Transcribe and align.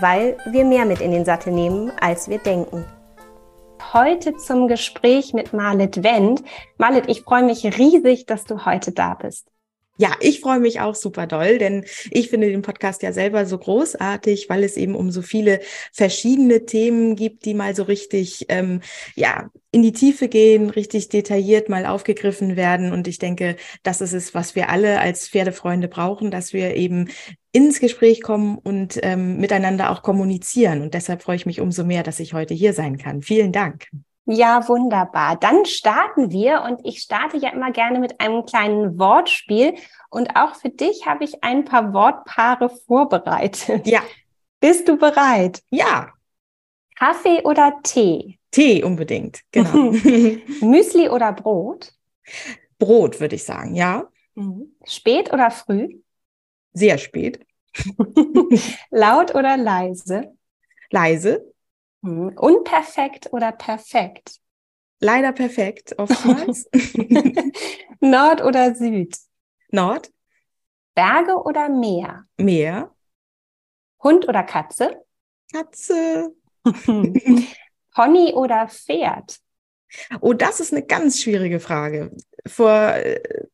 weil 0.00 0.36
wir 0.46 0.64
mehr 0.64 0.84
mit 0.84 1.00
in 1.00 1.10
den 1.10 1.24
Sattel 1.24 1.52
nehmen, 1.52 1.92
als 2.00 2.28
wir 2.28 2.38
denken. 2.38 2.84
Heute 3.92 4.36
zum 4.36 4.68
Gespräch 4.68 5.32
mit 5.32 5.52
Marlet 5.52 6.02
Wendt. 6.02 6.42
Marlet, 6.78 7.08
ich 7.08 7.22
freue 7.22 7.44
mich 7.44 7.64
riesig, 7.78 8.26
dass 8.26 8.44
du 8.44 8.64
heute 8.64 8.92
da 8.92 9.14
bist. 9.14 9.48
Ja, 9.98 10.14
ich 10.20 10.40
freue 10.40 10.60
mich 10.60 10.80
auch 10.80 10.94
super 10.94 11.26
doll, 11.26 11.56
denn 11.56 11.84
ich 12.10 12.28
finde 12.28 12.50
den 12.50 12.60
Podcast 12.60 13.02
ja 13.02 13.12
selber 13.12 13.46
so 13.46 13.56
großartig, 13.56 14.48
weil 14.50 14.62
es 14.62 14.76
eben 14.76 14.94
um 14.94 15.10
so 15.10 15.22
viele 15.22 15.60
verschiedene 15.92 16.66
Themen 16.66 17.16
gibt, 17.16 17.46
die 17.46 17.54
mal 17.54 17.74
so 17.74 17.82
richtig, 17.84 18.44
ähm, 18.50 18.80
ja, 19.14 19.50
in 19.70 19.82
die 19.82 19.92
Tiefe 19.92 20.28
gehen, 20.28 20.70
richtig 20.70 21.08
detailliert 21.08 21.68
mal 21.68 21.86
aufgegriffen 21.86 22.56
werden. 22.56 22.92
Und 22.92 23.08
ich 23.08 23.18
denke, 23.18 23.56
das 23.82 24.00
ist 24.02 24.12
es, 24.12 24.34
was 24.34 24.54
wir 24.54 24.68
alle 24.68 25.00
als 25.00 25.28
Pferdefreunde 25.28 25.88
brauchen, 25.88 26.30
dass 26.30 26.52
wir 26.52 26.76
eben 26.76 27.08
ins 27.52 27.80
Gespräch 27.80 28.22
kommen 28.22 28.58
und 28.58 28.98
ähm, 29.02 29.38
miteinander 29.38 29.90
auch 29.90 30.02
kommunizieren. 30.02 30.82
Und 30.82 30.92
deshalb 30.92 31.22
freue 31.22 31.36
ich 31.36 31.46
mich 31.46 31.60
umso 31.60 31.84
mehr, 31.84 32.02
dass 32.02 32.20
ich 32.20 32.34
heute 32.34 32.52
hier 32.52 32.74
sein 32.74 32.98
kann. 32.98 33.22
Vielen 33.22 33.52
Dank. 33.52 33.86
Ja, 34.28 34.68
wunderbar. 34.68 35.36
Dann 35.36 35.64
starten 35.64 36.32
wir 36.32 36.62
und 36.62 36.80
ich 36.84 36.98
starte 36.98 37.36
ja 37.36 37.50
immer 37.50 37.70
gerne 37.70 38.00
mit 38.00 38.20
einem 38.20 38.44
kleinen 38.44 38.98
Wortspiel 38.98 39.74
und 40.10 40.34
auch 40.34 40.56
für 40.56 40.68
dich 40.68 41.06
habe 41.06 41.22
ich 41.22 41.44
ein 41.44 41.64
paar 41.64 41.92
Wortpaare 41.92 42.68
vorbereitet. 42.68 43.86
Ja. 43.86 44.02
Bist 44.58 44.88
du 44.88 44.96
bereit? 44.96 45.62
Ja. 45.70 46.08
Kaffee 46.96 47.42
oder 47.44 47.74
Tee? 47.84 48.40
Tee 48.50 48.82
unbedingt, 48.82 49.42
genau. 49.52 49.92
Müsli 50.60 51.08
oder 51.08 51.32
Brot? 51.32 51.92
Brot, 52.78 53.20
würde 53.20 53.36
ich 53.36 53.44
sagen, 53.44 53.74
ja. 53.74 54.08
Mhm. 54.34 54.74
Spät 54.84 55.32
oder 55.32 55.50
früh? 55.52 56.00
Sehr 56.72 56.98
spät. 56.98 57.46
Laut 58.90 59.34
oder 59.34 59.56
leise? 59.56 60.36
Leise. 60.90 61.52
Hm. 62.02 62.36
Unperfekt 62.36 63.32
oder 63.32 63.52
perfekt? 63.52 64.40
Leider 65.00 65.32
perfekt, 65.32 65.94
oftmals. 65.98 66.68
Nord 68.00 68.42
oder 68.42 68.74
Süd? 68.74 69.16
Nord. 69.70 70.10
Berge 70.94 71.36
oder 71.42 71.68
Meer? 71.68 72.24
Meer. 72.38 72.94
Hund 74.02 74.28
oder 74.28 74.42
Katze? 74.42 75.04
Katze. 75.52 76.34
Pony 77.94 78.32
oder 78.34 78.68
Pferd? 78.68 79.38
Oh, 80.20 80.32
das 80.32 80.60
ist 80.60 80.72
eine 80.72 80.84
ganz 80.84 81.20
schwierige 81.20 81.60
Frage 81.60 82.10
vor 82.46 82.94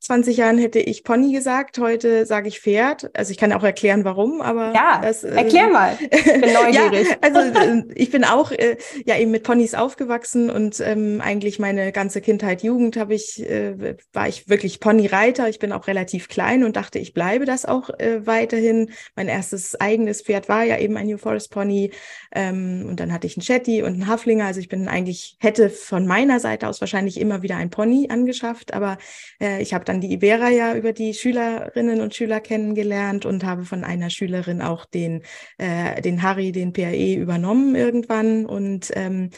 20 0.01 0.37
äh, 0.37 0.41
Jahren 0.41 0.59
hätte 0.59 0.79
ich 0.79 1.05
Pony 1.05 1.33
gesagt, 1.33 1.79
heute 1.79 2.27
sage 2.27 2.49
ich 2.49 2.61
Pferd. 2.61 3.11
Also 3.15 3.31
ich 3.31 3.39
kann 3.39 3.53
auch 3.53 3.65
erklären, 3.65 4.05
warum, 4.05 4.41
aber 4.41 4.73
ja, 4.75 5.01
das, 5.03 5.25
äh, 5.25 5.35
erklär 5.35 5.69
mal. 5.69 5.99
Ich 6.11 6.25
bin 6.25 6.41
neugierig. 6.53 7.09
ja, 7.09 7.17
also 7.21 7.41
äh, 7.41 7.85
ich 7.95 8.11
bin 8.11 8.25
auch 8.25 8.51
äh, 8.53 8.77
ja 9.05 9.17
eben 9.17 9.31
mit 9.31 9.43
Ponys 9.43 9.75
aufgewachsen 9.75 10.51
und 10.51 10.81
ähm, 10.81 11.21
eigentlich 11.23 11.59
meine 11.59 11.93
ganze 11.93 12.21
Kindheit, 12.21 12.63
Jugend 12.63 12.97
habe 12.97 13.15
ich 13.15 13.43
äh, 13.49 13.97
war 14.13 14.29
ich 14.29 14.49
wirklich 14.49 14.81
Ponyreiter. 14.81 15.49
Ich 15.49 15.59
bin 15.59 15.73
auch 15.73 15.87
relativ 15.87 16.29
klein 16.29 16.65
und 16.65 16.77
dachte, 16.77 16.99
ich 16.99 17.15
bleibe 17.15 17.45
das 17.45 17.65
auch 17.65 17.91
äh, 17.99 18.27
weiterhin. 18.27 18.91
Mein 19.17 19.29
erstes 19.29 19.81
eigenes 19.81 20.23
Pferd 20.23 20.49
war 20.49 20.65
ja 20.65 20.79
eben 20.79 20.97
ein 20.97 21.07
New 21.07 21.19
Forest 21.19 21.51
Pony 21.51 21.91
ähm, 22.35 22.87
und 22.89 23.01
dann 23.01 23.13
hatte 23.13 23.27
ich 23.27 23.37
einen 23.37 23.43
Shetty 23.43 23.83
und 23.83 23.95
einen 23.95 24.07
Haflinger. 24.07 24.47
Also 24.47 24.61
ich 24.61 24.69
bin 24.69 24.89
eigentlich 24.89 25.37
hätte 25.41 25.71
von 25.71 26.07
meiner 26.07 26.41
Seite 26.41 26.69
aus 26.69 26.81
wahrscheinlich 26.81 27.21
immer 27.21 27.43
wieder 27.43 27.57
ein 27.57 27.71
Pony 27.71 28.09
angeschafft, 28.11 28.75
aber 28.83 28.99
äh, 29.41 29.63
ich 29.63 29.75
habe 29.75 29.85
dann 29.85 30.01
die 30.01 30.13
Ibera 30.13 30.49
ja 30.49 30.75
über 30.75 30.93
die 30.93 31.15
Schülerinnen 31.15 32.01
und 32.01 32.15
Schüler 32.15 32.41
kennengelernt 32.41 33.25
und 33.25 33.45
habe 33.45 33.65
von 33.65 33.85
einer 33.85 34.11
Schülerin 34.11 34.63
auch 34.63 34.85
den, 34.85 35.23
äh, 35.59 36.01
den 36.03 36.23
Harry, 36.23 36.53
den 36.53 36.73
PAE 36.73 37.15
übernommen 37.15 37.75
irgendwann 37.75 38.47
und 38.47 38.91
ähm, 38.95 39.31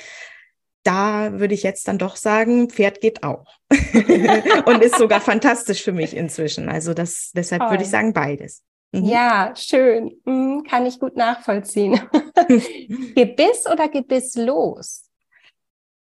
da 0.85 1.39
würde 1.41 1.55
ich 1.55 1.63
jetzt 1.63 1.89
dann 1.89 1.99
doch 1.99 2.17
sagen, 2.17 2.69
Pferd 2.69 3.01
geht 3.01 3.23
auch. 3.23 3.47
und 4.67 4.83
ist 4.83 4.99
sogar 4.99 5.21
fantastisch 5.21 5.83
für 5.83 5.93
mich 5.93 6.15
inzwischen. 6.15 6.69
Also 6.69 6.93
das, 6.93 7.33
deshalb 7.35 7.63
Toll. 7.63 7.71
würde 7.71 7.85
ich 7.85 7.91
sagen, 7.91 8.13
beides. 8.13 8.63
Mhm. 8.93 9.07
Ja, 9.07 9.55
schön. 9.57 10.21
Mhm, 10.25 10.63
kann 10.69 10.87
ich 10.87 11.01
gut 11.01 11.17
nachvollziehen. 11.17 12.01
Gebiss 13.15 13.67
oder 13.71 13.89
gebisslos? 13.89 15.04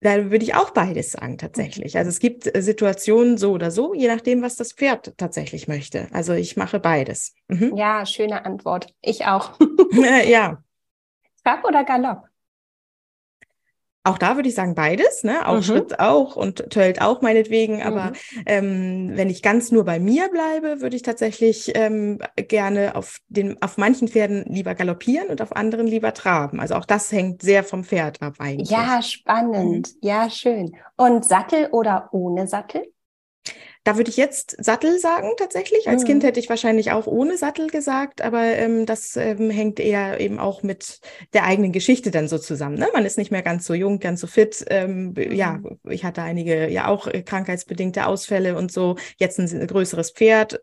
Da 0.02 0.32
würde 0.32 0.46
ich 0.46 0.56
auch 0.56 0.70
beides 0.70 1.12
sagen, 1.12 1.38
tatsächlich. 1.38 1.98
Also 1.98 2.10
es 2.10 2.20
gibt 2.20 2.56
äh, 2.56 2.62
Situationen 2.62 3.38
so 3.38 3.52
oder 3.52 3.70
so, 3.70 3.94
je 3.94 4.08
nachdem, 4.08 4.42
was 4.42 4.56
das 4.56 4.72
Pferd 4.72 5.14
tatsächlich 5.18 5.68
möchte. 5.68 6.08
Also 6.12 6.34
ich 6.34 6.56
mache 6.56 6.80
beides. 6.80 7.34
Mhm. 7.48 7.76
Ja, 7.76 8.06
schöne 8.06 8.46
Antwort. 8.46 8.94
Ich 9.02 9.26
auch. 9.26 9.60
ja. 10.26 10.64
Trab 11.44 11.66
oder 11.66 11.84
Galopp? 11.84 12.30
Auch 14.06 14.18
da 14.18 14.36
würde 14.36 14.48
ich 14.48 14.56
sagen 14.56 14.76
beides, 14.76 15.24
ne? 15.24 15.46
Auch 15.46 15.58
mhm. 15.58 15.64
Schritt 15.64 16.00
auch 16.00 16.38
und 16.38 16.70
Tölt 16.70 17.02
auch 17.02 17.22
meinetwegen. 17.22 17.82
Aber 17.82 18.06
mhm. 18.06 18.44
ähm, 18.46 19.12
wenn 19.16 19.30
ich 19.30 19.42
ganz 19.42 19.72
nur 19.72 19.84
bei 19.84 20.00
mir 20.00 20.30
bleibe, 20.30 20.82
würde 20.82 20.96
ich 20.96 21.02
tatsächlich 21.02 21.74
ähm, 21.76 22.20
gerne 22.36 22.96
auf 22.96 23.20
den 23.28 23.62
auf 23.62 23.78
manchen 23.78 24.08
Pferden 24.08 24.46
lieber 24.46 24.74
galoppieren 24.74 25.28
und 25.28 25.42
auf 25.42 25.56
anderen 25.56 25.86
lieber 25.86 26.14
traben. 26.14 26.62
Also 26.62 26.76
auch 26.76 26.86
das 26.86 27.12
hängt 27.12 27.42
sehr 27.42 27.64
vom 27.64 27.84
Pferd 27.84 28.22
ab 28.22 28.36
eigentlich. 28.40 28.70
Ja, 28.70 29.02
spannend. 29.02 29.90
Mhm. 29.96 30.08
Ja, 30.08 30.30
schön. 30.30 30.76
Und 30.96 31.26
Sattel 31.26 31.68
oder 31.72 32.10
ohne 32.14 32.48
Sattel? 32.48 32.84
Da 33.90 33.98
würde 33.98 34.12
ich 34.12 34.18
jetzt 34.18 34.56
Sattel 34.64 35.00
sagen 35.00 35.32
tatsächlich. 35.36 35.88
Als 35.88 36.04
mhm. 36.04 36.08
Kind 36.08 36.24
hätte 36.24 36.40
ich 36.40 36.48
wahrscheinlich 36.48 36.92
auch 36.92 37.08
ohne 37.08 37.38
Sattel 37.38 37.72
gesagt, 37.72 38.22
aber 38.22 38.44
ähm, 38.44 38.86
das 38.86 39.16
ähm, 39.16 39.50
hängt 39.50 39.80
eher 39.80 40.20
eben 40.20 40.38
auch 40.38 40.62
mit 40.62 41.00
der 41.34 41.46
eigenen 41.46 41.72
Geschichte 41.72 42.12
dann 42.12 42.28
so 42.28 42.38
zusammen. 42.38 42.78
Ne? 42.78 42.88
Man 42.94 43.04
ist 43.04 43.18
nicht 43.18 43.32
mehr 43.32 43.42
ganz 43.42 43.66
so 43.66 43.74
jung, 43.74 44.00
ganz 44.00 44.22
so 44.22 44.28
fit. 44.28 44.64
Ähm, 44.70 45.16
mhm. 45.18 45.32
Ja, 45.32 45.60
ich 45.90 46.06
hatte 46.06 46.22
einige 46.22 46.70
ja 46.70 46.88
auch 46.88 47.08
äh, 47.08 47.24
krankheitsbedingte 47.24 48.06
Ausfälle 48.06 48.56
und 48.56 48.72
so. 48.72 48.96
Jetzt 49.18 49.40
ein, 49.40 49.50
ein 49.50 49.66
größeres 49.66 50.12
Pferd. 50.12 50.62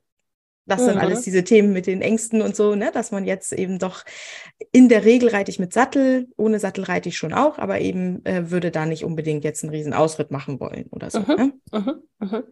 Das 0.69 0.85
sind 0.85 0.99
alles 0.99 1.21
mhm. 1.21 1.25
diese 1.25 1.45
Themen 1.45 1.73
mit 1.73 1.87
den 1.87 2.03
Ängsten 2.03 2.43
und 2.43 2.57
so, 2.57 2.75
ne, 2.75 2.91
dass 2.93 3.13
man 3.13 3.25
jetzt 3.25 3.53
eben 3.53 3.79
doch 3.79 4.05
in 4.73 4.89
der 4.89 5.05
Regel 5.05 5.29
reite 5.29 5.51
ich 5.51 5.61
mit 5.61 5.73
Sattel, 5.73 6.29
ohne 6.37 6.59
Sattel 6.59 6.85
reite 6.85 7.09
ich 7.09 7.17
schon 7.17 7.33
auch, 7.33 7.59
aber 7.59 7.81
eben 7.81 8.25
äh, 8.25 8.51
würde 8.51 8.73
da 8.73 8.85
nicht 8.85 9.05
unbedingt 9.05 9.45
jetzt 9.45 9.63
einen 9.63 9.73
riesen 9.73 9.95
Ausritt 9.95 10.33
machen 10.33 10.59
wollen 10.59 10.87
oder 10.91 11.09
so. 11.09 11.21
Mhm. 11.21 11.53
Ne? 11.73 12.03
Mhm. 12.19 12.43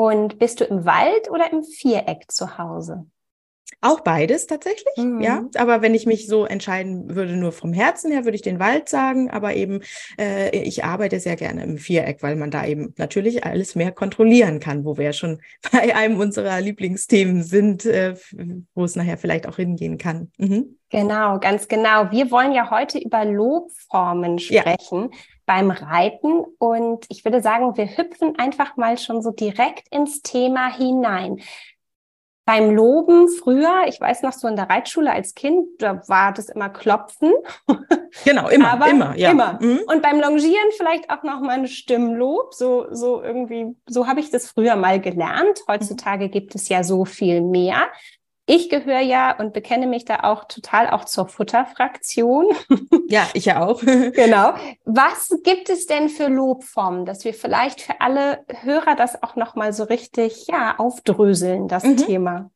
Und 0.00 0.38
bist 0.38 0.62
du 0.62 0.64
im 0.64 0.86
Wald 0.86 1.30
oder 1.30 1.52
im 1.52 1.62
Viereck 1.62 2.32
zu 2.32 2.56
Hause? 2.56 3.04
Auch 3.82 4.00
beides 4.00 4.46
tatsächlich, 4.46 4.96
mhm. 4.96 5.20
ja. 5.20 5.44
Aber 5.56 5.82
wenn 5.82 5.94
ich 5.94 6.06
mich 6.06 6.26
so 6.26 6.46
entscheiden 6.46 7.14
würde, 7.14 7.36
nur 7.36 7.52
vom 7.52 7.74
Herzen 7.74 8.10
her, 8.10 8.24
würde 8.24 8.36
ich 8.36 8.40
den 8.40 8.58
Wald 8.58 8.88
sagen. 8.88 9.28
Aber 9.28 9.54
eben, 9.54 9.82
äh, 10.18 10.56
ich 10.56 10.84
arbeite 10.84 11.20
sehr 11.20 11.36
gerne 11.36 11.62
im 11.64 11.76
Viereck, 11.76 12.22
weil 12.22 12.36
man 12.36 12.50
da 12.50 12.64
eben 12.64 12.94
natürlich 12.96 13.44
alles 13.44 13.74
mehr 13.74 13.92
kontrollieren 13.92 14.58
kann, 14.58 14.86
wo 14.86 14.96
wir 14.96 15.04
ja 15.04 15.12
schon 15.12 15.42
bei 15.70 15.94
einem 15.94 16.18
unserer 16.18 16.62
Lieblingsthemen 16.62 17.42
sind, 17.42 17.84
äh, 17.84 18.14
wo 18.74 18.84
es 18.84 18.96
nachher 18.96 19.18
vielleicht 19.18 19.46
auch 19.46 19.56
hingehen 19.56 19.98
kann. 19.98 20.32
Mhm. 20.38 20.78
Genau, 20.90 21.38
ganz 21.38 21.68
genau. 21.68 22.10
Wir 22.10 22.30
wollen 22.30 22.52
ja 22.52 22.70
heute 22.70 22.98
über 22.98 23.24
Lobformen 23.24 24.38
sprechen. 24.38 25.10
Ja 25.12 25.18
beim 25.50 25.72
Reiten. 25.72 26.44
Und 26.60 27.06
ich 27.08 27.24
würde 27.24 27.42
sagen, 27.42 27.76
wir 27.76 27.96
hüpfen 27.96 28.38
einfach 28.38 28.76
mal 28.76 28.96
schon 28.98 29.20
so 29.20 29.32
direkt 29.32 29.88
ins 29.90 30.22
Thema 30.22 30.72
hinein. 30.72 31.40
Beim 32.44 32.70
Loben 32.70 33.28
früher, 33.28 33.82
ich 33.88 34.00
weiß 34.00 34.22
noch 34.22 34.32
so 34.32 34.46
in 34.46 34.54
der 34.54 34.70
Reitschule 34.70 35.12
als 35.12 35.34
Kind, 35.34 35.66
da 35.82 36.06
war 36.08 36.32
das 36.32 36.50
immer 36.50 36.68
Klopfen. 36.68 37.32
Genau, 38.24 38.48
immer, 38.48 38.72
Aber 38.72 38.90
immer, 38.90 39.16
ja. 39.16 39.30
Immer. 39.30 39.58
Mhm. 39.62 39.82
Und 39.86 40.02
beim 40.02 40.20
Longieren 40.20 40.68
vielleicht 40.76 41.10
auch 41.10 41.22
noch 41.22 41.40
mal 41.40 41.60
ein 41.60 41.68
Stimmlob. 41.68 42.52
So, 42.54 42.88
so 42.90 43.22
irgendwie, 43.22 43.76
so 43.86 44.08
habe 44.08 44.18
ich 44.18 44.30
das 44.30 44.50
früher 44.50 44.74
mal 44.74 45.00
gelernt. 45.00 45.60
Heutzutage 45.68 46.28
gibt 46.28 46.56
es 46.56 46.68
ja 46.68 46.82
so 46.82 47.04
viel 47.04 47.40
mehr. 47.40 47.86
Ich 48.52 48.68
gehöre 48.68 48.98
ja 48.98 49.38
und 49.38 49.52
bekenne 49.52 49.86
mich 49.86 50.04
da 50.04 50.24
auch 50.24 50.42
total 50.42 50.90
auch 50.90 51.04
zur 51.04 51.28
Futterfraktion. 51.28 52.48
Ja, 53.08 53.28
ich 53.32 53.46
ja 53.46 53.66
auch. 53.66 53.80
genau. 53.82 54.54
Was 54.84 55.30
gibt 55.42 55.68
es 55.68 55.86
denn 55.86 56.08
für 56.08 56.28
Lobformen, 56.28 57.04
dass 57.04 57.24
wir 57.24 57.34
vielleicht 57.34 57.80
für 57.80 58.00
alle 58.00 58.44
Hörer 58.62 58.94
das 58.94 59.20
auch 59.24 59.34
noch 59.34 59.56
mal 59.56 59.72
so 59.72 59.82
richtig 59.82 60.46
ja 60.46 60.76
aufdröseln, 60.78 61.66
das 61.66 61.82
mhm. 61.82 61.96
Thema? 61.96 62.50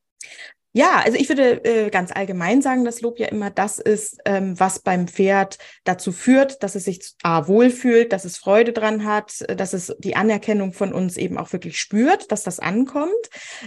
Ja, 0.77 1.03
also 1.05 1.17
ich 1.17 1.29
würde 1.29 1.65
äh, 1.65 1.89
ganz 1.89 2.11
allgemein 2.11 2.61
sagen, 2.61 2.85
dass 2.85 3.01
Lob 3.01 3.21
ja 3.21 3.29
immer 3.29 3.49
das 3.49 3.79
ist, 3.79 4.19
ähm, 4.25 4.59
was 4.59 4.81
beim 4.81 5.07
Pferd 5.07 5.59
dazu 5.85 6.11
führt, 6.11 6.65
dass 6.65 6.75
es 6.75 6.85
sich 6.85 7.15
A 7.23 7.47
wohlfühlt, 7.47 8.13
dass 8.13 8.25
es 8.25 8.39
Freude 8.39 8.73
dran 8.73 9.05
hat, 9.05 9.45
dass 9.57 9.73
es 9.73 9.95
die 10.01 10.17
Anerkennung 10.17 10.73
von 10.73 10.93
uns 10.93 11.17
eben 11.17 11.39
auch 11.39 11.53
wirklich 11.53 11.79
spürt, 11.79 12.33
dass 12.33 12.43
das 12.43 12.59
ankommt. 12.59 13.13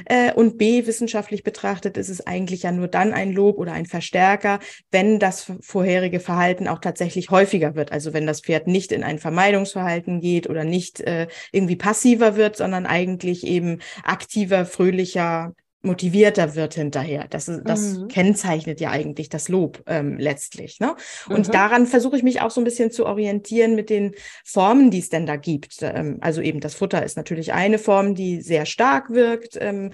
Äh, 0.03 0.33
und 0.33 0.57
B, 0.57 0.85
wissenschaftlich 0.85 1.43
betrachtet, 1.43 1.95
ist 1.95 2.09
es 2.09 2.27
eigentlich 2.27 2.63
ja 2.63 2.73
nur 2.73 2.89
dann 2.89 3.13
ein 3.13 3.31
Lob 3.31 3.57
oder 3.57 3.71
ein 3.71 3.85
Verstärker, 3.85 4.59
wenn 4.91 5.17
das 5.17 5.49
vorherige 5.61 6.19
Verhalten 6.19 6.67
auch 6.67 6.79
tatsächlich 6.79 7.31
häufiger 7.31 7.75
wird. 7.75 7.93
Also 7.93 8.11
wenn 8.11 8.27
das 8.27 8.41
Pferd 8.41 8.67
nicht 8.67 8.91
in 8.91 9.05
ein 9.05 9.19
Vermeidungsverhalten 9.19 10.19
geht 10.19 10.49
oder 10.49 10.65
nicht 10.65 10.99
äh, 10.99 11.27
irgendwie 11.53 11.77
passiver 11.77 12.35
wird, 12.35 12.57
sondern 12.57 12.85
eigentlich 12.85 13.47
eben 13.47 13.79
aktiver, 14.03 14.65
fröhlicher, 14.65 15.53
motivierter 15.81 16.55
wird 16.55 16.73
hinterher. 16.73 17.27
Das, 17.29 17.47
ist, 17.47 17.61
das 17.65 17.97
mhm. 17.97 18.07
kennzeichnet 18.07 18.81
ja 18.81 18.91
eigentlich 18.91 19.29
das 19.29 19.49
Lob 19.49 19.83
ähm, 19.87 20.17
letztlich. 20.17 20.79
Ne? 20.79 20.95
Und 21.29 21.47
mhm. 21.47 21.51
daran 21.51 21.87
versuche 21.87 22.17
ich 22.17 22.23
mich 22.23 22.41
auch 22.41 22.51
so 22.51 22.61
ein 22.61 22.65
bisschen 22.65 22.91
zu 22.91 23.05
orientieren 23.05 23.75
mit 23.75 23.89
den 23.89 24.13
Formen, 24.43 24.91
die 24.91 24.99
es 24.99 25.09
denn 25.09 25.25
da 25.25 25.35
gibt. 25.35 25.77
Ähm, 25.81 26.17
also 26.21 26.41
eben 26.41 26.59
das 26.59 26.75
Futter 26.75 27.03
ist 27.03 27.17
natürlich 27.17 27.53
eine 27.53 27.79
Form, 27.79 28.15
die 28.15 28.41
sehr 28.41 28.65
stark 28.65 29.09
wirkt, 29.11 29.57
ähm, 29.59 29.91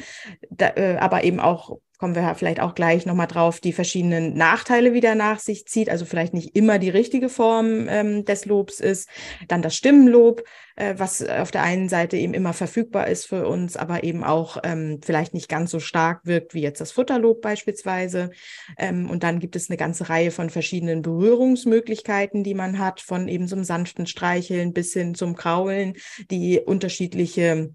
da, 0.50 0.70
äh, 0.76 0.98
aber 0.98 1.24
eben 1.24 1.40
auch 1.40 1.78
kommen 2.04 2.16
wir 2.16 2.36
vielleicht 2.36 2.60
auch 2.60 2.76
gleich 2.76 3.06
nochmal 3.06 3.28
drauf, 3.28 3.62
die 3.62 3.72
verschiedenen 3.72 4.34
Nachteile 4.34 4.92
wieder 4.92 5.16
nach 5.16 5.40
sich 5.40 5.66
zieht, 5.68 5.90
also 5.90 6.04
vielleicht 6.04 6.34
nicht 6.34 6.54
immer 6.54 6.78
die 6.78 6.90
richtige 6.90 7.30
Form 7.30 7.88
ähm, 7.88 8.26
des 8.26 8.44
Lobs 8.44 8.82
ist. 8.82 9.08
Dann 9.48 9.62
das 9.62 9.74
Stimmenlob, 9.78 10.44
äh, 10.76 10.96
was 10.98 11.26
auf 11.26 11.52
der 11.52 11.64
einen 11.64 11.88
Seite 11.88 12.18
eben 12.18 12.34
immer 12.34 12.52
verfügbar 12.52 13.08
ist 13.08 13.28
für 13.28 13.48
uns, 13.48 13.78
aber 13.78 14.04
eben 14.04 14.26
auch 14.26 14.58
ähm, 14.66 15.00
vielleicht 15.02 15.34
nicht 15.34 15.48
ganz 15.48 15.72
so 15.72 15.80
stark 15.80 16.26
wirkt 16.26 16.54
wie 16.54 16.62
jetzt 16.62 16.82
das 16.82 16.92
Futterlob 16.92 17.42
beispielsweise. 17.42 18.32
Ähm, 18.78 19.10
und 19.10 19.24
dann 19.24 19.40
gibt 19.40 19.56
es 19.56 19.70
eine 19.70 19.78
ganze 19.78 20.10
Reihe 20.10 20.32
von 20.32 20.50
verschiedenen 20.50 21.04
Berührungsmöglichkeiten, 21.04 22.44
die 22.44 22.54
man 22.54 22.80
hat, 22.80 23.00
von 23.00 23.30
eben 23.30 23.48
so 23.48 23.56
einem 23.56 23.64
sanften 23.64 24.08
Streicheln 24.08 24.74
bis 24.74 24.92
hin 24.92 25.16
zum 25.16 25.38
Kraulen, 25.38 25.94
die 26.30 26.60
unterschiedliche 26.60 27.74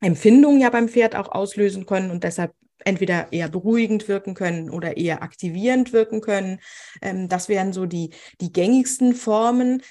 Empfindungen 0.00 0.60
ja 0.60 0.70
beim 0.70 0.88
Pferd 0.88 1.16
auch 1.16 1.32
auslösen 1.32 1.86
können 1.86 2.12
und 2.12 2.22
deshalb 2.22 2.52
entweder 2.84 3.32
eher 3.32 3.48
beruhigend 3.48 4.08
wirken 4.08 4.34
können 4.34 4.70
oder 4.70 4.96
eher 4.96 5.22
aktivierend 5.22 5.92
wirken 5.92 6.20
können. 6.20 6.60
Ähm, 7.02 7.28
das 7.28 7.48
wären 7.48 7.72
so 7.72 7.86
die, 7.86 8.10
die 8.40 8.52
gängigsten 8.52 9.14
Formen. 9.14 9.82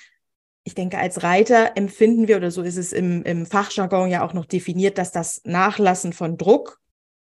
Ich 0.63 0.75
denke, 0.75 0.97
als 0.97 1.23
Reiter 1.23 1.71
empfinden 1.75 2.27
wir, 2.27 2.37
oder 2.37 2.51
so 2.51 2.61
ist 2.61 2.77
es 2.77 2.93
im, 2.93 3.23
im 3.23 3.45
Fachjargon 3.45 4.09
ja 4.09 4.25
auch 4.25 4.33
noch 4.33 4.45
definiert, 4.45 4.97
dass 4.97 5.11
das 5.11 5.41
Nachlassen 5.43 6.13
von 6.13 6.37
Druck 6.37 6.79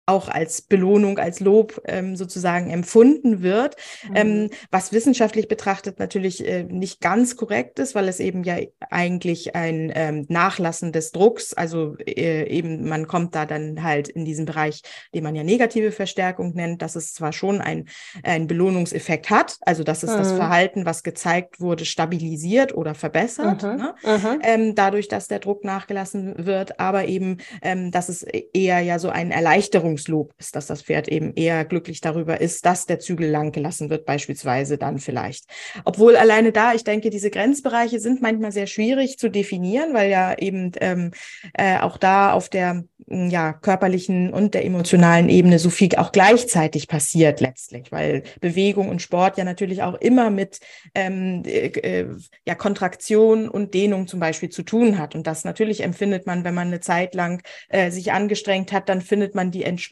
auch 0.07 0.29
als 0.29 0.61
Belohnung, 0.61 1.19
als 1.19 1.41
Lob 1.41 1.81
ähm, 1.85 2.15
sozusagen 2.15 2.69
empfunden 2.69 3.43
wird, 3.43 3.75
mhm. 4.09 4.15
ähm, 4.15 4.49
was 4.71 4.93
wissenschaftlich 4.93 5.49
betrachtet 5.49 5.99
natürlich 5.99 6.47
äh, 6.47 6.63
nicht 6.63 7.01
ganz 7.01 7.35
korrekt 7.35 7.77
ist, 7.79 7.93
weil 7.93 8.07
es 8.07 8.21
eben 8.21 8.43
ja 8.43 8.55
eigentlich 8.89 9.55
ein 9.55 9.91
ähm, 9.93 10.25
Nachlassen 10.29 10.93
des 10.93 11.11
Drucks, 11.11 11.53
also 11.53 11.97
äh, 11.97 12.47
eben 12.49 12.87
man 12.87 13.07
kommt 13.07 13.35
da 13.35 13.45
dann 13.45 13.83
halt 13.83 14.07
in 14.07 14.23
diesen 14.23 14.45
Bereich, 14.45 14.81
den 15.13 15.23
man 15.23 15.35
ja 15.35 15.43
negative 15.43 15.91
Verstärkung 15.91 16.53
nennt, 16.55 16.81
dass 16.81 16.95
es 16.95 17.13
zwar 17.13 17.33
schon 17.33 17.59
ein, 17.59 17.89
ein 18.23 18.47
Belohnungseffekt 18.47 19.29
hat, 19.29 19.57
also 19.61 19.83
dass 19.83 20.03
es 20.03 20.13
mhm. 20.13 20.17
das 20.17 20.31
Verhalten, 20.31 20.85
was 20.85 21.03
gezeigt 21.03 21.59
wurde, 21.59 21.83
stabilisiert 21.83 22.73
oder 22.73 22.95
verbessert, 22.95 23.63
mhm. 23.63 23.77
Ne? 23.77 23.93
Mhm. 24.03 24.41
Ähm, 24.41 24.75
dadurch, 24.75 25.09
dass 25.09 25.27
der 25.27 25.39
Druck 25.39 25.65
nachgelassen 25.65 26.45
wird, 26.45 26.79
aber 26.79 27.05
eben, 27.05 27.37
ähm, 27.61 27.91
dass 27.91 28.07
es 28.07 28.23
eher 28.23 28.79
ja 28.79 28.99
so 28.99 29.09
ein 29.09 29.31
Erleichterung 29.31 29.96
Erwartungslob 29.97 30.33
ist, 30.37 30.55
dass 30.55 30.67
das 30.67 30.81
Pferd 30.83 31.07
eben 31.07 31.33
eher 31.33 31.65
glücklich 31.65 32.01
darüber 32.01 32.39
ist, 32.39 32.65
dass 32.65 32.85
der 32.85 32.99
Zügel 32.99 33.29
lang 33.29 33.51
gelassen 33.51 33.89
wird, 33.89 34.05
beispielsweise 34.05 34.77
dann 34.77 34.99
vielleicht. 34.99 35.45
Obwohl 35.85 36.15
alleine 36.15 36.51
da, 36.51 36.73
ich 36.73 36.83
denke, 36.83 37.09
diese 37.09 37.29
Grenzbereiche 37.29 37.99
sind 37.99 38.21
manchmal 38.21 38.51
sehr 38.51 38.67
schwierig 38.67 39.17
zu 39.17 39.29
definieren, 39.29 39.93
weil 39.93 40.09
ja 40.09 40.37
eben 40.37 40.71
ähm, 40.79 41.11
äh, 41.53 41.79
auch 41.79 41.97
da 41.97 42.33
auf 42.33 42.49
der 42.49 42.83
ja, 43.09 43.53
körperlichen 43.53 44.33
und 44.33 44.53
der 44.53 44.65
emotionalen 44.65 45.29
Ebene 45.29 45.59
so 45.59 45.69
viel 45.69 45.95
auch 45.95 46.11
gleichzeitig 46.11 46.89
passiert 46.89 47.39
letztlich, 47.39 47.91
weil 47.91 48.23
Bewegung 48.41 48.89
und 48.89 49.01
Sport 49.01 49.37
ja 49.37 49.45
natürlich 49.45 49.81
auch 49.81 49.93
immer 49.93 50.29
mit 50.29 50.59
ähm, 50.93 51.43
äh, 51.45 51.67
äh, 51.67 52.07
ja, 52.45 52.55
Kontraktion 52.55 53.47
und 53.47 53.73
Dehnung 53.73 54.07
zum 54.07 54.19
Beispiel 54.19 54.49
zu 54.49 54.63
tun 54.63 54.97
hat. 54.97 55.15
Und 55.15 55.25
das 55.25 55.45
natürlich 55.45 55.83
empfindet 55.83 56.25
man, 56.25 56.43
wenn 56.43 56.53
man 56.53 56.67
eine 56.67 56.81
Zeit 56.81 57.15
lang 57.15 57.41
äh, 57.69 57.91
sich 57.91 58.11
angestrengt 58.11 58.73
hat, 58.73 58.89
dann 58.89 58.99
findet 58.99 59.35
man 59.35 59.51
die 59.51 59.63
Entspannung 59.63 59.86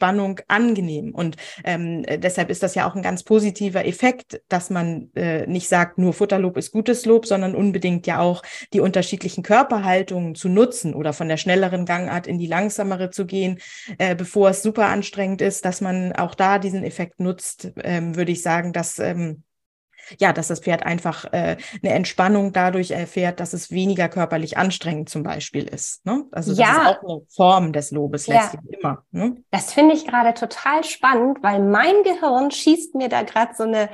angenehm. 0.48 1.14
Und 1.14 1.36
ähm, 1.64 2.04
deshalb 2.04 2.50
ist 2.50 2.62
das 2.62 2.74
ja 2.74 2.88
auch 2.88 2.94
ein 2.94 3.02
ganz 3.02 3.22
positiver 3.22 3.84
Effekt, 3.86 4.40
dass 4.48 4.70
man 4.70 5.10
äh, 5.14 5.46
nicht 5.46 5.68
sagt, 5.68 5.98
nur 5.98 6.12
Futterlob 6.12 6.56
ist 6.56 6.72
gutes 6.72 7.06
Lob, 7.06 7.26
sondern 7.26 7.54
unbedingt 7.54 8.06
ja 8.06 8.20
auch 8.20 8.42
die 8.72 8.80
unterschiedlichen 8.80 9.42
Körperhaltungen 9.42 10.34
zu 10.34 10.48
nutzen 10.48 10.94
oder 10.94 11.12
von 11.12 11.28
der 11.28 11.36
schnelleren 11.36 11.86
Gangart 11.86 12.26
in 12.26 12.38
die 12.38 12.46
langsamere 12.46 13.10
zu 13.10 13.26
gehen, 13.26 13.58
äh, 13.98 14.14
bevor 14.14 14.50
es 14.50 14.62
super 14.62 14.86
anstrengend 14.86 15.40
ist, 15.40 15.64
dass 15.64 15.80
man 15.80 16.12
auch 16.12 16.34
da 16.34 16.58
diesen 16.58 16.84
Effekt 16.84 17.20
nutzt, 17.20 17.72
ähm, 17.82 18.16
würde 18.16 18.32
ich 18.32 18.42
sagen, 18.42 18.72
dass 18.72 18.98
ähm, 18.98 19.42
ja, 20.18 20.32
dass 20.32 20.48
das 20.48 20.60
Pferd 20.60 20.84
einfach 20.84 21.24
äh, 21.32 21.56
eine 21.82 21.92
Entspannung 21.92 22.52
dadurch 22.52 22.90
erfährt, 22.90 23.40
dass 23.40 23.52
es 23.52 23.70
weniger 23.70 24.08
körperlich 24.08 24.56
anstrengend 24.58 25.08
zum 25.08 25.22
Beispiel 25.22 25.64
ist. 25.64 26.04
Ne? 26.06 26.24
Also 26.32 26.52
das 26.52 26.58
ja. 26.58 26.72
ist 26.72 26.78
auch 26.86 27.02
eine 27.02 27.20
Form 27.28 27.72
des 27.72 27.90
Lobes 27.90 28.26
letztlich 28.26 28.62
ja. 28.70 28.78
immer. 28.78 29.04
Ne? 29.10 29.36
Das 29.50 29.72
finde 29.72 29.94
ich 29.94 30.06
gerade 30.06 30.34
total 30.34 30.84
spannend, 30.84 31.38
weil 31.42 31.60
mein 31.62 32.02
Gehirn 32.04 32.50
schießt 32.50 32.94
mir 32.94 33.08
da 33.08 33.22
gerade 33.22 33.54
so 33.54 33.64
eine 33.64 33.88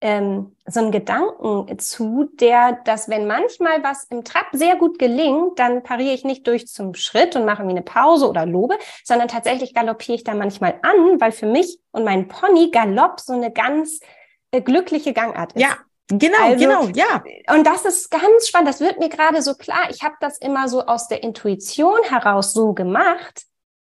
ähm, 0.00 0.54
so 0.64 0.80
einen 0.80 0.92
Gedanken 0.92 1.78
zu, 1.78 2.28
der, 2.40 2.78
dass 2.84 3.08
wenn 3.08 3.26
manchmal 3.26 3.82
was 3.82 4.04
im 4.04 4.22
Trab 4.22 4.46
sehr 4.52 4.76
gut 4.76 4.98
gelingt, 4.98 5.58
dann 5.58 5.82
pariere 5.82 6.14
ich 6.14 6.24
nicht 6.24 6.46
durch 6.46 6.68
zum 6.68 6.94
Schritt 6.94 7.34
und 7.34 7.44
mache 7.44 7.64
mir 7.64 7.70
eine 7.70 7.82
Pause 7.82 8.28
oder 8.28 8.46
lobe, 8.46 8.78
sondern 9.02 9.28
tatsächlich 9.28 9.74
galoppiere 9.74 10.16
ich 10.16 10.24
da 10.24 10.34
manchmal 10.34 10.78
an, 10.82 11.20
weil 11.20 11.32
für 11.32 11.46
mich 11.46 11.80
und 11.90 12.04
mein 12.04 12.28
Pony 12.28 12.70
Galopp 12.70 13.18
so 13.20 13.32
eine 13.32 13.50
ganz 13.50 14.00
glückliche 14.50 15.12
Gangart 15.12 15.52
ist. 15.52 15.62
Ja. 15.62 15.78
Genau, 16.10 16.42
also, 16.42 16.58
genau, 16.58 16.88
ja. 16.94 17.22
Und 17.54 17.66
das 17.66 17.84
ist 17.84 18.10
ganz 18.10 18.48
spannend. 18.48 18.68
Das 18.68 18.80
wird 18.80 18.98
mir 18.98 19.10
gerade 19.10 19.42
so 19.42 19.52
klar. 19.54 19.90
Ich 19.90 20.02
habe 20.02 20.14
das 20.20 20.38
immer 20.38 20.66
so 20.66 20.86
aus 20.86 21.06
der 21.06 21.22
Intuition 21.22 22.02
heraus 22.08 22.54
so 22.54 22.72
gemacht. 22.72 23.42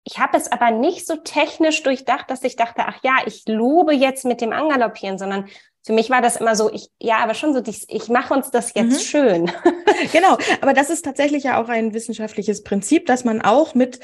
Ich 0.02 0.18
habe 0.18 0.36
es 0.36 0.50
aber 0.50 0.72
nicht 0.72 1.06
so 1.06 1.16
technisch 1.16 1.82
durchdacht, 1.84 2.28
dass 2.28 2.42
ich 2.42 2.56
dachte, 2.56 2.82
ach 2.86 2.98
ja, 3.04 3.18
ich 3.26 3.44
lobe 3.46 3.94
jetzt 3.94 4.24
mit 4.24 4.40
dem 4.40 4.52
Angaloppieren, 4.52 5.16
sondern 5.16 5.48
für 5.84 5.92
mich 5.92 6.10
war 6.10 6.20
das 6.20 6.36
immer 6.36 6.56
so, 6.56 6.72
ich, 6.72 6.88
ja, 6.98 7.18
aber 7.18 7.34
schon 7.34 7.54
so, 7.54 7.62
ich, 7.64 7.84
ich 7.88 8.08
mache 8.08 8.34
uns 8.34 8.50
das 8.50 8.74
jetzt 8.74 8.92
mhm. 8.92 8.98
schön. 8.98 9.52
genau, 10.12 10.36
aber 10.60 10.72
das 10.74 10.90
ist 10.90 11.04
tatsächlich 11.04 11.44
ja 11.44 11.62
auch 11.62 11.68
ein 11.68 11.94
wissenschaftliches 11.94 12.64
Prinzip, 12.64 13.06
dass 13.06 13.24
man 13.24 13.42
auch 13.42 13.74
mit 13.74 14.00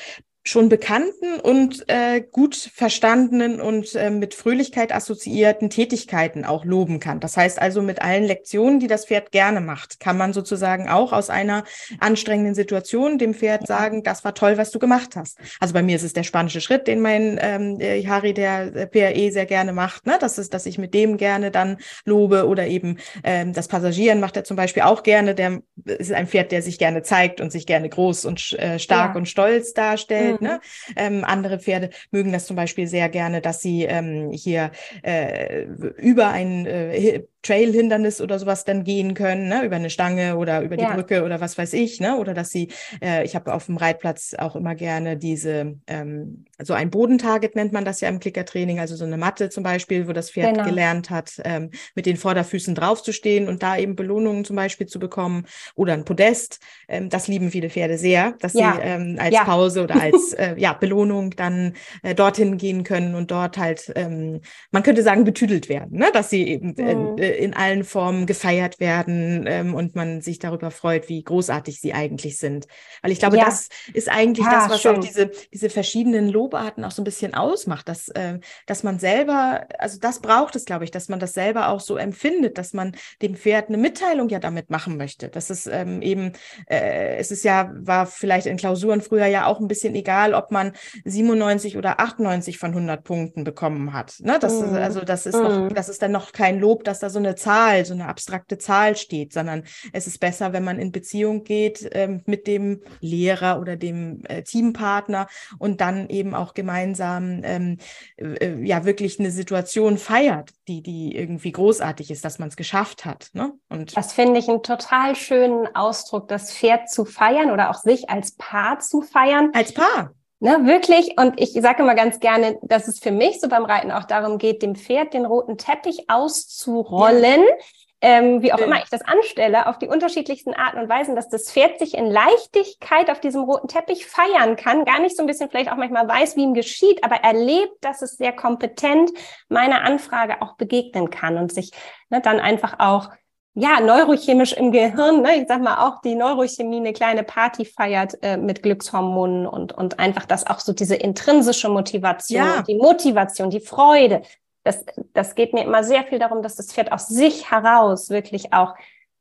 schon 0.46 0.68
bekannten 0.68 1.40
und 1.42 1.88
äh, 1.88 2.20
gut 2.20 2.54
verstandenen 2.54 3.62
und 3.62 3.94
äh, 3.94 4.10
mit 4.10 4.34
Fröhlichkeit 4.34 4.94
assoziierten 4.94 5.70
Tätigkeiten 5.70 6.44
auch 6.44 6.66
loben 6.66 7.00
kann. 7.00 7.18
Das 7.18 7.38
heißt 7.38 7.60
also 7.60 7.80
mit 7.80 8.02
allen 8.02 8.24
Lektionen, 8.24 8.78
die 8.78 8.86
das 8.86 9.06
Pferd 9.06 9.32
gerne 9.32 9.62
macht, 9.62 10.00
kann 10.00 10.18
man 10.18 10.34
sozusagen 10.34 10.90
auch 10.90 11.14
aus 11.14 11.30
einer 11.30 11.64
anstrengenden 11.98 12.54
Situation 12.54 13.16
dem 13.16 13.32
Pferd 13.32 13.66
sagen, 13.66 14.02
das 14.02 14.22
war 14.22 14.34
toll, 14.34 14.58
was 14.58 14.70
du 14.70 14.78
gemacht 14.78 15.16
hast. 15.16 15.38
Also 15.60 15.72
bei 15.72 15.82
mir 15.82 15.96
ist 15.96 16.02
es 16.02 16.12
der 16.12 16.24
spanische 16.24 16.60
Schritt, 16.60 16.88
den 16.88 17.00
mein 17.00 17.38
ähm, 17.40 17.80
äh, 17.80 18.06
Harry, 18.06 18.34
der 18.34 18.76
äh, 18.76 18.86
PRE, 18.86 19.32
sehr 19.32 19.46
gerne 19.46 19.72
macht. 19.72 20.06
Ne? 20.06 20.18
Das 20.20 20.36
ist, 20.36 20.52
dass 20.52 20.66
ich 20.66 20.76
mit 20.76 20.92
dem 20.92 21.16
gerne 21.16 21.52
dann 21.52 21.78
lobe 22.04 22.46
oder 22.46 22.66
eben 22.66 22.98
ähm, 23.24 23.54
das 23.54 23.68
Passagieren 23.68 24.20
macht 24.20 24.36
er 24.36 24.44
zum 24.44 24.58
Beispiel 24.58 24.82
auch 24.82 25.04
gerne. 25.04 25.34
Der 25.34 25.62
ist 25.86 26.12
ein 26.12 26.26
Pferd, 26.26 26.52
der 26.52 26.60
sich 26.60 26.78
gerne 26.78 27.02
zeigt 27.02 27.40
und 27.40 27.50
sich 27.50 27.64
gerne 27.64 27.88
groß 27.88 28.26
und 28.26 28.52
äh, 28.58 28.78
stark 28.78 29.14
ja. 29.14 29.18
und 29.18 29.26
stolz 29.26 29.72
darstellt. 29.72 30.33
Welt. 30.33 30.33
Ne? 30.40 30.60
Mhm. 30.88 30.92
Ähm, 30.96 31.24
andere 31.24 31.58
Pferde 31.58 31.90
mögen 32.10 32.32
das 32.32 32.46
zum 32.46 32.56
Beispiel 32.56 32.86
sehr 32.86 33.08
gerne, 33.08 33.40
dass 33.40 33.60
sie 33.60 33.84
ähm, 33.84 34.30
hier 34.32 34.70
äh, 35.02 35.64
über 35.64 36.28
ein 36.28 36.66
äh, 36.66 37.24
Trail-Hindernis 37.44 38.20
oder 38.20 38.38
sowas 38.38 38.64
dann 38.64 38.84
gehen 38.84 39.14
können, 39.14 39.48
ne? 39.48 39.64
über 39.64 39.76
eine 39.76 39.90
Stange 39.90 40.36
oder 40.36 40.62
über 40.62 40.76
die 40.76 40.82
ja. 40.82 40.94
Brücke 40.94 41.24
oder 41.24 41.40
was 41.40 41.56
weiß 41.56 41.72
ich, 41.74 42.00
ne? 42.00 42.16
Oder 42.16 42.34
dass 42.34 42.50
sie, 42.50 42.68
äh, 43.02 43.24
ich 43.24 43.36
habe 43.36 43.52
auf 43.54 43.66
dem 43.66 43.76
Reitplatz 43.76 44.34
auch 44.36 44.56
immer 44.56 44.74
gerne 44.74 45.16
diese, 45.16 45.76
ähm, 45.86 46.46
so 46.62 46.74
ein 46.74 46.90
Bodentarget 46.90 47.54
nennt 47.54 47.72
man 47.72 47.84
das 47.84 48.00
ja 48.00 48.08
im 48.08 48.18
Klickertraining, 48.18 48.80
also 48.80 48.96
so 48.96 49.04
eine 49.04 49.16
Matte 49.16 49.50
zum 49.50 49.62
Beispiel, 49.62 50.08
wo 50.08 50.12
das 50.12 50.30
Pferd 50.30 50.54
genau. 50.54 50.64
gelernt 50.66 51.10
hat, 51.10 51.40
ähm, 51.44 51.70
mit 51.94 52.06
den 52.06 52.16
Vorderfüßen 52.16 52.74
draufzustehen 52.74 53.48
und 53.48 53.62
da 53.62 53.76
eben 53.76 53.94
Belohnungen 53.96 54.44
zum 54.44 54.56
Beispiel 54.56 54.86
zu 54.86 54.98
bekommen 54.98 55.46
oder 55.74 55.92
ein 55.92 56.04
Podest. 56.04 56.60
Ähm, 56.88 57.10
das 57.10 57.28
lieben 57.28 57.50
viele 57.50 57.70
Pferde 57.70 57.98
sehr, 57.98 58.32
dass 58.40 58.54
ja. 58.54 58.74
sie 58.74 58.80
ähm, 58.82 59.16
als 59.18 59.34
ja. 59.34 59.44
Pause 59.44 59.82
oder 59.82 59.96
als 60.00 60.32
äh, 60.32 60.54
ja, 60.56 60.72
Belohnung 60.72 61.30
dann 61.30 61.74
äh, 62.02 62.14
dorthin 62.14 62.56
gehen 62.56 62.84
können 62.84 63.14
und 63.14 63.30
dort 63.30 63.58
halt, 63.58 63.92
ähm, 63.96 64.40
man 64.70 64.82
könnte 64.82 65.02
sagen, 65.02 65.24
betüdelt 65.24 65.68
werden, 65.68 65.98
ne? 65.98 66.10
dass 66.12 66.30
sie 66.30 66.46
eben 66.48 66.76
äh, 66.76 66.94
mhm. 66.94 67.18
In 67.36 67.54
allen 67.54 67.84
Formen 67.84 68.26
gefeiert 68.26 68.80
werden 68.80 69.44
ähm, 69.46 69.74
und 69.74 69.94
man 69.94 70.20
sich 70.20 70.38
darüber 70.38 70.70
freut, 70.70 71.08
wie 71.08 71.22
großartig 71.22 71.80
sie 71.80 71.92
eigentlich 71.92 72.38
sind. 72.38 72.66
Weil 73.02 73.12
ich 73.12 73.18
glaube, 73.18 73.36
ja. 73.36 73.44
das 73.44 73.68
ist 73.92 74.08
eigentlich 74.08 74.46
ja, 74.46 74.52
das, 74.52 74.70
was 74.70 74.82
schön. 74.82 74.96
auch 74.96 75.00
diese, 75.00 75.30
diese 75.52 75.70
verschiedenen 75.70 76.28
Lobarten 76.28 76.84
auch 76.84 76.90
so 76.90 77.02
ein 77.02 77.04
bisschen 77.04 77.34
ausmacht, 77.34 77.88
dass, 77.88 78.08
äh, 78.08 78.38
dass 78.66 78.82
man 78.82 78.98
selber, 78.98 79.66
also 79.78 79.98
das 79.98 80.20
braucht 80.20 80.56
es, 80.56 80.64
glaube 80.64 80.84
ich, 80.84 80.90
dass 80.90 81.08
man 81.08 81.20
das 81.20 81.34
selber 81.34 81.68
auch 81.68 81.80
so 81.80 81.96
empfindet, 81.96 82.58
dass 82.58 82.72
man 82.72 82.92
dem 83.22 83.34
Pferd 83.34 83.68
eine 83.68 83.78
Mitteilung 83.78 84.28
ja 84.28 84.38
damit 84.38 84.70
machen 84.70 84.96
möchte. 84.96 85.28
Das 85.28 85.50
ist 85.50 85.66
ähm, 85.66 86.02
eben, 86.02 86.32
äh, 86.68 87.16
es 87.16 87.30
ist 87.30 87.44
ja, 87.44 87.70
war 87.74 88.06
vielleicht 88.06 88.46
in 88.46 88.56
Klausuren 88.56 89.00
früher 89.00 89.26
ja 89.26 89.46
auch 89.46 89.60
ein 89.60 89.68
bisschen 89.68 89.94
egal, 89.94 90.34
ob 90.34 90.50
man 90.50 90.72
97 91.04 91.76
oder 91.76 92.00
98 92.00 92.58
von 92.58 92.70
100 92.70 93.04
Punkten 93.04 93.44
bekommen 93.44 93.92
hat. 93.92 94.14
Ne? 94.20 94.38
Das 94.40 94.60
mm. 94.60 94.64
ist, 94.64 94.72
also 94.72 95.00
das 95.00 95.26
ist 95.26 95.36
mm. 95.36 95.42
noch, 95.42 95.58
mhm. 95.58 95.74
das 95.74 95.88
ist 95.88 96.02
dann 96.02 96.12
noch 96.12 96.32
kein 96.32 96.58
Lob, 96.58 96.84
dass 96.84 97.00
da 97.00 97.10
so 97.10 97.18
eine 97.24 97.34
Zahl, 97.34 97.84
so 97.84 97.94
eine 97.94 98.08
abstrakte 98.08 98.58
Zahl 98.58 98.96
steht, 98.96 99.32
sondern 99.32 99.64
es 99.92 100.06
ist 100.06 100.18
besser, 100.20 100.52
wenn 100.52 100.64
man 100.64 100.78
in 100.78 100.92
Beziehung 100.92 101.44
geht 101.44 101.88
ähm, 101.92 102.22
mit 102.26 102.46
dem 102.46 102.82
Lehrer 103.00 103.60
oder 103.60 103.76
dem 103.76 104.22
äh, 104.24 104.42
Teampartner 104.42 105.26
und 105.58 105.80
dann 105.80 106.08
eben 106.08 106.34
auch 106.34 106.54
gemeinsam 106.54 107.40
ähm, 107.44 107.78
äh, 108.16 108.64
ja 108.64 108.84
wirklich 108.84 109.18
eine 109.18 109.30
Situation 109.30 109.98
feiert, 109.98 110.50
die 110.68 110.82
die 110.82 111.16
irgendwie 111.16 111.52
großartig 111.52 112.10
ist, 112.10 112.24
dass 112.24 112.38
man 112.38 112.48
es 112.48 112.56
geschafft 112.56 113.04
hat. 113.04 113.30
Ne? 113.32 113.52
Und 113.68 113.96
das 113.96 114.12
finde 114.12 114.40
ich 114.40 114.48
einen 114.48 114.62
total 114.62 115.16
schönen 115.16 115.74
Ausdruck, 115.74 116.28
das 116.28 116.52
Pferd 116.52 116.90
zu 116.90 117.04
feiern 117.04 117.50
oder 117.50 117.70
auch 117.70 117.78
sich 117.78 118.10
als 118.10 118.32
Paar 118.32 118.78
zu 118.80 119.02
feiern. 119.02 119.50
Als 119.54 119.72
Paar. 119.72 120.14
Ne, 120.44 120.66
wirklich. 120.66 121.16
Und 121.16 121.40
ich 121.40 121.54
sage 121.54 121.82
immer 121.82 121.94
ganz 121.94 122.20
gerne, 122.20 122.58
dass 122.60 122.86
es 122.86 122.98
für 122.98 123.12
mich 123.12 123.40
so 123.40 123.48
beim 123.48 123.64
Reiten 123.64 123.90
auch 123.90 124.04
darum 124.04 124.36
geht, 124.36 124.60
dem 124.60 124.76
Pferd 124.76 125.14
den 125.14 125.24
roten 125.24 125.56
Teppich 125.56 126.10
auszurollen. 126.10 127.40
Ja. 127.40 127.54
Ähm, 128.02 128.42
wie 128.42 128.52
auch 128.52 128.58
immer 128.58 128.76
ich 128.76 128.90
das 128.90 129.00
anstelle, 129.00 129.66
auf 129.66 129.78
die 129.78 129.88
unterschiedlichsten 129.88 130.52
Arten 130.52 130.78
und 130.78 130.90
Weisen, 130.90 131.16
dass 131.16 131.30
das 131.30 131.50
Pferd 131.50 131.78
sich 131.78 131.94
in 131.94 132.04
Leichtigkeit 132.04 133.08
auf 133.08 133.20
diesem 133.20 133.44
roten 133.44 133.68
Teppich 133.68 134.04
feiern 134.04 134.56
kann, 134.56 134.84
gar 134.84 135.00
nicht 135.00 135.16
so 135.16 135.22
ein 135.22 135.26
bisschen 135.26 135.48
vielleicht 135.48 135.72
auch 135.72 135.76
manchmal 135.76 136.06
weiß, 136.06 136.36
wie 136.36 136.42
ihm 136.42 136.52
geschieht, 136.52 137.02
aber 137.02 137.16
erlebt, 137.24 137.72
dass 137.80 138.02
es 138.02 138.18
sehr 138.18 138.32
kompetent 138.32 139.12
meiner 139.48 139.82
Anfrage 139.82 140.42
auch 140.42 140.56
begegnen 140.56 141.08
kann 141.08 141.38
und 141.38 141.54
sich 141.54 141.70
ne, 142.10 142.20
dann 142.20 142.38
einfach 142.38 142.74
auch 142.80 143.08
ja, 143.54 143.80
neurochemisch 143.80 144.52
im 144.52 144.72
Gehirn, 144.72 145.22
ne, 145.22 145.42
ich 145.42 145.48
sag 145.48 145.62
mal 145.62 145.86
auch 145.86 146.00
die 146.00 146.16
Neurochemie 146.16 146.78
eine 146.78 146.92
kleine 146.92 147.22
Party 147.22 147.64
feiert 147.64 148.14
äh, 148.20 148.36
mit 148.36 148.64
Glückshormonen 148.64 149.46
und, 149.46 149.72
und 149.72 150.00
einfach 150.00 150.26
das 150.26 150.46
auch 150.46 150.58
so 150.58 150.72
diese 150.72 150.96
intrinsische 150.96 151.68
Motivation, 151.68 152.38
ja. 152.38 152.62
die 152.62 152.74
Motivation, 152.74 153.50
die 153.50 153.60
Freude. 153.60 154.22
Das, 154.64 154.84
das 155.12 155.36
geht 155.36 155.52
mir 155.52 155.62
immer 155.62 155.84
sehr 155.84 156.02
viel 156.04 156.18
darum, 156.18 156.42
dass 156.42 156.56
das 156.56 156.72
Pferd 156.72 156.90
aus 156.90 157.06
sich 157.06 157.50
heraus 157.50 158.10
wirklich 158.10 158.52
auch 158.52 158.74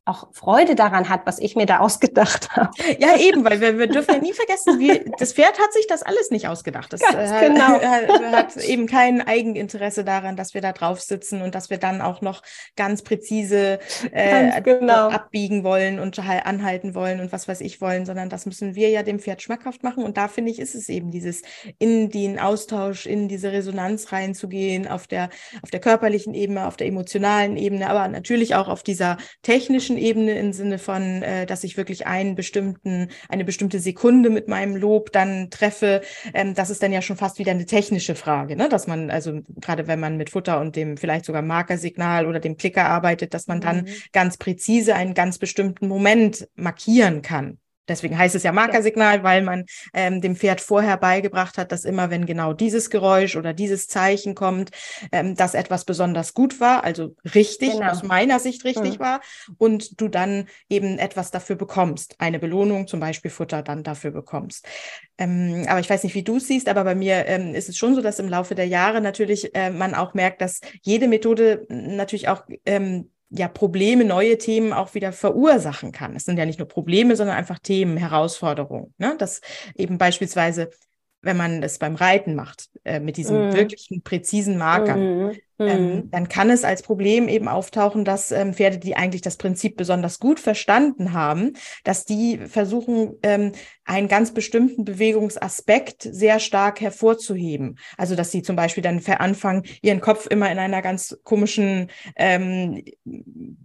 auch 0.05 0.27
Freude 0.33 0.75
daran 0.75 1.07
hat, 1.07 1.25
was 1.25 1.39
ich 1.39 1.55
mir 1.55 1.65
da 1.65 1.79
ausgedacht 1.79 2.51
habe. 2.51 2.69
Ja, 2.99 3.17
eben, 3.17 3.45
weil 3.45 3.61
wir, 3.61 3.77
wir 3.77 3.87
dürfen 3.87 4.15
ja 4.15 4.21
nie 4.21 4.33
vergessen, 4.33 4.79
wie, 4.79 5.11
das 5.17 5.33
Pferd 5.33 5.59
hat 5.59 5.73
sich 5.73 5.87
das 5.87 6.03
alles 6.03 6.29
nicht 6.29 6.47
ausgedacht. 6.47 6.91
Das 6.91 7.01
äh, 7.01 7.47
genau. 7.47 7.81
hat, 8.31 8.57
eben 8.57 8.87
kein 8.87 9.21
Eigeninteresse 9.21 10.03
daran, 10.03 10.35
dass 10.35 10.53
wir 10.53 10.61
da 10.61 10.73
drauf 10.73 11.01
sitzen 11.01 11.41
und 11.41 11.55
dass 11.55 11.69
wir 11.69 11.77
dann 11.77 12.01
auch 12.01 12.21
noch 12.21 12.41
ganz 12.75 13.01
präzise 13.01 13.79
äh, 14.11 14.51
ganz 14.51 14.63
genau. 14.63 15.09
abbiegen 15.09 15.63
wollen 15.63 15.99
und 15.99 16.19
anhalten 16.19 16.95
wollen 16.95 17.19
und 17.19 17.31
was 17.31 17.47
weiß 17.47 17.61
ich 17.61 17.81
wollen, 17.81 18.05
sondern 18.05 18.29
das 18.29 18.45
müssen 18.45 18.75
wir 18.75 18.89
ja 18.89 19.03
dem 19.03 19.19
Pferd 19.19 19.41
schmackhaft 19.41 19.83
machen. 19.83 20.03
Und 20.03 20.17
da 20.17 20.27
finde 20.27 20.51
ich, 20.51 20.59
ist 20.59 20.75
es 20.75 20.89
eben 20.89 21.11
dieses 21.11 21.41
in 21.79 22.09
den 22.09 22.39
Austausch, 22.39 23.05
in 23.05 23.27
diese 23.27 23.51
Resonanz 23.51 24.11
reinzugehen, 24.11 24.87
auf 24.87 25.07
der, 25.07 25.29
auf 25.61 25.71
der 25.71 25.79
körperlichen 25.79 26.33
Ebene, 26.33 26.67
auf 26.67 26.77
der 26.77 26.87
emotionalen 26.87 27.57
Ebene, 27.57 27.89
aber 27.89 28.07
natürlich 28.07 28.55
auch 28.55 28.67
auf 28.67 28.83
dieser 28.83 29.17
technischen 29.41 29.92
Ebene 29.97 30.37
im 30.37 30.53
Sinne 30.53 30.79
von, 30.79 31.21
äh, 31.21 31.45
dass 31.45 31.63
ich 31.63 31.77
wirklich 31.77 32.07
einen 32.07 32.35
bestimmten, 32.35 33.09
eine 33.29 33.45
bestimmte 33.45 33.79
Sekunde 33.79 34.29
mit 34.29 34.47
meinem 34.47 34.75
Lob 34.75 35.11
dann 35.11 35.49
treffe. 35.49 36.01
Ähm, 36.33 36.53
das 36.53 36.69
ist 36.69 36.83
dann 36.83 36.91
ja 36.91 37.01
schon 37.01 37.17
fast 37.17 37.39
wieder 37.39 37.51
eine 37.51 37.65
technische 37.65 38.15
Frage, 38.15 38.55
ne? 38.55 38.69
dass 38.69 38.87
man, 38.87 39.09
also 39.09 39.41
gerade 39.61 39.87
wenn 39.87 39.99
man 39.99 40.17
mit 40.17 40.29
Futter 40.29 40.59
und 40.59 40.75
dem 40.75 40.97
vielleicht 40.97 41.25
sogar 41.25 41.41
Markersignal 41.41 42.25
oder 42.25 42.39
dem 42.39 42.57
Klicker 42.57 42.85
arbeitet, 42.85 43.33
dass 43.33 43.47
man 43.47 43.61
dann 43.61 43.83
mhm. 43.83 43.87
ganz 44.11 44.37
präzise 44.37 44.95
einen 44.95 45.13
ganz 45.13 45.37
bestimmten 45.37 45.87
Moment 45.87 46.47
markieren 46.55 47.21
kann. 47.21 47.57
Deswegen 47.87 48.17
heißt 48.17 48.35
es 48.35 48.43
ja 48.43 48.51
Markersignal, 48.51 49.23
weil 49.23 49.41
man 49.41 49.65
ähm, 49.93 50.21
dem 50.21 50.35
Pferd 50.35 50.61
vorher 50.61 50.97
beigebracht 50.97 51.57
hat, 51.57 51.71
dass 51.71 51.83
immer, 51.83 52.09
wenn 52.09 52.25
genau 52.25 52.53
dieses 52.53 52.89
Geräusch 52.89 53.35
oder 53.35 53.53
dieses 53.53 53.87
Zeichen 53.87 54.35
kommt, 54.35 54.71
ähm, 55.11 55.35
dass 55.35 55.53
etwas 55.53 55.83
besonders 55.83 56.33
gut 56.33 56.59
war, 56.59 56.83
also 56.83 57.15
richtig, 57.35 57.73
genau. 57.73 57.91
aus 57.91 58.03
meiner 58.03 58.39
Sicht 58.39 58.63
richtig 58.63 58.95
mhm. 58.95 58.99
war, 58.99 59.21
und 59.57 59.99
du 59.99 60.07
dann 60.07 60.47
eben 60.69 60.97
etwas 60.97 61.31
dafür 61.31 61.55
bekommst, 61.55 62.15
eine 62.19 62.39
Belohnung, 62.39 62.87
zum 62.87 62.99
Beispiel 62.99 63.31
Futter, 63.31 63.63
dann 63.63 63.83
dafür 63.83 64.11
bekommst. 64.11 64.65
Ähm, 65.17 65.65
aber 65.67 65.79
ich 65.79 65.89
weiß 65.89 66.03
nicht, 66.03 66.15
wie 66.15 66.23
du 66.23 66.37
es 66.37 66.47
siehst, 66.47 66.69
aber 66.69 66.83
bei 66.83 66.95
mir 66.95 67.25
ähm, 67.27 67.53
ist 67.53 67.69
es 67.69 67.77
schon 67.77 67.95
so, 67.95 68.01
dass 68.01 68.19
im 68.19 68.29
Laufe 68.29 68.55
der 68.55 68.67
Jahre 68.67 69.01
natürlich 69.01 69.53
äh, 69.55 69.69
man 69.69 69.93
auch 69.93 70.13
merkt, 70.13 70.41
dass 70.41 70.61
jede 70.81 71.07
Methode 71.07 71.65
natürlich 71.69 72.29
auch 72.29 72.43
ähm, 72.65 73.09
ja 73.35 73.47
Probleme, 73.47 74.05
neue 74.05 74.37
Themen 74.37 74.73
auch 74.73 74.93
wieder 74.93 75.11
verursachen 75.11 75.91
kann. 75.91 76.15
Es 76.15 76.25
sind 76.25 76.37
ja 76.37 76.45
nicht 76.45 76.59
nur 76.59 76.67
Probleme, 76.67 77.15
sondern 77.15 77.35
einfach 77.35 77.59
Themen, 77.59 77.97
Herausforderungen. 77.97 78.93
Ne? 78.97 79.15
Dass 79.17 79.41
eben 79.75 79.97
beispielsweise, 79.97 80.69
wenn 81.21 81.37
man 81.37 81.63
es 81.63 81.79
beim 81.79 81.95
Reiten 81.95 82.35
macht, 82.35 82.69
äh, 82.83 82.99
mit 82.99 83.17
diesen 83.17 83.49
mm. 83.49 83.53
wirklichen 83.53 84.03
präzisen 84.03 84.57
Markern, 84.57 85.29
mm. 85.29 85.31
Ähm, 85.67 85.95
mhm. 85.95 86.11
dann 86.11 86.29
kann 86.29 86.49
es 86.49 86.63
als 86.63 86.81
Problem 86.81 87.27
eben 87.27 87.47
auftauchen, 87.47 88.05
dass 88.05 88.31
ähm, 88.31 88.53
Pferde, 88.53 88.77
die 88.77 88.95
eigentlich 88.95 89.21
das 89.21 89.37
Prinzip 89.37 89.77
besonders 89.77 90.19
gut 90.19 90.39
verstanden 90.39 91.13
haben, 91.13 91.53
dass 91.83 92.05
die 92.05 92.37
versuchen, 92.37 93.15
ähm, 93.23 93.51
einen 93.85 94.07
ganz 94.07 94.33
bestimmten 94.33 94.85
Bewegungsaspekt 94.85 96.07
sehr 96.09 96.39
stark 96.39 96.79
hervorzuheben. 96.79 97.77
Also 97.97 98.15
dass 98.15 98.31
sie 98.31 98.41
zum 98.41 98.55
Beispiel 98.55 98.83
dann 98.83 99.01
anfangen, 99.05 99.63
ihren 99.81 99.99
Kopf 99.99 100.27
immer 100.27 100.49
in 100.51 100.57
einer 100.57 100.81
ganz 100.81 101.17
komischen 101.23 101.89
ähm, 102.15 102.83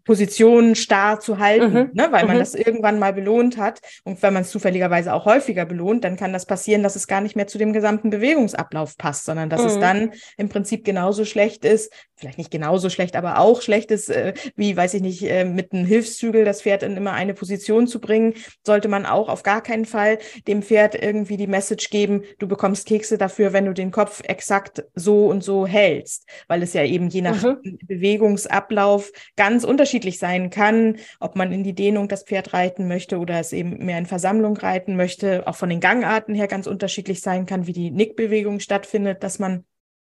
Position 0.05 0.75
starr 0.75 1.21
zu 1.21 1.39
halten, 1.39 1.73
mhm. 1.73 1.91
ne? 1.93 2.09
weil 2.11 2.23
mhm. 2.23 2.29
man 2.29 2.39
das 2.39 2.55
irgendwann 2.55 2.99
mal 2.99 3.13
belohnt 3.13 3.59
hat. 3.59 3.81
Und 4.05 4.21
wenn 4.23 4.33
man 4.33 4.43
es 4.43 4.51
zufälligerweise 4.51 5.13
auch 5.15 5.25
häufiger 5.25 5.65
belohnt, 5.65 6.03
dann 6.05 6.17
kann 6.17 6.33
das 6.33 6.47
passieren, 6.47 6.83
dass 6.83 6.97
es 6.97 7.07
gar 7.07 7.21
nicht 7.21 7.37
mehr 7.37 7.47
zu 7.47 7.59
dem 7.59 7.73
gesamten 7.73 8.11
Bewegungsablauf 8.11 8.97
passt, 8.97 9.25
sondern 9.25 9.49
dass 9.49 9.65
es 9.65 9.77
mhm. 9.77 9.81
dann 9.81 10.13
im 10.37 10.49
Prinzip 10.49 10.85
genauso 10.85 11.25
schlecht 11.25 11.65
ist, 11.65 11.88
ist, 11.89 12.09
vielleicht 12.17 12.39
nicht 12.39 12.51
genauso 12.51 12.91
schlecht, 12.91 13.17
aber 13.17 13.39
auch 13.39 13.63
schlecht 13.63 13.91
ist, 13.91 14.11
äh, 14.11 14.35
wie, 14.57 14.77
weiß 14.77 14.95
ich 14.95 15.03
nicht, 15.03 15.23
äh, 15.23 15.45
mit 15.45 15.73
einem 15.73 15.87
Hilfszügel 15.87 16.45
das 16.45 16.63
Pferd 16.63 16.83
in 16.83 16.97
immer 16.97 17.13
eine 17.13 17.35
Position 17.35 17.87
zu 17.87 18.01
bringen, 18.01 18.35
sollte 18.65 18.89
man 18.89 19.07
auch 19.07 19.29
auf 19.29 19.43
gar 19.43 19.63
keinen 19.63 19.85
Fall 19.85 20.19
dem 20.47 20.63
Pferd 20.63 20.95
irgendwie 21.01 21.37
die 21.37 21.47
Message 21.47 21.91
geben, 21.91 22.23
du 22.39 22.49
bekommst 22.49 22.87
Kekse 22.87 23.19
dafür, 23.19 23.53
wenn 23.53 23.67
du 23.67 23.73
den 23.73 23.91
Kopf 23.91 24.23
exakt 24.25 24.85
so 24.95 25.27
und 25.27 25.45
so 25.45 25.67
hältst, 25.67 26.29
weil 26.49 26.63
es 26.63 26.73
ja 26.73 26.85
eben 26.85 27.09
je 27.09 27.23
nach 27.23 27.43
mhm. 27.43 27.79
Bewegungsablauf 27.83 29.11
ganz 29.37 29.65
unterschiedlich 29.65 30.19
sein 30.19 30.51
kann, 30.51 30.97
ob 31.21 31.37
man 31.37 31.53
in 31.53 31.63
die 31.63 31.75
Dehnung 31.75 32.09
das 32.09 32.25
Pferd 32.25 32.53
reiten 32.53 32.89
möchte 32.89 33.19
oder 33.19 33.39
es 33.39 33.53
eben 33.53 33.85
mehr 33.85 33.99
in 33.99 34.07
Versammlung 34.07 34.57
reiten 34.57 34.97
möchte, 34.97 35.47
auch 35.47 35.57
von 35.57 35.69
den 35.69 35.81
Gangarten 35.81 36.35
her 36.35 36.49
ganz 36.49 36.67
unterschiedlich 36.67 37.21
sein 37.21 37.47
kann, 37.47 37.67
wie 37.67 37.73
die 37.73 37.91
Nickbewegung 37.91 38.61
stattfindet, 38.61 39.23
dass 39.23 39.39
man 39.39 39.65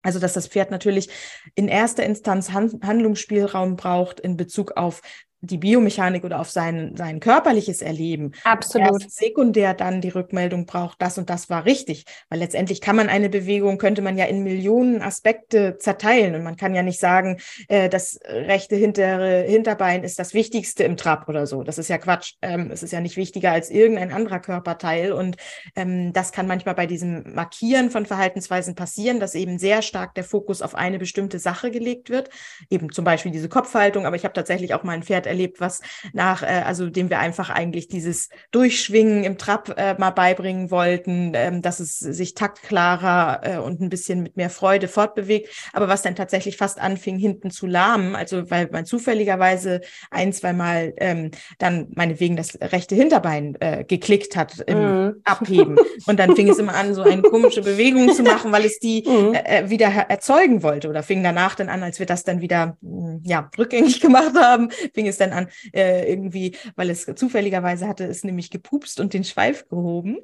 also, 0.09 0.21
dass 0.21 0.33
das 0.33 0.49
Pferd 0.49 0.71
natürlich 0.71 1.11
in 1.55 1.69
erster 1.69 2.03
Instanz 2.03 2.51
Handlungsspielraum 2.51 3.77
braucht 3.77 4.21
in 4.21 4.39
Bezug 4.39 4.79
auf 4.79 5.03
die 5.41 5.59
Biomechanik 5.59 6.25
oder 6.25 6.41
auf 6.41 6.51
sein, 6.51 6.95
sein 6.97 7.21
körperliches 7.21 7.81
Erleben. 7.81 8.33
Absolut. 8.45 9.03
Erst 9.03 9.17
sekundär 9.17 9.75
dann 9.75 10.01
die 10.01 10.09
Rückmeldung 10.09 10.67
braucht, 10.67 11.01
das 11.01 11.17
und 11.17 11.31
das 11.31 11.49
war 11.49 11.65
richtig. 11.65 12.05
Weil 12.29 12.41
letztendlich 12.41 12.81
kann 12.81 12.97
man 12.97 13.09
eine 13.09 13.29
Bewegung, 13.29 13.79
könnte 13.79 14.03
man 14.03 14.19
ja 14.19 14.25
in 14.25 14.43
Millionen 14.43 15.01
Aspekte 15.01 15.79
zerteilen. 15.79 16.35
Und 16.35 16.43
man 16.43 16.57
kann 16.57 16.75
ja 16.75 16.83
nicht 16.83 16.99
sagen, 16.99 17.39
äh, 17.69 17.89
das 17.89 18.19
rechte 18.25 18.75
hintere 18.75 19.43
Hinterbein 19.43 20.03
ist 20.03 20.19
das 20.19 20.35
Wichtigste 20.35 20.83
im 20.83 20.97
Trab 20.97 21.29
oder 21.29 21.47
so. 21.47 21.63
Das 21.63 21.79
ist 21.79 21.89
ja 21.89 21.99
Quatsch. 21.99 22.35
Ähm, 22.43 22.71
es 22.73 22.83
ist 22.83 22.93
ja 22.93 23.01
nicht 23.01 23.17
wichtiger 23.17 23.53
als 23.53 23.71
irgendein 23.71 24.13
anderer 24.13 24.41
Körperteil. 24.41 25.13
Und 25.13 25.37
ähm, 25.77 26.13
das 26.13 26.33
kann 26.33 26.49
manchmal 26.49 26.75
bei 26.75 26.87
diesem 26.87 27.35
Markieren 27.35 27.91
von 27.91 28.07
Verhaltensweisen 28.07 28.75
passieren, 28.75 29.21
dass 29.21 29.37
eben 29.37 29.59
sehr 29.59 29.83
stark 29.83 30.15
der 30.15 30.25
Fokus 30.25 30.63
auf 30.63 30.75
eine 30.75 30.99
bestimmte 30.99 31.39
Sache 31.39 31.71
gelegt 31.71 32.11
wird. 32.11 32.29
Eben 32.71 32.91
zum 32.91 33.05
Beispiel 33.05 33.31
diese 33.31 33.49
Kopfhaltung. 33.49 34.05
Aber 34.05 34.17
ich 34.17 34.25
habe 34.25 34.35
tatsächlich 34.35 34.75
auch 34.75 34.83
mal 34.83 34.93
ein 34.93 35.05
Pferd 35.05 35.28
erlebt, 35.29 35.61
was 35.61 35.81
nach, 36.13 36.43
äh, 36.43 36.63
also 36.65 36.91
dem 36.91 37.11
wir 37.11 37.19
einfach 37.21 37.51
eigentlich 37.51 37.89
dieses 37.89 38.29
Durchschwingen 38.51 39.25
im 39.25 39.39
Trab 39.39 39.75
äh, 39.77 39.95
mal 39.99 40.11
beibringen 40.11 40.71
wollten, 40.71 41.33
ähm, 41.35 41.63
dass 41.63 41.81
es 41.81 41.99
sich 41.99 42.35
taktklarer 42.35 43.41
äh, 43.43 43.59
und 43.59 43.81
ein 43.81 43.89
bisschen 43.89 44.23
mit 44.23 44.37
mehr 44.37 44.51
Freude 44.51 44.89
fortbewegt, 44.89 45.51
aber 45.73 45.89
was 45.89 46.03
dann 46.03 46.17
tatsächlich 46.17 46.57
fast 46.57 46.81
anfing, 46.81 47.19
hinten 47.19 47.51
zu 47.51 47.67
lahmen, 47.67 48.17
also 48.17 48.51
weil 48.51 48.69
man 48.73 48.87
zufälligerweise 48.87 49.81
ein, 50.11 50.33
zwei 50.33 50.53
Mal 50.53 50.95
ähm, 50.99 51.31
dann 51.59 51.89
meinetwegen 51.95 52.37
das 52.37 52.59
rechte 52.61 52.95
Hinterbein 52.95 53.57
äh, 53.61 53.85
geklickt 53.85 54.37
hat 54.37 54.61
im 54.67 54.79
mm. 54.79 55.21
Abheben. 55.25 55.79
Und 56.07 56.19
dann 56.19 56.35
fing 56.35 56.49
es 56.49 56.59
immer 56.59 56.75
an, 56.75 56.95
so 56.95 57.03
eine 57.03 57.23
komische 57.23 57.63
Bewegung 57.63 58.13
zu 58.13 58.23
machen, 58.23 58.53
weil 58.53 58.65
es 58.65 58.79
die 58.79 59.03
mm. 59.07 59.35
äh, 59.35 59.71
wieder 59.71 59.87
erzeugen 59.87 60.63
wollte 60.63 60.89
oder 60.89 61.03
fing 61.03 61.23
danach 61.23 61.55
dann 61.55 61.69
an, 61.69 61.83
als 61.83 61.99
wir 61.99 62.07
das 62.07 62.25
dann 62.25 62.41
wieder 62.41 62.77
hm, 62.83 63.23
ja 63.25 63.51
rückgängig 63.59 64.01
gemacht 64.09 64.35
haben, 64.37 64.71
fing 64.95 65.07
es 65.07 65.18
dann 65.19 65.33
an 65.33 65.49
äh, 65.73 66.11
irgendwie, 66.11 66.57
weil 66.77 66.91
es 66.91 67.07
zufälligerweise 67.15 67.87
hatte 67.89 68.05
es 68.05 68.25
nämlich 68.25 68.51
gepupst 68.51 69.01
und 69.01 69.13
den 69.13 69.25
Schweif 69.25 69.69
gehoben 69.69 70.19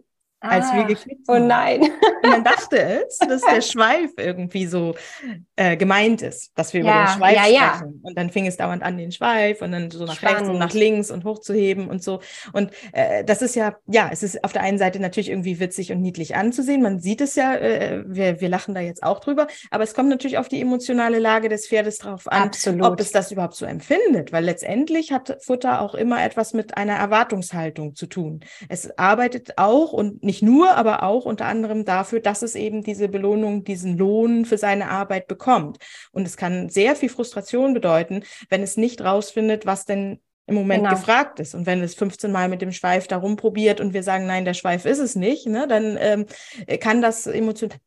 als 0.44 0.72
wir 0.72 0.80
ah, 0.80 0.88
haben. 0.88 1.24
Oh 1.28 1.38
nein. 1.38 1.80
Und 1.82 1.90
dann 2.22 2.44
dachte 2.44 3.04
es, 3.06 3.18
dass 3.28 3.42
der 3.42 3.60
Schweif 3.60 4.10
irgendwie 4.18 4.66
so 4.66 4.94
äh, 5.56 5.76
gemeint 5.76 6.22
ist, 6.22 6.52
dass 6.54 6.72
wir 6.72 6.82
ja, 6.82 6.90
über 6.90 7.10
den 7.10 7.18
Schweif 7.18 7.36
ja, 7.36 7.42
sprechen. 7.44 8.00
Ja. 8.02 8.08
Und 8.08 8.18
dann 8.18 8.30
fing 8.30 8.46
es 8.46 8.56
dauernd 8.56 8.82
an, 8.82 8.98
den 8.98 9.12
Schweif 9.12 9.62
und 9.62 9.72
dann 9.72 9.90
so 9.90 10.04
nach 10.04 10.16
Spannend. 10.16 10.36
rechts 10.38 10.48
und 10.50 10.58
nach 10.58 10.72
links 10.72 11.10
und 11.10 11.24
hochzuheben 11.24 11.88
und 11.88 12.02
so. 12.02 12.20
Und 12.52 12.72
äh, 12.92 13.24
das 13.24 13.42
ist 13.42 13.54
ja, 13.54 13.76
ja, 13.86 14.10
es 14.12 14.22
ist 14.22 14.44
auf 14.44 14.52
der 14.52 14.62
einen 14.62 14.78
Seite 14.78 15.00
natürlich 15.00 15.30
irgendwie 15.30 15.60
witzig 15.60 15.92
und 15.92 16.00
niedlich 16.00 16.36
anzusehen. 16.36 16.82
Man 16.82 17.00
sieht 17.00 17.20
es 17.20 17.34
ja, 17.34 17.54
äh, 17.54 18.04
wir, 18.06 18.40
wir 18.40 18.48
lachen 18.48 18.74
da 18.74 18.80
jetzt 18.80 19.02
auch 19.02 19.20
drüber, 19.20 19.46
aber 19.70 19.84
es 19.84 19.94
kommt 19.94 20.08
natürlich 20.08 20.38
auf 20.38 20.48
die 20.48 20.60
emotionale 20.60 21.18
Lage 21.18 21.48
des 21.48 21.68
Pferdes 21.68 21.98
drauf 21.98 22.30
an, 22.30 22.44
Absolut. 22.44 22.84
ob 22.84 23.00
es 23.00 23.12
das 23.12 23.32
überhaupt 23.32 23.54
so 23.54 23.66
empfindet, 23.66 24.32
weil 24.32 24.44
letztendlich 24.44 25.12
hat 25.12 25.38
Futter 25.40 25.80
auch 25.80 25.94
immer 25.94 26.24
etwas 26.24 26.52
mit 26.52 26.76
einer 26.76 26.94
Erwartungshaltung 26.94 27.94
zu 27.94 28.06
tun. 28.06 28.40
Es 28.68 28.98
arbeitet 28.98 29.56
auch 29.56 29.92
und 29.92 30.22
nicht 30.22 30.33
nicht 30.34 30.42
nur, 30.42 30.76
aber 30.76 31.04
auch 31.04 31.26
unter 31.26 31.46
anderem 31.46 31.84
dafür, 31.84 32.18
dass 32.18 32.42
es 32.42 32.56
eben 32.56 32.82
diese 32.82 33.08
Belohnung, 33.08 33.62
diesen 33.62 33.96
Lohn 33.96 34.44
für 34.44 34.58
seine 34.58 34.90
Arbeit 34.90 35.28
bekommt. 35.28 35.78
Und 36.10 36.26
es 36.26 36.36
kann 36.36 36.68
sehr 36.68 36.96
viel 36.96 37.08
Frustration 37.08 37.72
bedeuten, 37.72 38.24
wenn 38.48 38.62
es 38.62 38.76
nicht 38.76 39.00
rausfindet, 39.00 39.64
was 39.64 39.84
denn 39.84 40.18
im 40.46 40.56
Moment 40.56 40.82
genau. 40.82 40.96
gefragt 40.96 41.38
ist. 41.38 41.54
Und 41.54 41.66
wenn 41.66 41.82
es 41.82 41.94
15 41.94 42.32
Mal 42.32 42.48
mit 42.48 42.62
dem 42.62 42.72
Schweif 42.72 43.06
da 43.06 43.16
rumprobiert 43.16 43.80
und 43.80 43.94
wir 43.94 44.02
sagen, 44.02 44.26
nein, 44.26 44.44
der 44.44 44.54
Schweif 44.54 44.84
ist 44.86 44.98
es 44.98 45.14
nicht, 45.14 45.46
ne, 45.46 45.68
dann 45.68 45.96
ähm, 46.00 46.26
kann 46.80 47.00
das 47.00 47.26
emotional 47.26 47.78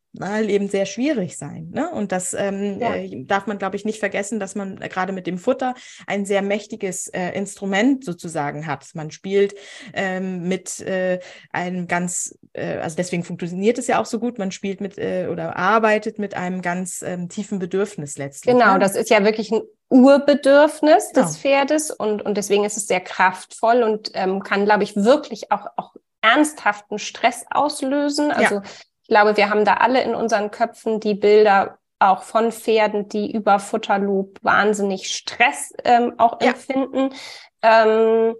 eben 0.49 0.69
sehr 0.69 0.85
schwierig 0.85 1.37
sein. 1.37 1.69
Ne? 1.71 1.89
Und 1.89 2.11
das 2.11 2.33
ähm, 2.33 2.79
ja. 2.79 2.95
äh, 2.95 3.23
darf 3.25 3.47
man, 3.47 3.57
glaube 3.57 3.75
ich, 3.75 3.85
nicht 3.85 3.99
vergessen, 3.99 4.39
dass 4.39 4.55
man 4.55 4.81
äh, 4.81 4.89
gerade 4.89 5.13
mit 5.13 5.27
dem 5.27 5.37
Futter 5.37 5.75
ein 6.05 6.25
sehr 6.25 6.41
mächtiges 6.41 7.07
äh, 7.07 7.31
Instrument 7.31 8.03
sozusagen 8.03 8.67
hat. 8.67 8.87
Man 8.93 9.11
spielt 9.11 9.55
ähm, 9.93 10.47
mit 10.47 10.79
äh, 10.81 11.19
einem 11.51 11.87
ganz, 11.87 12.37
äh, 12.53 12.77
also 12.77 12.95
deswegen 12.95 13.23
funktioniert 13.23 13.77
es 13.77 13.87
ja 13.87 13.99
auch 13.99 14.05
so 14.05 14.19
gut, 14.19 14.37
man 14.37 14.51
spielt 14.51 14.81
mit 14.81 14.97
oder 14.97 15.57
arbeitet 15.57 16.17
mit 16.17 16.33
einem 16.33 16.61
ganz 16.61 17.03
ähm, 17.03 17.29
tiefen 17.29 17.59
Bedürfnis 17.59 18.17
letztlich. 18.17 18.55
Genau, 18.55 18.73
ne? 18.73 18.79
das 18.79 18.95
ist 18.95 19.09
ja 19.09 19.23
wirklich 19.23 19.51
ein 19.51 19.61
Urbedürfnis 19.89 21.11
genau. 21.13 21.25
des 21.25 21.37
Pferdes 21.37 21.91
und, 21.91 22.21
und 22.21 22.35
deswegen 22.35 22.65
ist 22.65 22.77
es 22.77 22.87
sehr 22.87 22.99
kraftvoll 22.99 23.83
und 23.83 24.11
ähm, 24.15 24.43
kann, 24.43 24.65
glaube 24.65 24.83
ich, 24.83 24.95
wirklich 24.95 25.51
auch, 25.51 25.67
auch 25.77 25.93
ernsthaften 26.21 26.99
Stress 26.99 27.45
auslösen. 27.49 28.31
Also 28.31 28.55
ja. 28.55 28.63
Ich 29.07 29.15
glaube, 29.15 29.37
wir 29.37 29.49
haben 29.49 29.63
da 29.63 29.75
alle 29.75 30.01
in 30.01 30.15
unseren 30.15 30.51
Köpfen 30.51 30.99
die 30.99 31.13
Bilder 31.13 31.77
auch 31.97 32.23
von 32.23 32.51
Pferden, 32.51 33.07
die 33.07 33.31
über 33.31 33.57
Futterlob 33.57 34.37
wahnsinnig 34.41 35.15
Stress 35.15 35.71
ähm, 35.85 36.15
auch 36.17 36.41
ja. 36.41 36.49
empfinden. 36.49 37.15
Ähm, 37.61 38.35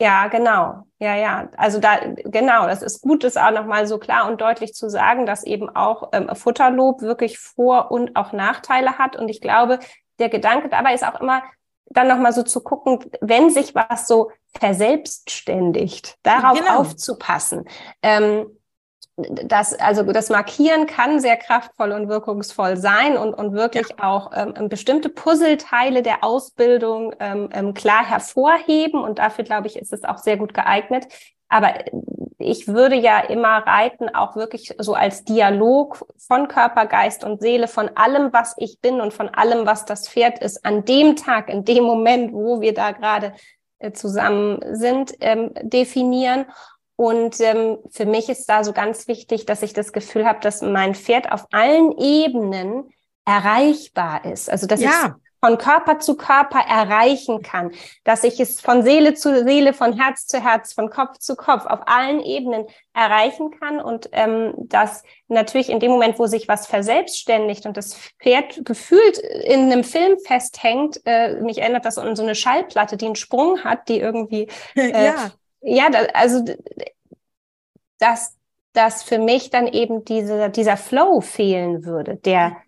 ja, 0.00 0.26
genau. 0.26 0.82
Ja, 0.98 1.14
ja. 1.14 1.48
Also 1.56 1.78
da, 1.78 1.96
genau, 2.24 2.66
das 2.66 2.82
ist 2.82 3.02
gut, 3.02 3.22
das 3.22 3.36
auch 3.36 3.52
nochmal 3.52 3.86
so 3.86 3.98
klar 3.98 4.28
und 4.28 4.40
deutlich 4.40 4.74
zu 4.74 4.90
sagen, 4.90 5.26
dass 5.26 5.44
eben 5.44 5.68
auch 5.70 6.08
ähm, 6.12 6.28
Futterlob 6.34 7.02
wirklich 7.02 7.38
Vor- 7.38 7.92
und 7.92 8.16
auch 8.16 8.32
Nachteile 8.32 8.98
hat. 8.98 9.14
Und 9.14 9.28
ich 9.28 9.40
glaube, 9.40 9.78
der 10.18 10.28
Gedanke 10.28 10.68
dabei 10.68 10.92
ist 10.92 11.06
auch 11.06 11.20
immer, 11.20 11.44
dann 11.86 12.08
nochmal 12.08 12.32
so 12.32 12.42
zu 12.42 12.64
gucken, 12.64 12.98
wenn 13.20 13.50
sich 13.50 13.76
was 13.76 14.08
so 14.08 14.32
verselbstständigt, 14.58 16.18
darauf 16.24 16.58
genau. 16.58 16.78
aufzupassen. 16.78 17.68
Ähm, 18.02 18.57
das, 19.18 19.74
also 19.74 20.02
das 20.04 20.30
Markieren 20.30 20.86
kann 20.86 21.20
sehr 21.20 21.36
kraftvoll 21.36 21.92
und 21.92 22.08
wirkungsvoll 22.08 22.76
sein 22.76 23.16
und, 23.16 23.34
und 23.34 23.52
wirklich 23.52 23.88
ja. 23.98 24.04
auch 24.04 24.30
ähm, 24.34 24.68
bestimmte 24.68 25.08
Puzzleteile 25.08 26.02
der 26.02 26.22
Ausbildung 26.22 27.14
ähm, 27.18 27.48
ähm, 27.52 27.74
klar 27.74 28.04
hervorheben. 28.04 29.02
Und 29.02 29.18
dafür, 29.18 29.44
glaube 29.44 29.66
ich, 29.66 29.76
ist 29.76 29.92
es 29.92 30.04
auch 30.04 30.18
sehr 30.18 30.36
gut 30.36 30.54
geeignet. 30.54 31.08
Aber 31.48 31.74
ich 32.38 32.68
würde 32.68 32.94
ja 32.94 33.20
immer 33.20 33.66
Reiten 33.66 34.14
auch 34.14 34.36
wirklich 34.36 34.74
so 34.78 34.94
als 34.94 35.24
Dialog 35.24 36.04
von 36.16 36.46
Körper, 36.46 36.86
Geist 36.86 37.24
und 37.24 37.40
Seele, 37.40 37.68
von 37.68 37.90
allem, 37.96 38.32
was 38.32 38.54
ich 38.58 38.80
bin 38.80 39.00
und 39.00 39.12
von 39.12 39.28
allem, 39.30 39.66
was 39.66 39.84
das 39.84 40.08
Pferd 40.08 40.38
ist, 40.40 40.64
an 40.64 40.84
dem 40.84 41.16
Tag, 41.16 41.48
in 41.48 41.64
dem 41.64 41.84
Moment, 41.84 42.32
wo 42.32 42.60
wir 42.60 42.74
da 42.74 42.92
gerade 42.92 43.32
äh, 43.78 43.92
zusammen 43.92 44.60
sind, 44.72 45.14
ähm, 45.20 45.52
definieren. 45.62 46.46
Und 47.00 47.40
ähm, 47.40 47.78
für 47.90 48.06
mich 48.06 48.28
ist 48.28 48.46
da 48.46 48.64
so 48.64 48.72
ganz 48.72 49.06
wichtig, 49.06 49.46
dass 49.46 49.62
ich 49.62 49.72
das 49.72 49.92
Gefühl 49.92 50.26
habe, 50.26 50.40
dass 50.40 50.62
mein 50.62 50.96
Pferd 50.96 51.30
auf 51.30 51.46
allen 51.52 51.96
Ebenen 51.96 52.92
erreichbar 53.24 54.24
ist. 54.24 54.50
Also 54.50 54.66
dass 54.66 54.80
ja. 54.80 54.90
ich 54.90 55.12
von 55.40 55.58
Körper 55.58 56.00
zu 56.00 56.16
Körper 56.16 56.58
erreichen 56.58 57.42
kann, 57.42 57.70
dass 58.02 58.24
ich 58.24 58.40
es 58.40 58.60
von 58.60 58.82
Seele 58.82 59.14
zu 59.14 59.44
Seele, 59.44 59.74
von 59.74 59.92
Herz 59.92 60.26
zu 60.26 60.42
Herz, 60.42 60.72
von 60.72 60.90
Kopf 60.90 61.18
zu 61.18 61.36
Kopf 61.36 61.66
auf 61.66 61.86
allen 61.86 62.20
Ebenen 62.20 62.66
erreichen 62.94 63.52
kann 63.52 63.80
und 63.80 64.08
ähm, 64.10 64.54
dass 64.56 65.04
natürlich 65.28 65.70
in 65.70 65.78
dem 65.78 65.92
Moment, 65.92 66.18
wo 66.18 66.26
sich 66.26 66.48
was 66.48 66.66
verselbstständigt 66.66 67.64
und 67.64 67.76
das 67.76 67.96
Pferd 68.20 68.64
gefühlt 68.64 69.18
in 69.18 69.70
einem 69.70 69.84
Film 69.84 70.18
festhängt, 70.18 71.00
äh, 71.04 71.40
mich 71.40 71.58
erinnert 71.58 71.84
das 71.84 71.96
an 71.96 72.16
so 72.16 72.24
eine 72.24 72.34
Schallplatte, 72.34 72.96
die 72.96 73.06
einen 73.06 73.14
Sprung 73.14 73.62
hat, 73.62 73.88
die 73.88 74.00
irgendwie 74.00 74.48
äh, 74.74 75.06
ja, 75.06 75.30
ja 75.60 75.90
da, 75.90 76.00
also 76.14 76.44
dass 77.98 78.36
dass 78.74 79.02
für 79.02 79.18
mich 79.18 79.50
dann 79.50 79.66
eben 79.66 80.04
diese, 80.04 80.50
dieser 80.50 80.76
Flow 80.76 81.20
fehlen 81.20 81.84
würde, 81.84 82.16
der 82.16 82.58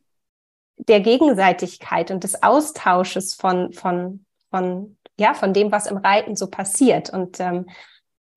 der 0.88 1.00
Gegenseitigkeit 1.00 2.10
und 2.10 2.24
des 2.24 2.42
Austausches 2.42 3.34
von, 3.34 3.72
von, 3.72 4.24
von, 4.50 4.96
ja, 5.18 5.34
von 5.34 5.52
dem, 5.52 5.70
was 5.72 5.86
im 5.86 5.98
Reiten 5.98 6.36
so 6.36 6.48
passiert. 6.48 7.10
Und 7.10 7.38
ähm, 7.40 7.68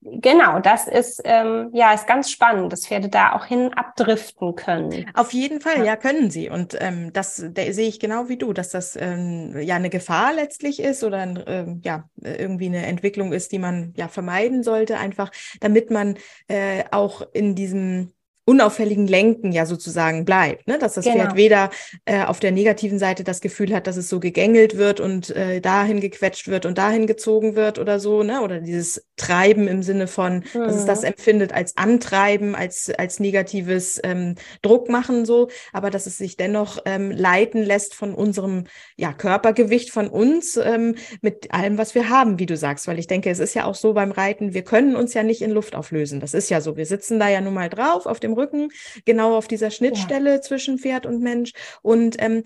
Genau, 0.06 0.60
das 0.60 0.88
ist 0.88 1.22
ähm, 1.24 1.70
ja 1.74 1.94
ist 1.94 2.08
ganz 2.08 2.30
spannend, 2.30 2.74
dass 2.74 2.88
Pferde 2.88 3.10
da 3.10 3.34
auch 3.34 3.46
hin 3.46 3.74
abdriften 3.74 4.56
können. 4.56 5.10
Auf 5.14 5.32
jeden 5.34 5.62
Fall, 5.62 5.80
ja, 5.80 5.86
ja 5.86 5.96
können 5.96 6.30
sie. 6.30 6.50
Und 6.50 6.76
ähm, 6.80 7.14
das 7.14 7.38
sehe 7.38 7.88
ich 7.88 8.00
genau 8.00 8.28
wie 8.28 8.38
du, 8.38 8.52
dass 8.52 8.70
das 8.70 8.98
ähm, 9.00 9.58
ja 9.60 9.76
eine 9.76 9.90
Gefahr 9.90 10.34
letztlich 10.34 10.82
ist 10.82 11.04
oder 11.04 11.20
ein, 11.20 11.44
ähm, 11.48 11.82
ja 11.84 12.10
irgendwie 12.22 12.66
eine 12.66 12.86
Entwicklung 12.86 13.32
ist, 13.32 13.52
die 13.52 13.60
man 13.60 13.94
ja 13.96 14.08
vermeiden 14.08 14.64
sollte, 14.64 14.98
einfach 14.98 15.32
damit 15.62 15.90
man 15.90 16.16
äh, 16.48 16.84
auch 16.92 17.22
in 17.34 17.56
diesem 17.56 18.12
unauffälligen 18.46 19.08
Lenken 19.08 19.54
ja 19.54 19.66
sozusagen 19.66 20.26
bleibt, 20.26 20.68
ne? 20.68 20.78
dass 20.78 20.96
das 20.96 21.06
genau. 21.06 21.18
Pferd 21.18 21.36
weder 21.38 21.70
äh, 22.06 22.24
auf 22.24 22.42
der 22.42 22.52
negativen 22.52 23.00
Seite 23.00 23.24
das 23.24 23.40
Gefühl 23.40 23.74
hat, 23.74 23.88
dass 23.88 23.96
es 23.96 24.10
so 24.10 24.20
gegängelt 24.20 24.78
wird 24.78 25.00
und 25.00 25.30
äh, 25.30 25.62
dahin 25.62 26.02
gequetscht 26.02 26.50
wird 26.50 26.66
und 26.66 26.78
dahin 26.78 27.08
gezogen 27.08 27.56
wird 27.56 27.80
oder 27.80 28.02
so, 28.02 28.22
ne? 28.24 28.42
oder 28.42 28.60
dieses 28.60 29.08
Treiben 29.16 29.70
im 29.70 29.82
Sinne 29.82 30.08
von, 30.08 30.44
mhm. 30.54 30.60
dass 30.60 30.76
es 30.76 30.86
das 30.86 31.02
mhm. 31.02 31.08
empfindet 31.08 31.54
als 31.54 31.78
Antreiben, 31.78 32.54
als, 32.54 32.92
als 32.98 33.22
negatives 33.22 34.02
ähm, 34.04 34.36
Druck 34.62 34.90
machen 34.90 35.26
so, 35.26 35.50
aber 35.72 35.90
dass 35.90 36.06
es 36.06 36.18
sich 36.18 36.36
dennoch 36.36 36.80
ähm, 36.84 37.12
leiten 37.12 37.64
lässt 37.64 37.96
von 37.96 38.14
unserem 38.14 38.66
ja, 38.98 39.14
Körpergewicht, 39.14 39.90
von 39.92 40.10
uns, 40.10 40.58
ähm, 40.58 40.96
mit 41.22 41.54
allem, 41.54 41.78
was 41.78 41.96
wir 41.96 42.10
haben, 42.10 42.40
wie 42.40 42.46
du 42.46 42.58
sagst, 42.58 42.88
weil 42.88 43.00
ich 43.00 43.08
denke, 43.08 43.30
es 43.30 43.40
ist 43.40 43.54
ja 43.54 43.64
auch 43.64 43.76
so 43.76 43.94
beim 43.94 44.12
Reiten, 44.12 44.54
wir 44.54 44.64
können 44.64 44.98
uns 44.98 45.14
ja 45.14 45.24
nicht 45.24 45.42
in 45.42 45.52
Luft 45.52 45.76
auflösen, 45.76 46.20
das 46.20 46.34
ist 46.34 46.50
ja 46.50 46.60
so, 46.60 46.76
wir 46.76 46.86
sitzen 46.86 47.20
da 47.20 47.30
ja 47.30 47.40
nun 47.40 47.54
mal 47.54 47.70
drauf 47.70 48.06
auf 48.06 48.20
dem 48.20 48.33
Rücken, 48.34 48.70
genau 49.06 49.36
auf 49.36 49.48
dieser 49.48 49.72
Schnittstelle 49.72 50.34
ja. 50.34 50.42
zwischen 50.42 50.78
Pferd 50.78 51.06
und 51.06 51.22
Mensch 51.22 51.54
und 51.82 52.16
ähm, 52.20 52.44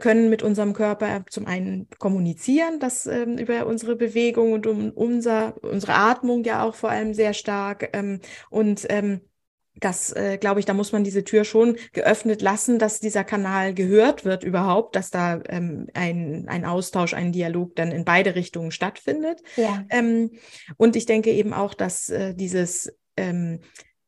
können 0.00 0.30
mit 0.30 0.42
unserem 0.42 0.72
Körper 0.72 1.24
zum 1.30 1.46
einen 1.46 1.88
kommunizieren, 1.98 2.80
das 2.80 3.06
ähm, 3.06 3.38
über 3.38 3.66
unsere 3.66 3.96
Bewegung 3.96 4.52
und 4.52 4.66
um 4.66 4.90
unser, 4.90 5.54
unsere 5.62 5.94
Atmung 5.94 6.44
ja 6.44 6.62
auch 6.62 6.74
vor 6.74 6.90
allem 6.90 7.14
sehr 7.14 7.34
stark 7.34 7.90
ähm, 7.92 8.20
und 8.50 8.86
ähm, 8.88 9.20
das, 9.78 10.12
äh, 10.12 10.38
glaube 10.38 10.60
ich, 10.60 10.66
da 10.66 10.74
muss 10.74 10.92
man 10.92 11.04
diese 11.04 11.24
Tür 11.24 11.44
schon 11.44 11.76
geöffnet 11.92 12.42
lassen, 12.42 12.78
dass 12.78 13.00
dieser 13.00 13.24
Kanal 13.24 13.74
gehört 13.74 14.24
wird 14.24 14.42
überhaupt, 14.42 14.96
dass 14.96 15.10
da 15.10 15.40
ähm, 15.48 15.88
ein, 15.94 16.46
ein 16.48 16.64
Austausch, 16.64 17.14
ein 17.14 17.32
Dialog 17.32 17.76
dann 17.76 17.92
in 17.92 18.04
beide 18.04 18.34
Richtungen 18.34 18.70
stattfindet. 18.70 19.42
Ja. 19.56 19.84
Ähm, 19.90 20.30
und 20.76 20.96
ich 20.96 21.06
denke 21.06 21.30
eben 21.30 21.52
auch, 21.52 21.74
dass 21.74 22.08
äh, 22.08 22.34
dieses 22.34 22.96
ähm, 23.16 23.60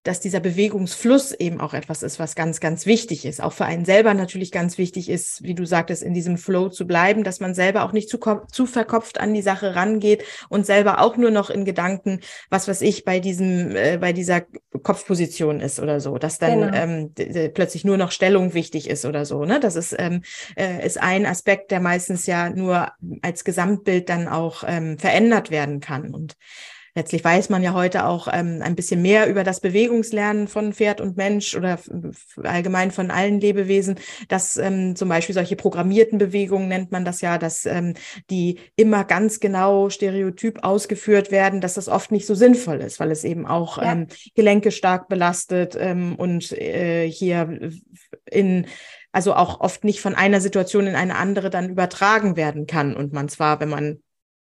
dass 0.08 0.20
dieser 0.20 0.40
Bewegungsfluss 0.40 1.32
eben 1.32 1.60
auch 1.60 1.74
etwas 1.74 2.02
ist, 2.02 2.18
was 2.18 2.34
ganz, 2.34 2.60
ganz 2.60 2.86
wichtig 2.86 3.26
ist. 3.26 3.42
Auch 3.42 3.52
für 3.52 3.66
einen 3.66 3.84
selber 3.84 4.14
natürlich 4.14 4.50
ganz 4.50 4.78
wichtig 4.78 5.10
ist, 5.10 5.42
wie 5.42 5.54
du 5.54 5.66
sagtest, 5.66 6.02
in 6.02 6.14
diesem 6.14 6.38
Flow 6.38 6.70
zu 6.70 6.86
bleiben, 6.86 7.24
dass 7.24 7.40
man 7.40 7.54
selber 7.54 7.84
auch 7.84 7.92
nicht 7.92 8.08
zu, 8.08 8.18
zu 8.50 8.64
verkopft 8.64 9.20
an 9.20 9.34
die 9.34 9.42
Sache 9.42 9.74
rangeht 9.74 10.24
und 10.48 10.64
selber 10.64 11.02
auch 11.02 11.18
nur 11.18 11.30
noch 11.30 11.50
in 11.50 11.66
Gedanken, 11.66 12.20
was 12.48 12.68
weiß 12.68 12.80
ich, 12.80 13.04
bei 13.04 13.20
diesem, 13.20 13.76
äh, 13.76 13.98
bei 14.00 14.14
dieser 14.14 14.44
Kopfposition 14.82 15.60
ist 15.60 15.78
oder 15.78 16.00
so, 16.00 16.16
dass 16.16 16.38
dann 16.38 16.72
genau. 16.72 16.74
ähm, 16.74 17.52
plötzlich 17.52 17.84
nur 17.84 17.98
noch 17.98 18.10
Stellung 18.10 18.54
wichtig 18.54 18.88
ist 18.88 19.04
oder 19.04 19.26
so. 19.26 19.44
Ne? 19.44 19.60
Das 19.60 19.76
ist, 19.76 19.94
ähm, 19.98 20.22
äh, 20.56 20.86
ist 20.86 20.98
ein 20.98 21.26
Aspekt, 21.26 21.70
der 21.70 21.80
meistens 21.80 22.24
ja 22.24 22.48
nur 22.48 22.92
als 23.20 23.44
Gesamtbild 23.44 24.08
dann 24.08 24.26
auch 24.26 24.64
ähm, 24.66 24.98
verändert 24.98 25.50
werden 25.50 25.80
kann. 25.80 26.14
Und 26.14 26.38
letztlich 26.98 27.22
weiß 27.22 27.48
man 27.48 27.62
ja 27.62 27.74
heute 27.74 28.06
auch 28.06 28.26
ähm, 28.30 28.60
ein 28.60 28.74
bisschen 28.74 29.00
mehr 29.00 29.28
über 29.28 29.44
das 29.44 29.60
Bewegungslernen 29.60 30.48
von 30.48 30.72
Pferd 30.72 31.00
und 31.00 31.16
Mensch 31.16 31.54
oder 31.54 31.78
allgemein 32.42 32.90
von 32.90 33.12
allen 33.12 33.40
Lebewesen, 33.40 34.00
dass 34.28 34.56
ähm, 34.56 34.96
zum 34.96 35.08
Beispiel 35.08 35.34
solche 35.34 35.54
programmierten 35.54 36.18
Bewegungen 36.18 36.66
nennt 36.66 36.90
man 36.90 37.04
das 37.04 37.20
ja, 37.20 37.38
dass 37.38 37.66
ähm, 37.66 37.94
die 38.30 38.58
immer 38.74 39.04
ganz 39.04 39.38
genau 39.38 39.90
stereotyp 39.90 40.64
ausgeführt 40.64 41.30
werden, 41.30 41.60
dass 41.60 41.74
das 41.74 41.88
oft 41.88 42.10
nicht 42.10 42.26
so 42.26 42.34
sinnvoll 42.34 42.80
ist, 42.80 42.98
weil 42.98 43.12
es 43.12 43.22
eben 43.22 43.46
auch 43.46 43.78
ja. 43.78 43.92
ähm, 43.92 44.08
Gelenke 44.34 44.72
stark 44.72 45.08
belastet 45.08 45.76
ähm, 45.78 46.16
und 46.16 46.50
äh, 46.52 47.08
hier 47.08 47.70
in 48.28 48.66
also 49.12 49.34
auch 49.34 49.60
oft 49.60 49.84
nicht 49.84 50.00
von 50.00 50.14
einer 50.14 50.40
Situation 50.40 50.86
in 50.86 50.94
eine 50.94 51.16
andere 51.16 51.48
dann 51.48 51.70
übertragen 51.70 52.36
werden 52.36 52.66
kann 52.66 52.94
und 52.94 53.12
man 53.12 53.28
zwar, 53.28 53.58
wenn 53.58 53.70
man 53.70 54.02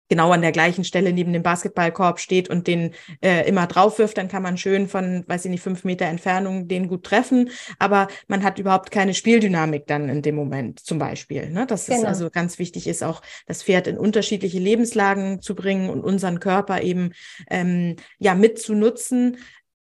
genau 0.08 0.30
an 0.32 0.42
der 0.42 0.52
gleichen 0.52 0.84
Stelle 0.84 1.12
neben 1.12 1.32
dem 1.32 1.42
Basketballkorb 1.42 2.20
steht 2.20 2.50
und 2.50 2.66
den 2.66 2.92
äh, 3.22 3.48
immer 3.48 3.66
drauf 3.66 3.98
wirft, 3.98 4.18
dann 4.18 4.28
kann 4.28 4.42
man 4.42 4.58
schön 4.58 4.88
von, 4.88 5.24
weiß 5.26 5.46
ich 5.46 5.50
nicht, 5.50 5.62
fünf 5.62 5.84
Meter 5.84 6.04
Entfernung 6.06 6.68
den 6.68 6.88
gut 6.88 7.04
treffen. 7.04 7.50
Aber 7.78 8.08
man 8.28 8.42
hat 8.42 8.58
überhaupt 8.58 8.90
keine 8.90 9.14
Spieldynamik 9.14 9.86
dann 9.86 10.08
in 10.08 10.22
dem 10.22 10.34
Moment 10.34 10.80
zum 10.80 10.98
Beispiel. 10.98 11.50
Ne? 11.50 11.66
Das 11.66 11.86
genau. 11.86 12.00
ist 12.00 12.04
also 12.04 12.30
ganz 12.30 12.58
wichtig, 12.58 12.86
ist 12.86 13.02
auch 13.02 13.22
das 13.46 13.62
Pferd 13.62 13.86
in 13.86 13.96
unterschiedliche 13.96 14.58
Lebenslagen 14.58 15.40
zu 15.40 15.54
bringen 15.54 15.88
und 15.88 16.04
unseren 16.04 16.40
Körper 16.40 16.82
eben 16.82 17.12
ähm, 17.48 17.96
ja 18.18 18.34
mitzunutzen, 18.34 19.38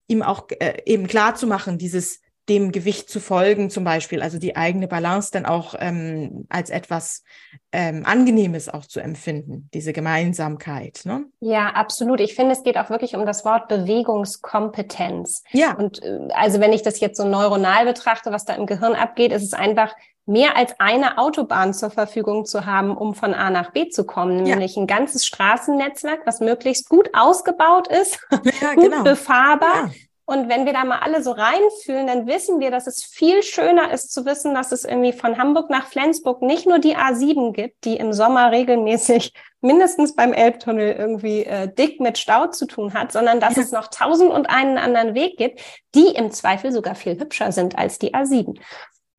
ihm 0.07 0.23
auch 0.23 0.47
äh, 0.59 0.81
eben 0.85 1.07
klar 1.07 1.35
zu 1.35 1.47
machen, 1.47 1.77
dieses 1.77 2.21
dem 2.49 2.71
Gewicht 2.71 3.09
zu 3.09 3.19
folgen, 3.19 3.69
zum 3.69 3.83
Beispiel, 3.83 4.21
also 4.21 4.37
die 4.39 4.55
eigene 4.55 4.87
Balance 4.87 5.31
dann 5.31 5.45
auch 5.45 5.75
ähm, 5.79 6.45
als 6.49 6.69
etwas 6.69 7.23
ähm, 7.71 8.05
Angenehmes 8.05 8.69
auch 8.69 8.85
zu 8.85 9.01
empfinden, 9.01 9.69
diese 9.73 9.91
Gemeinsamkeit. 9.91 11.01
Ne? 11.03 11.25
Ja, 11.41 11.67
absolut. 11.71 12.21
Ich 12.21 12.35
finde, 12.35 12.53
es 12.53 12.63
geht 12.63 12.77
auch 12.77 12.89
wirklich 12.89 13.15
um 13.15 13.25
das 13.25 13.43
Wort 13.43 13.67
Bewegungskompetenz. 13.67 15.43
Ja. 15.51 15.75
Und 15.75 16.01
äh, 16.01 16.29
also 16.33 16.59
wenn 16.61 16.71
ich 16.71 16.83
das 16.83 16.99
jetzt 17.01 17.17
so 17.17 17.27
neuronal 17.27 17.85
betrachte, 17.85 18.31
was 18.31 18.45
da 18.45 18.53
im 18.53 18.65
Gehirn 18.65 18.93
abgeht, 18.93 19.33
ist 19.33 19.43
es 19.43 19.53
einfach 19.53 19.93
mehr 20.25 20.57
als 20.57 20.75
eine 20.79 21.17
Autobahn 21.17 21.73
zur 21.73 21.89
Verfügung 21.89 22.45
zu 22.45 22.65
haben, 22.65 22.95
um 22.95 23.15
von 23.15 23.33
A 23.33 23.49
nach 23.49 23.71
B 23.71 23.89
zu 23.89 24.05
kommen, 24.05 24.43
nämlich 24.43 24.75
ja. 24.75 24.81
ein 24.81 24.87
ganzes 24.87 25.25
Straßennetzwerk, 25.25 26.21
was 26.25 26.41
möglichst 26.41 26.89
gut 26.89 27.09
ausgebaut 27.13 27.87
ist, 27.87 28.19
ja, 28.61 28.73
gut 28.75 28.91
genau. 28.91 29.03
befahrbar, 29.03 29.85
ja. 29.85 29.91
Und 30.29 30.49
wenn 30.49 30.65
wir 30.65 30.73
da 30.73 30.83
mal 30.83 30.99
alle 30.99 31.23
so 31.23 31.31
reinfühlen, 31.31 32.05
dann 32.05 32.27
wissen 32.27 32.59
wir, 32.59 32.69
dass 32.69 32.85
es 32.85 33.01
viel 33.01 33.43
schöner 33.43 33.93
ist 33.93 34.11
zu 34.11 34.25
wissen, 34.25 34.53
dass 34.53 34.73
es 34.73 34.83
irgendwie 34.83 35.13
von 35.13 35.37
Hamburg 35.37 35.69
nach 35.69 35.87
Flensburg 35.87 36.41
nicht 36.41 36.67
nur 36.67 36.79
die 36.79 36.97
A7 36.97 37.53
gibt, 37.53 37.85
die 37.85 37.95
im 37.95 38.11
Sommer 38.11 38.51
regelmäßig 38.51 39.31
mindestens 39.61 40.17
beim 40.17 40.33
Elbtunnel 40.33 40.97
irgendwie 40.99 41.45
äh, 41.45 41.73
dick 41.73 42.01
mit 42.01 42.17
Stau 42.17 42.47
zu 42.47 42.65
tun 42.65 42.93
hat, 42.93 43.13
sondern 43.13 43.39
dass 43.39 43.55
ja. 43.55 43.61
es 43.61 43.71
noch 43.71 43.87
tausend 43.87 44.31
und 44.31 44.49
einen 44.49 44.77
anderen 44.77 45.15
Weg 45.15 45.37
gibt, 45.37 45.61
die 45.95 46.07
im 46.07 46.29
Zweifel 46.31 46.73
sogar 46.73 46.95
viel 46.95 47.17
hübscher 47.17 47.53
sind 47.53 47.77
als 47.77 47.97
die 47.97 48.13
A7. 48.13 48.59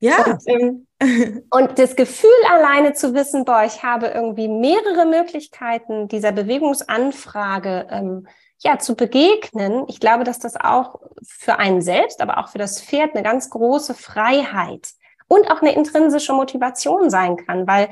Ja. 0.01 0.25
Und, 0.25 0.41
ähm, 0.45 0.87
und, 1.49 1.79
das 1.79 1.95
Gefühl 1.95 2.29
alleine 2.51 2.93
zu 2.93 3.15
wissen, 3.15 3.45
boah, 3.45 3.63
ich 3.65 3.81
habe 3.81 4.09
irgendwie 4.09 4.47
mehrere 4.47 5.07
Möglichkeiten 5.07 6.07
dieser 6.07 6.33
Bewegungsanfrage 6.33 7.87
ähm, 7.89 8.27
ja, 8.59 8.77
zu 8.77 8.95
begegnen, 8.95 9.85
ich 9.87 9.99
glaube, 9.99 10.23
dass 10.23 10.39
das 10.39 10.55
auch 10.55 10.99
für 11.23 11.59
einen 11.59 11.81
selbst, 11.81 12.21
aber 12.21 12.37
auch 12.37 12.49
für 12.49 12.57
das 12.57 12.81
Pferd 12.81 13.13
eine 13.13 13.23
ganz 13.23 13.49
große 13.49 13.93
Freiheit 13.93 14.89
und 15.27 15.49
auch 15.49 15.61
eine 15.61 15.73
intrinsische 15.73 16.33
Motivation 16.33 17.09
sein 17.09 17.37
kann, 17.37 17.67
weil 17.67 17.89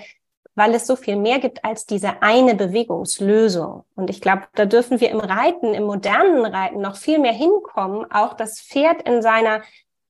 weil 0.57 0.73
es 0.73 0.87
so 0.87 0.95
viel 0.95 1.17
mehr 1.17 1.37
gibt 1.37 1.63
als 1.63 1.85
diese 1.85 2.23
eine 2.23 2.55
Bewegungslösung. 2.55 3.83
Und 3.95 4.09
ich 4.09 4.21
glaube, 4.21 4.47
da 4.55 4.65
dürfen 4.65 4.99
wir 4.99 5.11
im 5.11 5.19
Reiten, 5.19 5.75
im 5.75 5.83
modernen 5.83 6.47
Reiten 6.47 6.81
noch 6.81 6.95
viel 6.95 7.19
mehr 7.19 7.31
hinkommen, 7.31 8.11
auch 8.11 8.33
das 8.33 8.59
Pferd 8.59 9.07
in 9.07 9.21
seiner 9.21 9.61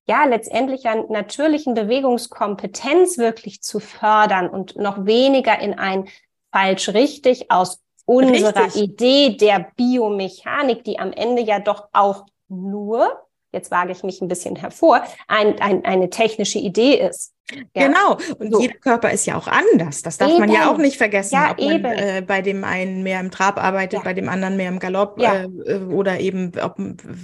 ja 0.06 0.24
letztendlich 0.24 0.84
ja 0.84 0.94
natürlichen 1.10 1.74
Bewegungskompetenz 1.74 3.18
wirklich 3.18 3.60
zu 3.60 3.78
fördern 3.78 4.48
und 4.48 4.76
noch 4.76 5.04
weniger 5.04 5.58
in 5.58 5.78
ein 5.78 6.08
falsch 6.50 6.88
richtig 6.88 7.50
aus 7.50 7.82
unserer 8.08 8.64
Richtig. 8.64 8.82
Idee 8.82 9.36
der 9.36 9.66
Biomechanik, 9.76 10.82
die 10.84 10.98
am 10.98 11.12
Ende 11.12 11.42
ja 11.42 11.60
doch 11.60 11.88
auch 11.92 12.24
nur, 12.48 13.06
jetzt 13.52 13.70
wage 13.70 13.92
ich 13.92 14.02
mich 14.02 14.22
ein 14.22 14.28
bisschen 14.28 14.56
hervor, 14.56 15.02
ein, 15.26 15.60
ein, 15.60 15.84
eine 15.84 16.08
technische 16.08 16.58
Idee 16.58 16.94
ist. 17.06 17.34
Ja. 17.74 17.86
Genau. 17.86 18.16
Und 18.38 18.52
so. 18.52 18.60
jeder 18.60 18.74
Körper 18.74 19.10
ist 19.10 19.26
ja 19.26 19.36
auch 19.36 19.46
anders. 19.46 20.00
Das 20.02 20.16
darf 20.16 20.30
eben. 20.30 20.38
man 20.38 20.50
ja 20.50 20.70
auch 20.70 20.78
nicht 20.78 20.96
vergessen, 20.96 21.34
ja, 21.34 21.50
ob 21.50 21.60
man 21.60 21.84
äh, 21.84 22.22
bei 22.26 22.40
dem 22.40 22.64
einen 22.64 23.02
mehr 23.02 23.20
im 23.20 23.30
Trab 23.30 23.62
arbeitet, 23.62 24.00
ja. 24.00 24.04
bei 24.04 24.14
dem 24.14 24.28
anderen 24.30 24.56
mehr 24.56 24.68
im 24.68 24.78
Galopp 24.78 25.18
äh, 25.18 25.44
äh, 25.44 25.78
oder 25.84 26.18
eben, 26.18 26.52
ob 26.62 26.78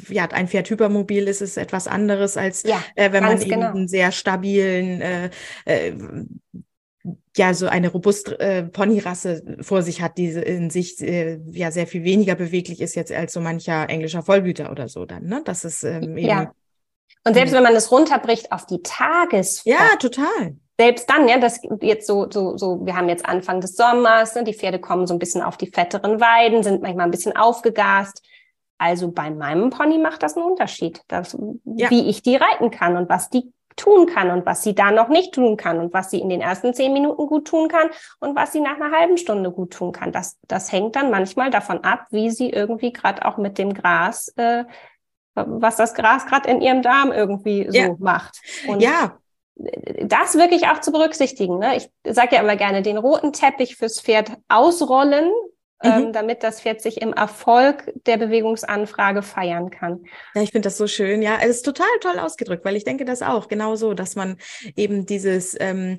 ja, 0.08 0.26
ein 0.26 0.48
Pferd 0.48 0.68
hypermobil 0.68 1.28
ist, 1.28 1.40
ist 1.40 1.56
etwas 1.56 1.86
anderes 1.86 2.36
als 2.36 2.64
äh, 2.64 2.74
wenn 2.94 3.24
man 3.24 3.38
genau. 3.38 3.54
eben 3.54 3.62
einen 3.64 3.88
sehr 3.88 4.12
stabilen 4.12 5.00
äh, 5.00 5.30
äh, 5.64 5.92
ja 7.36 7.52
so 7.54 7.66
eine 7.66 7.90
robuste 7.90 8.38
äh, 8.40 8.62
Ponyrasse 8.62 9.58
vor 9.60 9.82
sich 9.82 10.00
hat, 10.00 10.18
die 10.18 10.28
in 10.28 10.70
sich 10.70 11.00
äh, 11.00 11.38
ja 11.50 11.70
sehr 11.70 11.86
viel 11.86 12.04
weniger 12.04 12.34
beweglich 12.34 12.80
ist 12.80 12.94
jetzt 12.94 13.12
als 13.12 13.32
so 13.32 13.40
mancher 13.40 13.88
englischer 13.88 14.22
Vollblüter 14.22 14.70
oder 14.70 14.88
so 14.88 15.04
dann, 15.04 15.24
ne? 15.24 15.42
Das 15.44 15.64
ist 15.64 15.84
ähm, 15.84 16.16
eben 16.16 16.28
ja. 16.28 16.52
Und 17.26 17.34
selbst 17.34 17.54
wenn 17.54 17.62
man 17.62 17.74
es 17.74 17.90
runterbricht 17.90 18.52
auf 18.52 18.66
die 18.66 18.82
Tagesform. 18.82 19.74
Ja, 19.74 19.96
total. 19.98 20.56
Selbst 20.78 21.08
dann, 21.08 21.28
ja, 21.28 21.38
das 21.38 21.60
jetzt 21.80 22.06
so, 22.06 22.28
so, 22.30 22.58
so, 22.58 22.84
wir 22.84 22.96
haben 22.96 23.08
jetzt 23.08 23.24
Anfang 23.24 23.60
des 23.60 23.76
Sommers, 23.76 24.34
ne, 24.34 24.44
die 24.44 24.54
Pferde 24.54 24.80
kommen 24.80 25.06
so 25.06 25.14
ein 25.14 25.18
bisschen 25.18 25.40
auf 25.40 25.56
die 25.56 25.68
fetteren 25.68 26.20
Weiden, 26.20 26.62
sind 26.62 26.82
manchmal 26.82 27.06
ein 27.06 27.10
bisschen 27.12 27.36
aufgegast. 27.36 28.22
Also 28.76 29.10
bei 29.10 29.30
meinem 29.30 29.70
Pony 29.70 29.98
macht 29.98 30.22
das 30.22 30.36
einen 30.36 30.46
Unterschied, 30.46 31.00
das, 31.08 31.38
ja. 31.64 31.90
wie 31.90 32.08
ich 32.10 32.22
die 32.22 32.36
reiten 32.36 32.70
kann 32.70 32.96
und 32.96 33.08
was 33.08 33.30
die 33.30 33.52
tun 33.76 34.06
kann 34.06 34.30
und 34.30 34.46
was 34.46 34.62
sie 34.62 34.74
da 34.74 34.90
noch 34.90 35.08
nicht 35.08 35.34
tun 35.34 35.56
kann 35.56 35.78
und 35.78 35.92
was 35.92 36.10
sie 36.10 36.20
in 36.20 36.28
den 36.28 36.40
ersten 36.40 36.74
zehn 36.74 36.92
Minuten 36.92 37.26
gut 37.26 37.46
tun 37.46 37.68
kann 37.68 37.90
und 38.20 38.36
was 38.36 38.52
sie 38.52 38.60
nach 38.60 38.76
einer 38.76 38.96
halben 38.96 39.16
Stunde 39.16 39.50
gut 39.50 39.72
tun 39.72 39.92
kann. 39.92 40.12
Das, 40.12 40.38
das 40.46 40.72
hängt 40.72 40.96
dann 40.96 41.10
manchmal 41.10 41.50
davon 41.50 41.82
ab, 41.84 42.06
wie 42.10 42.30
sie 42.30 42.50
irgendwie 42.50 42.92
gerade 42.92 43.24
auch 43.24 43.36
mit 43.36 43.58
dem 43.58 43.74
Gras, 43.74 44.28
äh, 44.36 44.64
was 45.34 45.76
das 45.76 45.94
Gras 45.94 46.26
gerade 46.26 46.48
in 46.48 46.60
ihrem 46.60 46.82
Darm 46.82 47.12
irgendwie 47.12 47.66
so 47.68 47.76
ja. 47.76 47.94
macht. 47.98 48.40
Und 48.68 48.80
ja. 48.80 49.18
Das 49.56 50.34
wirklich 50.34 50.66
auch 50.66 50.80
zu 50.80 50.90
berücksichtigen. 50.90 51.60
Ne? 51.60 51.76
Ich 51.76 51.88
sage 52.04 52.34
ja 52.34 52.42
immer 52.42 52.56
gerne, 52.56 52.82
den 52.82 52.98
roten 52.98 53.32
Teppich 53.32 53.76
fürs 53.76 54.00
Pferd 54.00 54.32
ausrollen, 54.48 55.30
mhm. 55.82 56.12
damit 56.12 56.42
das 56.42 56.60
Pferd 56.60 56.80
sich 56.80 57.00
im 57.00 57.12
Erfolg 57.12 57.92
der 58.06 58.16
Bewegungsanfrage 58.16 59.22
feiern 59.22 59.70
kann. 59.70 60.04
Ja, 60.34 60.42
ich 60.42 60.50
finde 60.50 60.66
das 60.66 60.76
so 60.76 60.86
schön. 60.86 61.22
Ja, 61.22 61.38
es 61.40 61.56
ist 61.56 61.62
total 61.62 61.86
toll 62.00 62.18
ausgedrückt, 62.18 62.64
weil 62.64 62.76
ich 62.76 62.84
denke 62.84 63.04
das 63.04 63.22
auch 63.22 63.48
genau 63.48 63.76
so, 63.76 63.94
dass 63.94 64.16
man 64.16 64.36
eben 64.76 65.06
dieses 65.06 65.56
ähm, 65.60 65.98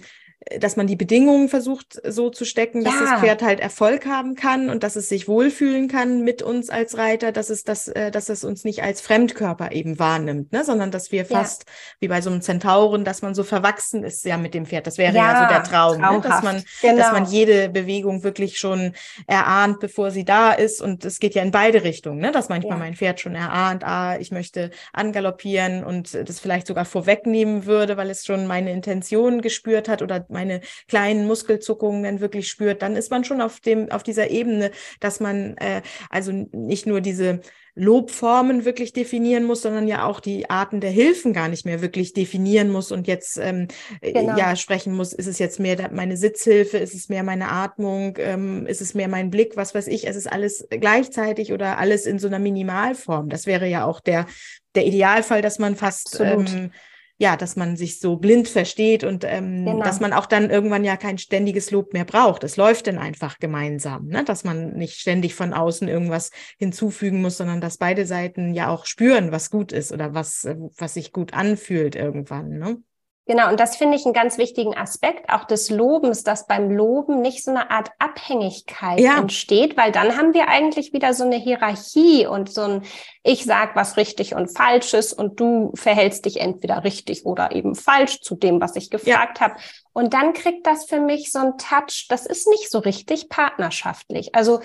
dass 0.59 0.75
man 0.75 0.85
die 0.85 0.95
Bedingungen 0.95 1.49
versucht 1.49 1.99
so 2.07 2.29
zu 2.29 2.45
stecken, 2.45 2.83
dass 2.83 2.93
ja. 2.93 3.01
das 3.01 3.19
Pferd 3.21 3.41
halt 3.41 3.59
Erfolg 3.59 4.05
haben 4.05 4.35
kann 4.35 4.69
und 4.69 4.83
dass 4.83 4.95
es 4.95 5.09
sich 5.09 5.27
wohlfühlen 5.27 5.87
kann 5.87 6.21
mit 6.21 6.43
uns 6.43 6.69
als 6.69 6.97
Reiter, 6.97 7.31
dass 7.31 7.49
es 7.49 7.63
das, 7.63 7.87
äh, 7.87 8.11
dass 8.11 8.29
es 8.29 8.43
uns 8.43 8.63
nicht 8.63 8.83
als 8.83 9.01
Fremdkörper 9.01 9.71
eben 9.71 9.97
wahrnimmt, 9.97 10.51
ne, 10.51 10.63
sondern 10.63 10.91
dass 10.91 11.11
wir 11.11 11.25
fast 11.25 11.63
ja. 11.65 11.73
wie 12.01 12.07
bei 12.09 12.21
so 12.21 12.29
einem 12.29 12.41
Zentauren, 12.41 13.05
dass 13.05 13.23
man 13.23 13.33
so 13.33 13.43
verwachsen 13.43 14.03
ist 14.03 14.23
ja 14.23 14.37
mit 14.37 14.53
dem 14.53 14.67
Pferd. 14.67 14.85
Das 14.85 14.99
wäre 14.99 15.15
ja, 15.15 15.33
ja 15.33 15.41
so 15.41 15.53
der 15.53 15.63
Traum, 15.63 16.01
ne? 16.01 16.21
dass 16.21 16.43
man, 16.43 16.63
genau. 16.81 16.97
dass 16.97 17.11
man 17.11 17.25
jede 17.25 17.69
Bewegung 17.69 18.23
wirklich 18.23 18.59
schon 18.59 18.93
erahnt, 19.25 19.79
bevor 19.79 20.11
sie 20.11 20.25
da 20.25 20.51
ist. 20.51 20.79
Und 20.81 21.05
es 21.05 21.19
geht 21.19 21.33
ja 21.33 21.41
in 21.41 21.51
beide 21.51 21.83
Richtungen, 21.83 22.19
ne, 22.19 22.31
dass 22.31 22.49
manchmal 22.49 22.77
mein 22.77 22.95
Pferd 22.95 23.19
schon 23.19 23.35
erahnt, 23.35 23.83
ah, 23.83 24.17
ich 24.19 24.31
möchte 24.31 24.69
angaloppieren 24.93 25.83
und 25.83 26.13
das 26.13 26.39
vielleicht 26.39 26.67
sogar 26.67 26.85
vorwegnehmen 26.85 27.65
würde, 27.65 27.97
weil 27.97 28.11
es 28.11 28.25
schon 28.25 28.45
meine 28.45 28.71
Intention 28.71 29.41
gespürt 29.41 29.89
hat 29.89 30.03
oder 30.03 30.24
meine 30.29 30.61
kleinen 30.87 31.27
Muskelzuckungen 31.27 32.03
dann 32.03 32.19
wirklich 32.19 32.47
spürt, 32.49 32.81
dann 32.81 32.95
ist 32.95 33.11
man 33.11 33.23
schon 33.23 33.41
auf 33.41 33.59
dem, 33.59 33.91
auf 33.91 34.03
dieser 34.03 34.29
Ebene, 34.29 34.71
dass 34.99 35.19
man 35.19 35.57
äh, 35.57 35.81
also 36.09 36.31
nicht 36.31 36.85
nur 36.87 37.01
diese 37.01 37.41
Lobformen 37.77 38.63
wirklich 38.63 38.93
definieren 38.93 39.43
muss, 39.43 39.61
sondern 39.61 39.85
ja 39.85 40.05
auch 40.05 40.21
die 40.21 40.49
Arten 40.49 40.79
der 40.79 40.91
Hilfen 40.91 41.33
gar 41.33 41.49
nicht 41.49 41.65
mehr 41.65 41.81
wirklich 41.81 42.13
definieren 42.13 42.71
muss 42.71 42.89
und 42.93 43.05
jetzt 43.05 43.37
ähm, 43.37 43.67
äh, 43.99 44.13
genau. 44.13 44.37
ja 44.37 44.55
sprechen 44.55 44.95
muss, 44.95 45.11
ist 45.11 45.27
es 45.27 45.39
jetzt 45.39 45.59
mehr 45.59 45.89
meine 45.91 46.15
Sitzhilfe, 46.15 46.77
ist 46.77 46.95
es 46.95 47.09
mehr 47.09 47.23
meine 47.23 47.51
Atmung, 47.51 48.15
ähm, 48.17 48.65
ist 48.65 48.79
es 48.79 48.93
mehr 48.93 49.09
mein 49.09 49.29
Blick, 49.29 49.57
was 49.57 49.75
weiß 49.75 49.87
ich, 49.87 50.07
es 50.07 50.15
ist 50.15 50.31
alles 50.31 50.65
gleichzeitig 50.69 51.51
oder 51.51 51.77
alles 51.77 52.05
in 52.05 52.17
so 52.17 52.27
einer 52.27 52.39
Minimalform. 52.39 53.27
Das 53.27 53.45
wäre 53.45 53.67
ja 53.67 53.83
auch 53.85 53.99
der, 53.99 54.25
der 54.73 54.85
Idealfall, 54.85 55.41
dass 55.41 55.59
man 55.59 55.75
fast 55.75 56.17
ähm, 56.21 56.71
ja, 57.17 57.37
dass 57.37 57.55
man 57.55 57.77
sich 57.77 57.99
so 57.99 58.17
blind 58.17 58.47
versteht 58.49 59.03
und 59.03 59.23
ähm, 59.23 59.65
genau. 59.65 59.83
dass 59.83 60.01
man 60.01 60.11
auch 60.11 60.25
dann 60.25 60.49
irgendwann 60.49 60.83
ja 60.83 60.97
kein 60.97 61.17
ständiges 61.17 61.71
Lob 61.71 61.93
mehr 61.93 62.03
braucht. 62.03 62.43
Es 62.43 62.57
läuft 62.57 62.87
dann 62.87 62.97
einfach 62.97 63.39
gemeinsam, 63.39 64.07
ne? 64.07 64.25
dass 64.25 64.43
man 64.43 64.73
nicht 64.73 64.99
ständig 64.99 65.33
von 65.33 65.53
außen 65.53 65.87
irgendwas 65.87 66.31
hinzufügen 66.57 67.21
muss, 67.21 67.37
sondern 67.37 67.61
dass 67.61 67.77
beide 67.77 68.05
Seiten 68.05 68.53
ja 68.53 68.69
auch 68.69 68.85
spüren, 68.85 69.31
was 69.31 69.49
gut 69.49 69.71
ist 69.71 69.93
oder 69.93 70.13
was, 70.13 70.43
äh, 70.43 70.55
was 70.77 70.95
sich 70.95 71.13
gut 71.13 71.33
anfühlt 71.33 71.95
irgendwann. 71.95 72.49
Ne? 72.57 72.77
Genau, 73.27 73.49
und 73.49 73.59
das 73.59 73.75
finde 73.75 73.97
ich 73.97 74.05
einen 74.05 74.13
ganz 74.13 74.37
wichtigen 74.37 74.77
Aspekt 74.77 75.31
auch 75.31 75.45
des 75.45 75.71
Lobens, 75.71 76.23
dass 76.23 76.45
beim 76.45 76.69
Loben 76.69 77.21
nicht 77.21 77.43
so 77.43 77.49
eine 77.49 77.71
Art 77.71 77.89
Abhängigkeit 77.97 78.99
ja. 78.99 79.17
entsteht, 79.17 79.75
weil 79.77 79.91
dann 79.91 80.15
haben 80.15 80.35
wir 80.35 80.47
eigentlich 80.47 80.93
wieder 80.93 81.11
so 81.15 81.23
eine 81.23 81.37
Hierarchie 81.37 82.27
und 82.27 82.51
so 82.51 82.61
ein 82.61 82.83
Ich 83.23 83.43
sag 83.43 83.75
was 83.75 83.97
richtig 83.97 84.35
und 84.35 84.55
falsches 84.55 85.11
und 85.11 85.39
du 85.39 85.71
verhältst 85.73 86.25
dich 86.25 86.39
entweder 86.39 86.83
richtig 86.83 87.25
oder 87.25 87.51
eben 87.51 87.73
falsch 87.73 88.21
zu 88.21 88.35
dem, 88.35 88.61
was 88.61 88.75
ich 88.75 88.91
gefragt 88.91 89.39
ja. 89.39 89.47
habe. 89.47 89.55
Und 89.91 90.13
dann 90.13 90.33
kriegt 90.33 90.67
das 90.67 90.85
für 90.85 90.99
mich 90.99 91.31
so 91.31 91.39
ein 91.39 91.57
Touch, 91.57 92.05
das 92.09 92.27
ist 92.27 92.47
nicht 92.47 92.69
so 92.69 92.77
richtig 92.77 93.29
partnerschaftlich. 93.29 94.35
Also 94.35 94.59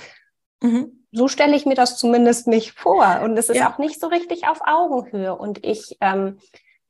mhm. 0.61 1.07
so 1.13 1.29
stelle 1.29 1.57
ich 1.57 1.65
mir 1.65 1.77
das 1.77 1.97
zumindest 1.97 2.47
nicht 2.47 2.73
vor. 2.73 3.23
Und 3.25 3.39
es 3.39 3.49
ist 3.49 3.57
ja. 3.57 3.73
auch 3.73 3.79
nicht 3.79 3.99
so 3.99 4.09
richtig 4.09 4.49
auf 4.49 4.61
Augenhöhe. 4.67 5.35
Und 5.35 5.65
ich 5.65 5.97
ähm, 6.03 6.37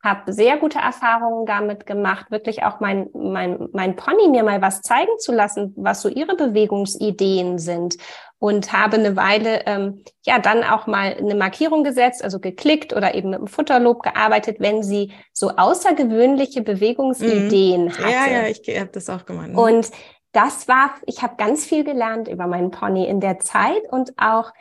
habe 0.02 0.32
sehr 0.32 0.56
gute 0.56 0.78
Erfahrungen 0.78 1.44
damit 1.44 1.86
gemacht, 1.86 2.30
wirklich 2.30 2.62
auch 2.62 2.80
mein, 2.80 3.08
mein, 3.12 3.68
mein 3.72 3.96
Pony 3.96 4.28
mir 4.28 4.42
mal 4.42 4.62
was 4.62 4.80
zeigen 4.80 5.12
zu 5.18 5.32
lassen, 5.32 5.74
was 5.76 6.00
so 6.00 6.08
ihre 6.08 6.36
Bewegungsideen 6.36 7.58
sind. 7.58 7.96
Und 8.38 8.72
habe 8.72 8.96
eine 8.96 9.16
Weile 9.16 9.66
ähm, 9.66 10.02
ja 10.24 10.38
dann 10.38 10.64
auch 10.64 10.86
mal 10.86 11.14
eine 11.14 11.34
Markierung 11.34 11.84
gesetzt, 11.84 12.24
also 12.24 12.40
geklickt 12.40 12.94
oder 12.94 13.14
eben 13.14 13.28
mit 13.28 13.38
dem 13.40 13.46
Futterlob 13.46 14.02
gearbeitet, 14.02 14.56
wenn 14.60 14.82
sie 14.82 15.12
so 15.34 15.50
außergewöhnliche 15.50 16.62
Bewegungsideen 16.62 17.86
mm. 17.86 17.92
hatte. 17.98 18.10
Ja, 18.10 18.26
ja, 18.26 18.46
ich 18.46 18.62
habe 18.80 18.88
das 18.92 19.10
auch 19.10 19.26
gemacht. 19.26 19.50
Und 19.54 19.90
das 20.32 20.68
war, 20.68 20.94
ich 21.04 21.22
habe 21.22 21.34
ganz 21.36 21.66
viel 21.66 21.84
gelernt 21.84 22.28
über 22.28 22.46
meinen 22.46 22.70
Pony 22.70 23.06
in 23.06 23.20
der 23.20 23.40
Zeit 23.40 23.82
und 23.90 24.12
auch 24.16 24.52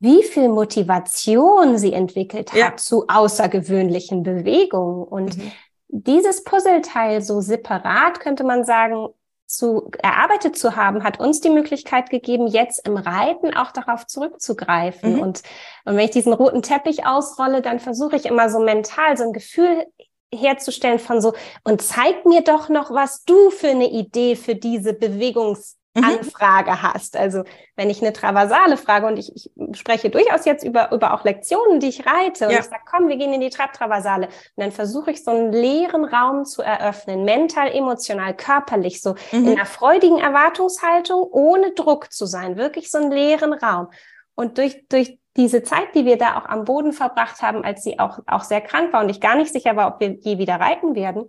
wie 0.00 0.22
viel 0.22 0.48
Motivation 0.48 1.78
sie 1.78 1.92
entwickelt 1.92 2.52
hat 2.52 2.58
ja. 2.58 2.76
zu 2.76 3.06
außergewöhnlichen 3.08 4.22
Bewegungen. 4.22 5.04
Und 5.04 5.36
mhm. 5.36 5.52
dieses 5.88 6.44
Puzzleteil 6.44 7.22
so 7.22 7.40
separat, 7.40 8.20
könnte 8.20 8.44
man 8.44 8.64
sagen, 8.64 9.08
zu 9.48 9.90
erarbeitet 10.02 10.58
zu 10.58 10.76
haben, 10.76 11.02
hat 11.02 11.20
uns 11.20 11.40
die 11.40 11.48
Möglichkeit 11.48 12.10
gegeben, 12.10 12.46
jetzt 12.46 12.86
im 12.86 12.98
Reiten 12.98 13.54
auch 13.54 13.72
darauf 13.72 14.06
zurückzugreifen. 14.06 15.14
Mhm. 15.14 15.20
Und, 15.20 15.42
und 15.86 15.96
wenn 15.96 16.04
ich 16.04 16.10
diesen 16.10 16.34
roten 16.34 16.62
Teppich 16.62 17.06
ausrolle, 17.06 17.62
dann 17.62 17.80
versuche 17.80 18.16
ich 18.16 18.26
immer 18.26 18.50
so 18.50 18.60
mental 18.60 19.16
so 19.16 19.24
ein 19.24 19.32
Gefühl 19.32 19.86
herzustellen 20.32 20.98
von 20.98 21.22
so, 21.22 21.32
und 21.64 21.80
zeig 21.80 22.26
mir 22.26 22.42
doch 22.42 22.68
noch, 22.68 22.90
was 22.90 23.24
du 23.24 23.48
für 23.50 23.68
eine 23.68 23.90
Idee 23.90 24.36
für 24.36 24.54
diese 24.54 24.92
Bewegungs 24.92 25.77
Mhm. 25.98 26.04
Anfrage 26.04 26.82
hast. 26.82 27.16
Also 27.16 27.44
wenn 27.76 27.90
ich 27.90 28.00
eine 28.00 28.12
Traversale 28.12 28.76
frage 28.76 29.06
und 29.06 29.18
ich, 29.18 29.34
ich, 29.34 29.50
spreche 29.78 30.10
durchaus 30.10 30.44
jetzt 30.44 30.64
über, 30.64 30.92
über 30.92 31.14
auch 31.14 31.24
Lektionen, 31.24 31.80
die 31.80 31.88
ich 31.88 32.06
reite 32.06 32.46
und 32.46 32.52
ja. 32.52 32.60
ich 32.60 32.64
sage, 32.64 32.82
komm, 32.90 33.08
wir 33.08 33.16
gehen 33.16 33.32
in 33.32 33.40
die 33.40 33.50
Trab-Traversale. 33.50 34.26
Und 34.26 34.32
dann 34.56 34.72
versuche 34.72 35.10
ich 35.10 35.24
so 35.24 35.30
einen 35.30 35.52
leeren 35.52 36.04
Raum 36.04 36.44
zu 36.44 36.62
eröffnen, 36.62 37.24
mental, 37.24 37.70
emotional, 37.70 38.34
körperlich, 38.34 39.02
so 39.02 39.14
mhm. 39.32 39.46
in 39.46 39.48
einer 39.50 39.66
freudigen 39.66 40.18
Erwartungshaltung, 40.18 41.22
ohne 41.22 41.72
Druck 41.72 42.12
zu 42.12 42.26
sein, 42.26 42.56
wirklich 42.56 42.90
so 42.90 42.98
einen 42.98 43.12
leeren 43.12 43.52
Raum. 43.52 43.88
Und 44.34 44.58
durch, 44.58 44.86
durch 44.88 45.18
diese 45.36 45.62
Zeit, 45.62 45.94
die 45.94 46.04
wir 46.04 46.18
da 46.18 46.36
auch 46.36 46.46
am 46.46 46.64
Boden 46.64 46.92
verbracht 46.92 47.42
haben, 47.42 47.64
als 47.64 47.84
sie 47.84 47.98
auch, 47.98 48.18
auch 48.26 48.42
sehr 48.42 48.60
krank 48.60 48.92
war 48.92 49.02
und 49.02 49.08
ich 49.08 49.20
gar 49.20 49.36
nicht 49.36 49.52
sicher 49.52 49.76
war, 49.76 49.88
ob 49.88 50.00
wir 50.00 50.10
je 50.20 50.38
wieder 50.38 50.56
reiten 50.56 50.94
werden, 50.96 51.28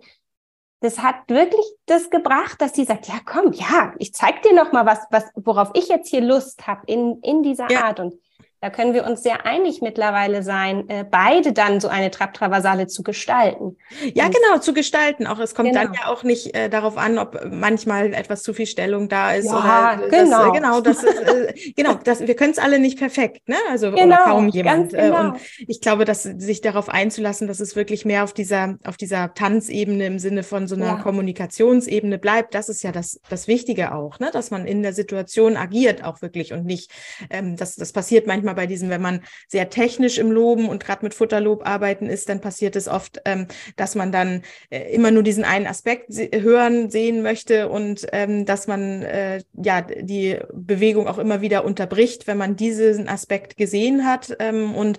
das 0.80 0.98
hat 0.98 1.28
wirklich 1.28 1.64
das 1.86 2.10
gebracht, 2.10 2.60
dass 2.60 2.74
sie 2.74 2.84
sagt, 2.84 3.06
ja 3.06 3.20
komm, 3.24 3.52
ja, 3.52 3.92
ich 3.98 4.14
zeig 4.14 4.42
dir 4.42 4.54
noch 4.54 4.72
mal 4.72 4.86
was, 4.86 5.00
was 5.10 5.24
worauf 5.34 5.70
ich 5.74 5.88
jetzt 5.88 6.08
hier 6.08 6.22
Lust 6.22 6.66
habe 6.66 6.82
in, 6.86 7.20
in 7.22 7.42
dieser 7.42 7.70
ja. 7.70 7.84
Art. 7.84 8.00
Und 8.00 8.14
da 8.62 8.68
können 8.68 8.92
wir 8.92 9.06
uns 9.06 9.22
sehr 9.22 9.46
einig 9.46 9.80
mittlerweile 9.80 10.42
sein, 10.42 10.86
äh, 10.90 11.02
beide 11.10 11.54
dann 11.54 11.80
so 11.80 11.88
eine 11.88 12.10
Trapptraversale 12.10 12.88
zu 12.88 13.02
gestalten. 13.02 13.78
Ja, 14.14 14.26
und 14.26 14.34
genau, 14.34 14.58
zu 14.58 14.74
gestalten. 14.74 15.26
Auch 15.26 15.38
es 15.38 15.54
kommt 15.54 15.70
genau. 15.70 15.84
dann 15.84 15.94
ja 15.94 16.08
auch 16.08 16.24
nicht 16.24 16.54
äh, 16.54 16.68
darauf 16.68 16.98
an, 16.98 17.18
ob 17.18 17.40
manchmal 17.50 18.12
etwas 18.12 18.42
zu 18.42 18.52
viel 18.52 18.66
Stellung 18.66 19.08
da 19.08 19.32
ist 19.32 19.46
ja, 19.46 19.98
oder 19.98 20.08
genau. 20.08 20.52
Das, 20.52 20.52
genau, 20.52 20.80
das 20.82 21.02
ist, 21.02 21.20
äh, 21.22 21.72
genau, 21.76 21.94
das, 21.94 22.20
wir 22.20 22.36
können 22.36 22.52
es 22.52 22.58
alle 22.58 22.78
nicht 22.78 22.98
perfekt, 22.98 23.48
ne? 23.48 23.56
Also 23.70 23.92
genau, 23.92 24.04
oder 24.04 24.24
kaum 24.24 24.48
jemand. 24.48 24.92
Äh, 24.92 25.06
genau. 25.06 25.20
Und 25.20 25.36
ich 25.66 25.80
glaube, 25.80 26.04
dass 26.04 26.24
sich 26.24 26.60
darauf 26.60 26.90
einzulassen, 26.90 27.48
dass 27.48 27.60
es 27.60 27.76
wirklich 27.76 28.04
mehr 28.04 28.24
auf 28.24 28.34
dieser 28.34 28.76
auf 28.84 28.98
dieser 28.98 29.32
Tanzebene 29.32 30.04
im 30.04 30.18
Sinne 30.18 30.42
von 30.42 30.68
so 30.68 30.74
einer 30.74 30.86
ja. 30.86 30.94
Kommunikationsebene 30.96 32.18
bleibt, 32.18 32.54
das 32.54 32.68
ist 32.68 32.82
ja 32.82 32.92
das 32.92 33.20
das 33.30 33.48
Wichtige 33.48 33.94
auch, 33.94 34.18
ne? 34.18 34.28
Dass 34.30 34.50
man 34.50 34.66
in 34.66 34.82
der 34.82 34.92
Situation 34.92 35.56
agiert 35.56 36.04
auch 36.04 36.20
wirklich 36.20 36.52
und 36.52 36.66
nicht, 36.66 36.90
ähm, 37.30 37.56
das 37.56 37.76
das 37.76 37.92
passiert 37.92 38.26
manchmal 38.26 38.49
manchmal 38.50 38.54
bei 38.54 38.66
diesem, 38.66 38.90
wenn 38.90 39.02
man 39.02 39.20
sehr 39.48 39.70
technisch 39.70 40.18
im 40.18 40.30
Loben 40.30 40.68
und 40.68 40.82
gerade 40.84 41.04
mit 41.04 41.14
Futterlob 41.14 41.66
arbeiten 41.66 42.08
ist, 42.08 42.28
dann 42.28 42.40
passiert 42.40 42.76
es 42.76 42.88
oft, 42.88 43.20
ähm, 43.24 43.46
dass 43.76 43.94
man 43.94 44.12
dann 44.12 44.42
äh, 44.70 44.92
immer 44.94 45.10
nur 45.10 45.22
diesen 45.22 45.44
einen 45.44 45.66
Aspekt 45.66 46.12
se 46.12 46.30
hören, 46.32 46.90
sehen 46.90 47.22
möchte 47.22 47.68
und 47.68 48.06
ähm, 48.12 48.44
dass 48.44 48.66
man 48.66 49.02
äh, 49.02 49.42
ja 49.52 49.82
die 49.82 50.38
Bewegung 50.52 51.06
auch 51.06 51.18
immer 51.18 51.40
wieder 51.40 51.64
unterbricht, 51.64 52.26
wenn 52.26 52.38
man 52.38 52.56
diesen 52.56 53.08
Aspekt 53.08 53.56
gesehen 53.56 54.04
hat 54.04 54.36
ähm, 54.38 54.74
und 54.74 54.98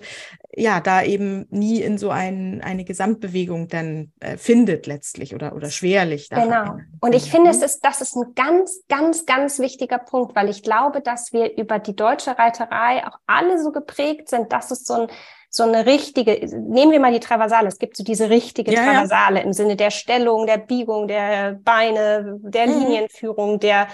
ja, 0.54 0.80
da 0.80 1.02
eben 1.02 1.46
nie 1.50 1.80
in 1.80 1.96
so 1.96 2.10
ein, 2.10 2.60
eine 2.62 2.84
Gesamtbewegung 2.84 3.68
dann 3.68 4.12
äh, 4.20 4.36
findet 4.36 4.86
letztlich 4.86 5.34
oder, 5.34 5.54
oder 5.54 5.70
schwerlich. 5.70 6.28
Genau. 6.28 6.76
Und 7.00 7.14
ich 7.14 7.30
finde, 7.30 7.50
es 7.50 7.58
mhm. 7.58 7.64
ist, 7.64 7.80
das 7.80 8.02
ist 8.02 8.16
ein 8.16 8.34
ganz, 8.34 8.82
ganz, 8.88 9.24
ganz 9.24 9.58
wichtiger 9.58 9.98
Punkt, 9.98 10.36
weil 10.36 10.50
ich 10.50 10.62
glaube, 10.62 11.00
dass 11.00 11.32
wir 11.32 11.56
über 11.56 11.78
die 11.78 11.96
deutsche 11.96 12.38
Reiterei 12.38 13.06
auch 13.06 13.16
alle 13.26 13.62
so 13.62 13.72
geprägt 13.72 14.28
sind, 14.28 14.52
dass 14.52 14.70
es 14.70 14.84
so 14.84 14.94
ein, 14.94 15.06
so 15.48 15.62
eine 15.62 15.86
richtige, 15.86 16.32
nehmen 16.56 16.92
wir 16.92 17.00
mal 17.00 17.12
die 17.12 17.20
Traversale, 17.20 17.68
es 17.68 17.78
gibt 17.78 17.96
so 17.96 18.04
diese 18.04 18.28
richtige 18.28 18.72
ja, 18.72 18.84
Traversale 18.84 19.40
ja. 19.40 19.44
im 19.44 19.52
Sinne 19.54 19.76
der 19.76 19.90
Stellung, 19.90 20.46
der 20.46 20.58
Biegung, 20.58 21.08
der 21.08 21.58
Beine, 21.62 22.38
der 22.42 22.66
mhm. 22.66 22.80
Linienführung, 22.80 23.58
der 23.58 23.88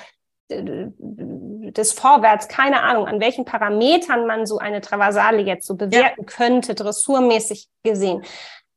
des 0.50 1.92
Vorwärts, 1.92 2.48
keine 2.48 2.82
Ahnung, 2.82 3.06
an 3.06 3.20
welchen 3.20 3.44
Parametern 3.44 4.26
man 4.26 4.46
so 4.46 4.58
eine 4.58 4.80
Traversale 4.80 5.42
jetzt 5.42 5.66
so 5.66 5.76
bewerten 5.76 6.22
ja. 6.22 6.26
könnte, 6.26 6.74
dressurmäßig 6.74 7.68
gesehen. 7.82 8.24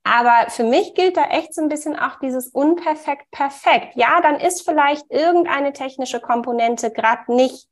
Aber 0.04 0.50
für 0.50 0.64
mich 0.64 0.96
gilt 0.96 1.16
da 1.16 1.26
echt 1.26 1.54
so 1.54 1.62
ein 1.62 1.70
bisschen 1.70 1.98
auch 1.98 2.20
dieses 2.20 2.48
unperfekt 2.48 3.30
perfekt. 3.32 3.96
Ja, 3.96 4.20
dann 4.22 4.40
ist 4.40 4.64
vielleicht 4.64 5.06
irgendeine 5.10 5.74
technische 5.74 6.20
Komponente 6.20 6.92
gerade 6.92 7.34
nicht 7.34 7.68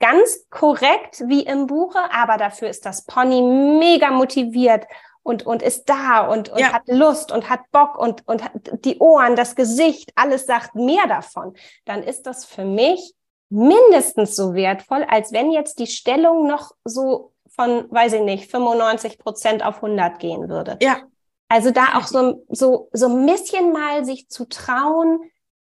ganz 0.00 0.46
korrekt 0.48 1.22
wie 1.26 1.42
im 1.42 1.66
Buche, 1.66 1.98
aber 2.10 2.38
dafür 2.38 2.70
ist 2.70 2.86
das 2.86 3.04
Pony 3.04 3.42
mega 3.42 4.10
motiviert 4.10 4.86
und, 5.22 5.44
und 5.44 5.62
ist 5.62 5.84
da 5.90 6.26
und, 6.26 6.48
und 6.48 6.60
ja. 6.60 6.72
hat 6.72 6.84
Lust 6.86 7.30
und 7.30 7.50
hat 7.50 7.60
Bock 7.70 7.98
und, 7.98 8.26
und 8.26 8.42
hat 8.42 8.52
die 8.84 8.98
Ohren, 8.98 9.36
das 9.36 9.54
Gesicht, 9.54 10.10
alles 10.14 10.46
sagt 10.46 10.74
mehr 10.74 11.06
davon. 11.06 11.54
Dann 11.84 12.02
ist 12.02 12.22
das 12.22 12.46
für 12.46 12.64
mich 12.64 13.14
mindestens 13.50 14.36
so 14.36 14.54
wertvoll, 14.54 15.04
als 15.08 15.32
wenn 15.32 15.50
jetzt 15.50 15.78
die 15.78 15.88
Stellung 15.88 16.46
noch 16.46 16.72
so 16.84 17.32
von, 17.48 17.90
weiß 17.90 18.14
ich 18.14 18.22
nicht, 18.22 18.50
95 18.50 19.18
Prozent 19.18 19.64
auf 19.64 19.76
100 19.76 20.18
gehen 20.18 20.48
würde. 20.48 20.78
Ja. 20.80 21.02
Also 21.48 21.72
da 21.72 21.98
auch 21.98 22.06
so, 22.06 22.46
so, 22.48 22.88
so 22.92 23.08
ein 23.08 23.26
bisschen 23.26 23.72
mal 23.72 24.04
sich 24.04 24.28
zu 24.28 24.48
trauen, 24.48 25.20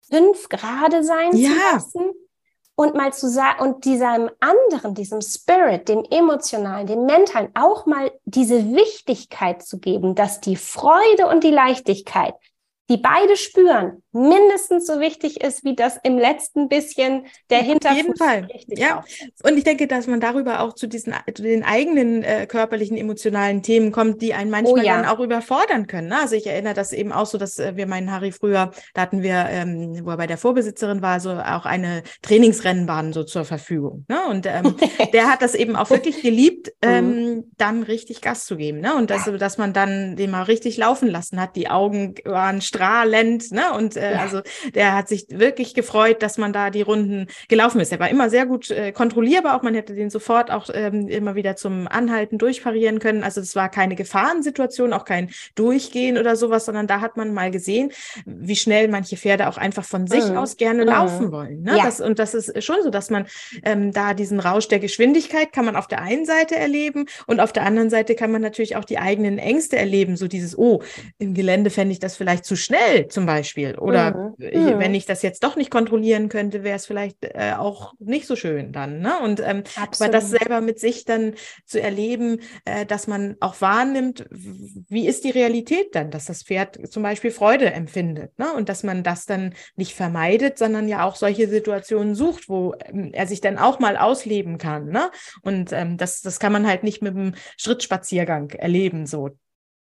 fünf 0.10 0.48
gerade 0.48 1.04
sein 1.04 1.36
ja. 1.36 1.50
zu 1.50 1.56
lassen 1.56 2.12
und 2.76 2.96
mal 2.96 3.13
zu 3.13 3.30
sagen, 3.30 3.62
und 3.62 3.86
diesem 3.86 4.30
anderen, 4.39 4.96
diesem 4.96 5.22
Spirit, 5.22 5.89
dem 5.89 6.06
emotionalen, 6.10 6.88
dem 6.88 7.06
mentalen, 7.06 7.50
auch 7.54 7.86
mal 7.86 8.12
diese 8.24 8.74
Wichtigkeit 8.74 9.62
zu 9.62 9.80
geben, 9.80 10.15
dass 10.15 10.39
die 10.39 10.56
Freude 10.56 11.28
und 11.28 11.43
die 11.43 11.52
Leichtigkeit 11.52 12.34
die 12.89 12.98
beide 12.98 13.38
spüren, 13.38 14.04
mindestens 14.12 14.86
so 14.86 15.00
wichtig 15.00 15.41
ist, 15.41 15.63
wie 15.63 15.76
das 15.76 15.98
im 16.04 16.17
letzten 16.17 16.67
bisschen 16.67 17.26
der 17.50 17.60
Hinterfuß. 17.60 17.98
Auf 17.98 17.98
jeden 17.98 18.15
Fall. 18.17 18.48
Ja. 18.67 19.00
Aufsetzt. 19.00 19.43
Und 19.43 19.58
ich 19.58 19.63
denke, 19.63 19.88
dass 19.88 20.06
man 20.08 20.19
darüber 20.19 20.60
auch 20.60 20.74
zu 20.74 20.88
diesen 20.88 21.13
zu 21.34 21.43
den 21.43 21.63
eigenen 21.63 22.24
äh, 22.24 22.46
körperlichen, 22.46 22.98
emotionalen 22.98 23.63
Themen 23.63 23.91
kommt, 23.91 24.22
die 24.22 24.34
einen 24.34 24.52
manchmal 24.52 24.82
oh, 24.82 24.86
ja. 24.86 25.02
dann 25.02 25.06
auch 25.06 25.19
überfordern 25.19 25.88
können. 25.88 26.10
Ne? 26.10 26.19
Also 26.19 26.36
ich 26.36 26.46
erinnere 26.46 26.74
das 26.74 26.91
eben 26.91 27.12
auch 27.13 27.26
so, 27.26 27.38
dass 27.38 27.58
äh, 27.58 27.76
wir 27.76 27.88
meinen 27.88 28.12
Harry 28.12 28.32
früher, 28.32 28.72
da 28.93 29.02
hatten 29.02 29.24
wir, 29.24 29.48
ähm, 29.50 30.06
wo 30.06 30.12
er 30.12 30.17
bei 30.17 30.28
der 30.28 30.38
Vorbesitzerin 30.38 31.02
war, 31.02 31.22
so 31.22 31.32
auch 31.32 31.65
eine 31.65 32.04
Trainingsrennbahn 32.22 33.13
so 33.13 33.24
zur 33.24 33.46
Verfügung. 33.46 34.06
Ne? 34.10 34.19
Und 34.30 34.46
ähm, 34.46 34.76
der 35.13 35.32
hat 35.32 35.41
das 35.41 35.56
eben 35.56 35.78
auch 35.78 35.89
wirklich 35.89 36.22
geliebt, 36.22 36.67
mhm. 36.84 36.89
ähm, 36.89 37.52
dann 37.58 37.84
richtig 37.84 38.22
Gas 38.22 38.46
zu 38.46 38.58
geben. 38.58 38.82
Ne? 38.82 38.93
Und 38.96 39.10
dass, 39.10 39.24
dass 39.39 39.58
man 39.58 39.72
dann 39.72 40.17
den 40.17 40.32
mal 40.32 40.43
richtig 40.43 40.78
laufen 40.78 41.08
lassen 41.08 41.39
hat. 41.39 41.56
Die 41.56 41.69
Augen 41.69 42.15
waren 42.26 42.62
strahlend, 42.74 43.52
ne? 43.52 43.74
Und 43.74 43.96
äh, 43.96 44.14
ja. 44.14 44.20
also 44.20 44.42
der 44.74 44.96
hat 44.96 45.08
sich 45.08 45.28
wirklich 45.30 45.74
gefreut, 45.74 46.24
dass 46.24 46.38
man 46.38 46.54
da 46.54 46.70
die 46.70 46.82
Runden 46.82 47.28
gelaufen 47.48 47.80
ist. 47.80 47.92
Er 47.92 48.00
war 48.00 48.10
immer 48.10 48.30
sehr 48.30 48.46
gut 48.46 48.72
äh, 48.72 48.92
kontrollierbar, 48.92 49.56
auch 49.56 49.62
man 49.62 49.76
hätte 49.76 49.94
den 49.94 50.10
sofort 50.10 50.50
auch 50.50 50.70
ähm, 50.74 51.08
immer 51.08 51.36
wieder 51.36 51.56
zum 51.56 51.88
Anhalten 51.88 52.38
durchparieren 52.38 53.00
können. 53.00 53.24
Also 53.24 53.42
es 53.42 53.56
war 53.56 53.70
keine 53.70 53.96
Gefahrensituation, 53.96 54.94
auch 54.94 55.06
kein 55.06 55.30
Durchgehen 55.56 56.18
oder 56.18 56.36
sowas, 56.36 56.66
sondern 56.66 56.88
da 56.88 57.02
hat 57.02 57.16
man 57.16 57.34
mal 57.34 57.52
gesehen, 57.52 57.92
wie 58.26 58.56
schnell 58.56 58.88
manche 58.88 59.18
Pferde 59.18 59.48
auch 59.48 59.58
einfach 59.58 59.86
von 59.86 60.08
sich 60.08 60.26
mhm. 60.26 60.38
aus 60.38 60.58
gerne 60.58 60.84
mhm. 60.84 60.90
laufen 60.90 61.32
wollen. 61.32 61.62
Ne? 61.62 61.78
Ja. 61.78 61.84
Das, 61.84 62.02
und 62.02 62.20
das 62.20 62.34
ist 62.34 62.64
schon 62.64 62.78
so, 62.84 62.90
dass 62.90 63.10
man 63.10 63.28
ähm, 63.64 63.92
da 63.92 64.14
diesen 64.14 64.40
Rausch 64.40 64.68
der 64.68 64.80
Geschwindigkeit 64.80 65.52
kann 65.54 65.66
man 65.66 65.76
auf 65.76 65.88
der 65.88 66.02
einen 66.02 66.26
Seite 66.26 66.56
erleben 66.56 67.06
und 67.28 67.40
auf 67.40 67.54
der 67.54 67.64
anderen 67.64 67.90
Seite 67.90 68.16
kann 68.16 68.32
man 68.32 68.42
natürlich 68.42 68.76
auch 68.76 68.86
die 68.86 68.98
eigenen 68.98 69.38
Ängste 69.38 69.78
erleben. 69.78 70.18
So 70.18 70.28
dieses, 70.28 70.58
oh, 70.58 70.82
im 71.20 71.34
Gelände 71.34 71.70
fände 71.70 71.92
ich 71.92 72.00
das 72.00 72.16
vielleicht 72.16 72.46
zu 72.46 72.56
schnell 72.63 73.08
zum 73.08 73.26
Beispiel. 73.26 73.76
Oder 73.78 74.15
mhm. 74.15 74.34
ich, 74.38 74.80
wenn 74.80 74.95
ich 74.95 75.06
das 75.06 75.21
jetzt 75.21 75.43
doch 75.43 75.56
nicht 75.56 75.71
kontrollieren 75.71 76.30
könnte, 76.30 76.63
wäre 76.63 76.76
es 76.76 76.86
vielleicht 76.86 77.23
äh, 77.23 77.54
auch 77.58 77.93
nicht 77.99 78.28
so 78.28 78.36
schön 78.36 78.71
dann. 78.71 78.99
Ne? 78.99 79.19
Und 79.19 79.39
ähm, 79.39 79.63
aber 79.76 80.10
das 80.10 80.30
selber 80.30 80.62
mit 80.62 80.80
sich 80.80 81.06
dann 81.06 81.34
zu 81.65 81.82
erleben, 81.82 82.39
äh, 82.65 82.86
dass 82.86 83.08
man 83.08 83.36
auch 83.39 83.62
wahrnimmt, 83.62 84.26
wie 84.30 85.08
ist 85.08 85.23
die 85.23 85.32
Realität 85.32 85.95
dann, 85.95 86.12
dass 86.12 86.26
das 86.26 86.43
Pferd 86.43 86.80
zum 86.91 87.04
Beispiel 87.04 87.32
Freude 87.32 87.71
empfindet. 87.71 88.38
Ne? 88.39 88.52
Und 88.54 88.69
dass 88.69 88.84
man 88.84 89.04
das 89.04 89.26
dann 89.26 89.54
nicht 89.76 89.93
vermeidet, 89.93 90.58
sondern 90.58 90.88
ja 90.88 91.06
auch 91.06 91.15
solche 91.15 91.47
Situationen 91.47 92.15
sucht, 92.15 92.49
wo 92.49 92.76
ähm, 92.86 93.12
er 93.13 93.28
sich 93.28 93.41
dann 93.41 93.58
auch 93.58 93.80
mal 93.80 93.97
ausleben 93.97 94.58
kann. 94.58 94.89
Ne? 94.89 95.12
Und 95.41 95.71
ähm, 95.71 95.97
das, 95.97 96.21
das 96.21 96.39
kann 96.39 96.52
man 96.52 96.67
halt 96.67 96.84
nicht 96.84 97.02
mit 97.02 97.15
einem 97.15 97.36
Schrittspaziergang 97.58 98.52
erleben. 98.52 99.06
So, 99.06 99.32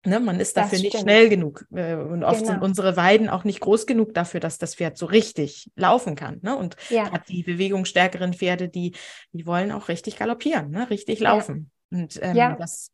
Ne, 0.03 0.19
man 0.19 0.39
ist 0.39 0.57
dafür 0.57 0.79
nicht 0.79 0.97
schnell 0.97 1.29
genug. 1.29 1.65
Äh, 1.73 1.93
und 1.93 2.23
oft 2.23 2.39
genau. 2.39 2.53
sind 2.53 2.63
unsere 2.63 2.97
Weiden 2.97 3.29
auch 3.29 3.43
nicht 3.43 3.59
groß 3.59 3.85
genug 3.85 4.15
dafür, 4.15 4.39
dass 4.39 4.57
das 4.57 4.73
Pferd 4.73 4.97
so 4.97 5.05
richtig 5.05 5.69
laufen 5.75 6.15
kann. 6.15 6.39
Ne? 6.41 6.55
Und 6.55 6.75
ja. 6.89 7.11
die 7.29 7.43
bewegungsstärkeren 7.43 8.33
Pferde, 8.33 8.67
die, 8.67 8.95
die 9.31 9.45
wollen 9.45 9.71
auch 9.71 9.89
richtig 9.89 10.17
galoppieren, 10.17 10.71
ne? 10.71 10.89
richtig 10.89 11.19
laufen. 11.19 11.69
Ja. 11.91 11.99
Und 11.99 12.19
ähm, 12.23 12.35
ja. 12.35 12.55
das 12.55 12.89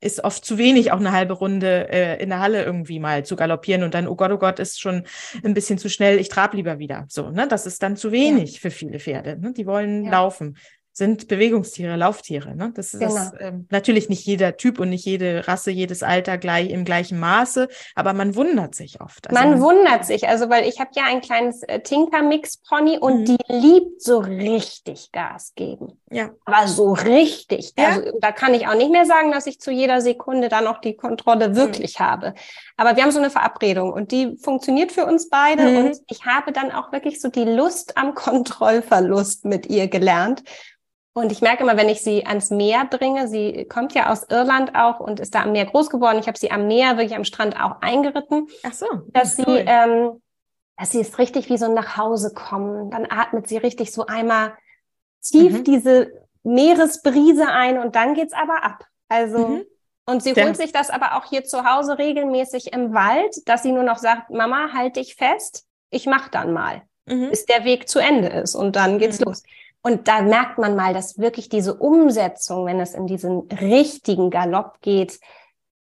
ist 0.00 0.22
oft 0.22 0.44
zu 0.44 0.58
wenig, 0.58 0.92
auch 0.92 1.00
eine 1.00 1.12
halbe 1.12 1.32
Runde 1.32 1.88
äh, 1.88 2.22
in 2.22 2.28
der 2.28 2.40
Halle 2.40 2.62
irgendwie 2.62 3.00
mal 3.00 3.24
zu 3.24 3.36
galoppieren 3.36 3.82
und 3.82 3.94
dann, 3.94 4.06
oh 4.06 4.16
Gott, 4.16 4.30
oh 4.30 4.38
Gott, 4.38 4.58
ist 4.58 4.78
schon 4.78 5.04
ein 5.42 5.54
bisschen 5.54 5.78
zu 5.78 5.88
schnell, 5.88 6.18
ich 6.18 6.28
trab 6.28 6.52
lieber 6.52 6.78
wieder. 6.78 7.06
So, 7.08 7.30
ne? 7.30 7.48
Das 7.48 7.64
ist 7.64 7.82
dann 7.82 7.96
zu 7.96 8.12
wenig 8.12 8.60
für 8.60 8.70
viele 8.70 9.00
Pferde. 9.00 9.38
Ne? 9.40 9.54
Die 9.54 9.66
wollen 9.66 10.04
laufen 10.04 10.58
sind 10.96 11.26
Bewegungstiere, 11.26 11.96
Lauftiere. 11.96 12.54
Ne? 12.54 12.70
Das 12.74 12.94
ist 12.94 13.00
genau. 13.00 13.30
ähm, 13.40 13.66
natürlich 13.70 14.08
nicht 14.08 14.24
jeder 14.24 14.56
Typ 14.56 14.78
und 14.78 14.90
nicht 14.90 15.04
jede 15.04 15.46
Rasse, 15.48 15.72
jedes 15.72 16.04
Alter 16.04 16.38
gleich 16.38 16.70
im 16.70 16.84
gleichen 16.84 17.18
Maße, 17.18 17.68
aber 17.96 18.12
man 18.12 18.36
wundert 18.36 18.76
sich 18.76 19.00
oft. 19.00 19.28
Also 19.28 19.42
man, 19.42 19.60
wundert 19.60 20.06
sich, 20.06 20.28
also 20.28 20.48
weil 20.50 20.68
ich 20.68 20.78
habe 20.78 20.90
ja 20.94 21.02
ein 21.06 21.20
kleines 21.20 21.64
äh, 21.64 21.80
Tinker-Mix-Pony 21.80 22.98
und 22.98 23.22
mhm. 23.22 23.24
die 23.24 23.36
liebt 23.48 24.02
so 24.02 24.18
richtig 24.18 25.10
Gas 25.10 25.52
geben. 25.56 25.98
Ja. 26.12 26.30
Aber 26.44 26.68
so 26.68 26.92
richtig. 26.92 27.72
Ja. 27.76 27.88
Also, 27.88 28.12
da 28.20 28.30
kann 28.30 28.54
ich 28.54 28.68
auch 28.68 28.76
nicht 28.76 28.92
mehr 28.92 29.04
sagen, 29.04 29.32
dass 29.32 29.48
ich 29.48 29.60
zu 29.60 29.72
jeder 29.72 30.00
Sekunde 30.00 30.48
dann 30.48 30.62
noch 30.62 30.80
die 30.80 30.96
Kontrolle 30.96 31.48
mhm. 31.48 31.56
wirklich 31.56 31.98
mhm. 31.98 32.04
habe. 32.04 32.34
Aber 32.76 32.94
wir 32.94 33.02
haben 33.02 33.10
so 33.10 33.18
eine 33.18 33.30
Verabredung 33.30 33.92
und 33.92 34.12
die 34.12 34.36
funktioniert 34.36 34.92
für 34.92 35.06
uns 35.06 35.28
beide 35.28 35.64
mhm. 35.64 35.76
und 35.78 36.00
ich 36.08 36.24
habe 36.24 36.52
dann 36.52 36.70
auch 36.70 36.92
wirklich 36.92 37.20
so 37.20 37.30
die 37.30 37.44
Lust 37.44 37.96
am 37.96 38.14
Kontrollverlust 38.14 39.44
mit 39.44 39.66
ihr 39.66 39.88
gelernt 39.88 40.44
und 41.14 41.30
ich 41.30 41.40
merke 41.40 41.62
immer, 41.62 41.76
wenn 41.76 41.88
ich 41.88 42.02
sie 42.02 42.26
ans 42.26 42.50
Meer 42.50 42.86
bringe, 42.86 43.28
sie 43.28 43.66
kommt 43.66 43.94
ja 43.94 44.10
aus 44.10 44.24
Irland 44.28 44.74
auch 44.74 44.98
und 44.98 45.20
ist 45.20 45.34
da 45.34 45.42
am 45.42 45.52
Meer 45.52 45.64
groß 45.64 45.88
geworden. 45.88 46.18
Ich 46.18 46.26
habe 46.26 46.36
sie 46.36 46.50
am 46.50 46.66
Meer, 46.66 46.96
wirklich 46.96 47.14
am 47.14 47.24
Strand 47.24 47.58
auch 47.58 47.80
eingeritten. 47.80 48.48
Ach 48.64 48.72
so. 48.72 48.86
Dass 49.12 49.36
sie, 49.36 49.44
ähm, 49.46 50.20
dass 50.76 50.90
sie 50.90 51.00
ist 51.00 51.18
richtig 51.18 51.48
wie 51.48 51.56
so 51.56 51.72
nach 51.72 51.96
Hause 51.96 52.34
kommen. 52.34 52.90
Dann 52.90 53.06
atmet 53.08 53.46
sie 53.46 53.58
richtig 53.58 53.92
so 53.92 54.06
einmal 54.06 54.54
tief 55.22 55.58
mhm. 55.58 55.64
diese 55.64 56.10
Meeresbrise 56.42 57.46
ein 57.46 57.78
und 57.78 57.94
dann 57.94 58.14
geht's 58.14 58.34
aber 58.34 58.64
ab. 58.64 58.84
Also, 59.08 59.38
mhm. 59.38 59.64
und 60.06 60.20
sie 60.20 60.32
ja. 60.32 60.44
holt 60.44 60.56
sich 60.56 60.72
das 60.72 60.90
aber 60.90 61.16
auch 61.16 61.26
hier 61.26 61.44
zu 61.44 61.64
Hause 61.64 61.96
regelmäßig 61.96 62.72
im 62.72 62.92
Wald, 62.92 63.36
dass 63.46 63.62
sie 63.62 63.70
nur 63.70 63.84
noch 63.84 63.98
sagt, 63.98 64.30
Mama, 64.30 64.72
halt 64.72 64.96
dich 64.96 65.14
fest, 65.14 65.64
ich 65.90 66.06
mach 66.06 66.28
dann 66.28 66.52
mal, 66.52 66.82
mhm. 67.06 67.30
bis 67.30 67.46
der 67.46 67.64
Weg 67.64 67.88
zu 67.88 68.00
Ende 68.00 68.28
ist 68.28 68.56
und 68.56 68.74
dann 68.74 68.98
geht's 68.98 69.20
mhm. 69.20 69.26
los. 69.26 69.44
Und 69.86 70.08
da 70.08 70.22
merkt 70.22 70.56
man 70.56 70.76
mal, 70.76 70.94
dass 70.94 71.18
wirklich 71.18 71.50
diese 71.50 71.74
Umsetzung, 71.74 72.64
wenn 72.64 72.80
es 72.80 72.94
in 72.94 73.06
diesen 73.06 73.40
richtigen 73.50 74.30
Galopp 74.30 74.80
geht, 74.80 75.20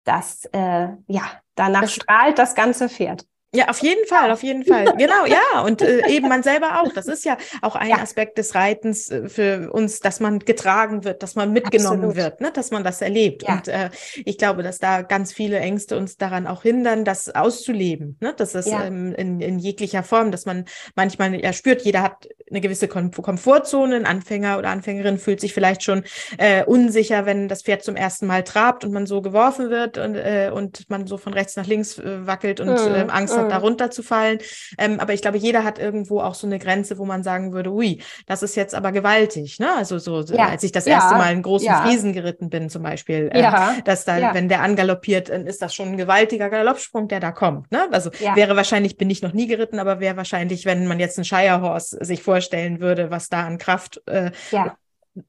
dass 0.04 0.44
äh, 0.52 0.90
ja 1.08 1.24
danach 1.56 1.82
das 1.82 1.94
strahlt 1.94 2.38
das 2.38 2.54
ganze 2.54 2.90
Pferd. 2.90 3.26
Ja, 3.56 3.68
auf 3.70 3.80
jeden 3.84 4.06
Fall, 4.08 4.32
auf 4.32 4.42
jeden 4.42 4.66
Fall. 4.66 4.86
Genau, 4.98 5.26
ja. 5.26 5.62
Und 5.62 5.82
äh, 5.82 6.08
eben 6.08 6.28
man 6.28 6.42
selber 6.44 6.82
auch. 6.82 6.92
Das 6.92 7.08
ist 7.08 7.24
ja 7.24 7.38
auch 7.62 7.76
ein 7.76 7.90
ja. 7.90 7.98
Aspekt 7.98 8.38
des 8.38 8.56
Reitens 8.56 9.12
äh, 9.12 9.30
für 9.30 9.72
uns, 9.72 10.00
dass 10.00 10.20
man 10.20 10.40
getragen 10.40 11.04
wird, 11.04 11.22
dass 11.22 11.36
man 11.36 11.52
mitgenommen 11.52 12.06
Absolut. 12.06 12.16
wird, 12.16 12.42
ne? 12.42 12.52
dass 12.52 12.72
man 12.72 12.84
das 12.84 13.02
erlebt. 13.02 13.44
Ja. 13.44 13.54
Und 13.54 13.68
äh, 13.68 13.90
ich 14.26 14.38
glaube, 14.38 14.64
dass 14.64 14.80
da 14.80 15.04
ganz 15.04 15.34
viele 15.34 15.60
Ängste 15.60 15.98
uns 15.98 16.18
daran 16.18 16.48
auch 16.48 16.64
hindern, 16.64 17.06
das 17.06 17.30
auszuleben. 17.30 18.18
Ne? 18.22 18.34
Das 18.36 18.56
ist 18.56 18.70
ja. 18.70 18.86
ähm, 18.86 19.14
in, 19.14 19.40
in 19.40 19.60
jeglicher 19.60 20.02
Form, 20.04 20.32
dass 20.32 20.46
man 20.46 20.66
manchmal 20.96 21.36
ja 21.36 21.54
spürt, 21.54 21.84
jeder 21.84 22.02
hat 22.02 22.28
eine 22.50 22.62
gewisse 22.62 22.88
Kom 22.88 23.12
Komfortzone. 23.12 23.96
Ein 23.96 24.06
Anfänger 24.06 24.58
oder 24.58 24.70
Anfängerin 24.70 25.18
fühlt 25.18 25.40
sich 25.40 25.54
vielleicht 25.54 25.84
schon 25.84 26.04
äh, 26.38 26.64
unsicher, 26.64 27.26
wenn 27.26 27.48
das 27.48 27.64
Pferd 27.64 27.84
zum 27.84 27.96
ersten 27.96 28.28
Mal 28.28 28.44
trabt 28.44 28.84
und 28.84 28.92
man 28.92 29.06
so 29.06 29.22
geworfen 29.22 29.70
wird 29.70 29.98
und, 29.98 30.16
äh, 30.16 30.52
und 30.54 30.90
man 30.90 31.08
so 31.08 31.18
von 31.18 31.34
rechts 31.34 31.56
nach 31.56 31.68
links 31.68 31.98
äh, 32.00 32.26
wackelt 32.26 32.60
und 32.60 32.68
mhm. 32.68 32.96
äh, 32.96 33.06
Angst 33.10 33.36
hat, 33.36 33.46
mhm. 33.46 33.50
darunter 33.50 33.92
zu 33.92 34.04
fallen. 34.04 34.40
Ähm, 34.78 35.00
aber 35.00 35.14
ich 35.14 35.22
glaube, 35.22 35.38
jeder 35.38 35.64
hat 35.64 35.80
irgendwo 35.80 36.20
auch 36.20 36.36
so 36.36 36.48
eine 36.48 36.60
Grenze, 36.60 36.98
wo 36.98 37.06
man 37.06 37.24
sagen 37.24 37.54
würde, 37.54 37.72
ui, 37.72 38.02
das 38.26 38.44
ist 38.44 38.56
jetzt 38.56 38.76
aber 38.76 38.92
gewaltig. 38.92 39.60
Ne? 39.60 39.70
Also 39.76 39.98
so, 40.00 40.22
ja. 40.22 40.50
als 40.50 40.64
ich 40.64 40.72
das 40.72 40.86
ja. 40.86 40.96
erste 40.96 41.16
Mal 41.16 41.24
einen 41.24 41.42
großen 41.42 41.68
ja. 41.68 41.82
Friesen 41.82 42.14
geritten 42.14 42.50
bin 42.50 42.70
zum 42.70 42.84
Beispiel, 42.84 43.30
äh, 43.34 43.42
ja. 43.42 43.76
dass 43.86 44.06
da, 44.06 44.34
wenn 44.34 44.50
der 44.50 44.62
angaloppiert, 44.62 45.30
dann 45.30 45.48
ist 45.48 45.62
das 45.62 45.74
schon 45.74 45.90
ein 45.90 45.98
gewaltiger 45.98 46.50
Galoppsprung, 46.50 47.08
der 47.08 47.20
da 47.20 47.32
kommt. 47.32 47.72
Ne? 47.72 47.88
Also 47.92 48.12
wäre 48.36 48.56
wahrscheinlich, 48.56 48.98
bin 48.98 49.10
ich 49.10 49.22
noch 49.22 49.34
nie 49.34 49.48
geritten, 49.48 49.80
aber 49.80 50.00
wäre 50.00 50.18
wahrscheinlich, 50.18 50.66
wenn 50.66 50.88
man 50.88 51.00
jetzt 51.00 51.18
einen 51.18 51.26
Shire 51.26 51.62
Horse 51.62 51.98
sich 52.02 52.24
vorstellen 52.44 52.80
würde, 52.80 53.10
was 53.10 53.30
da 53.30 53.46
an 53.46 53.58
Kraft 53.58 54.02
äh, 54.08 54.32
ja. 54.52 54.78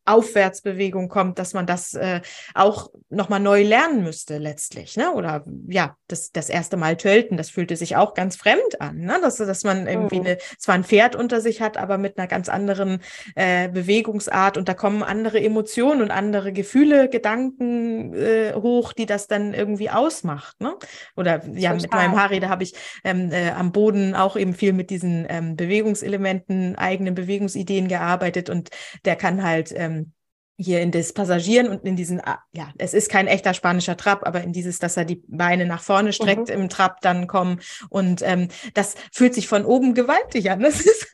Aufwärtsbewegung 0.07 1.09
kommt, 1.09 1.39
dass 1.39 1.53
man 1.53 1.67
das 1.67 1.95
äh, 1.95 2.21
auch 2.55 2.91
nochmal 3.11 3.41
neu 3.41 3.63
lernen 3.63 4.03
müsste 4.03 4.39
letztlich, 4.39 4.97
ne? 4.97 5.13
Oder 5.13 5.45
ja, 5.69 5.97
das, 6.09 6.33
das 6.33 6.49
erste 6.49 6.77
Mal 6.77 6.97
tölten, 6.97 7.37
das 7.37 7.51
fühlte 7.51 7.77
sich 7.77 7.97
auch 7.97 8.15
ganz 8.15 8.37
fremd 8.37 8.81
an, 8.81 8.99
ne? 8.99 9.19
Dass, 9.21 9.37
dass 9.37 9.63
man 9.63 9.87
irgendwie 9.87 10.21
mhm. 10.21 10.27
eine, 10.27 10.39
zwar 10.59 10.75
ein 10.75 10.85
Pferd 10.85 11.17
unter 11.17 11.41
sich 11.43 11.61
hat, 11.61 11.77
aber 11.77 11.99
mit 11.99 12.17
einer 12.17 12.27
ganz 12.27 12.49
anderen 12.49 13.01
äh, 13.35 13.69
Bewegungsart 13.69 14.57
und 14.57 14.69
da 14.69 14.75
kommen 14.75 15.03
andere 15.03 15.39
Emotionen 15.41 16.01
und 16.01 16.11
andere 16.11 16.53
Gefühle, 16.53 17.11
Gedanken 17.11 18.15
äh, 18.15 18.55
hoch, 18.55 18.95
die 18.95 19.07
das 19.07 19.27
dann 19.27 19.53
irgendwie 19.53 19.91
ausmacht, 19.91 20.61
ne? 20.63 20.75
Oder 21.15 21.45
ja, 21.53 21.73
Total. 21.73 21.77
mit 21.77 21.93
meinem 21.93 22.21
Harry, 22.21 22.41
da 22.41 22.49
habe 22.49 22.63
ich 22.63 22.75
ähm, 23.05 23.31
äh, 23.33 23.51
am 23.51 23.73
Boden 23.73 24.15
auch 24.15 24.37
eben 24.37 24.55
viel 24.55 24.73
mit 24.73 24.89
diesen 24.89 25.27
ähm, 25.29 25.57
Bewegungselementen, 25.57 26.77
eigenen 26.77 27.15
Bewegungsideen 27.15 27.89
gearbeitet 27.89 28.49
und 28.49 28.71
der 29.05 29.17
kann 29.17 29.43
halt 29.43 29.74
ähm, 29.77 30.13
hier 30.57 30.81
in 30.81 30.91
das 30.91 31.13
Passagieren 31.13 31.69
und 31.69 31.85
in 31.85 31.97
diesen, 31.97 32.21
ah, 32.25 32.39
ja, 32.53 32.69
es 32.79 32.95
ist 32.95 33.11
kein 33.11 33.27
echter 33.27 33.55
spanischer 33.55 33.97
Trab, 33.97 34.27
aber 34.27 34.43
in 34.43 34.53
dieses, 34.53 34.79
dass 34.79 34.97
er 34.97 35.05
die 35.05 35.23
Beine 35.27 35.67
nach 35.67 35.83
vorne 35.83 36.13
streckt 36.13 36.49
mhm. 36.49 36.55
im 36.55 36.69
Trab 36.69 37.01
dann 37.01 37.27
kommen 37.27 37.61
und 37.89 38.23
ähm, 38.23 38.49
das 38.75 38.95
fühlt 39.13 39.35
sich 39.35 39.49
von 39.49 39.65
oben 39.65 39.95
gewaltig 39.95 40.51
an. 40.51 40.65
Das 40.75 40.81
ist 40.81 41.13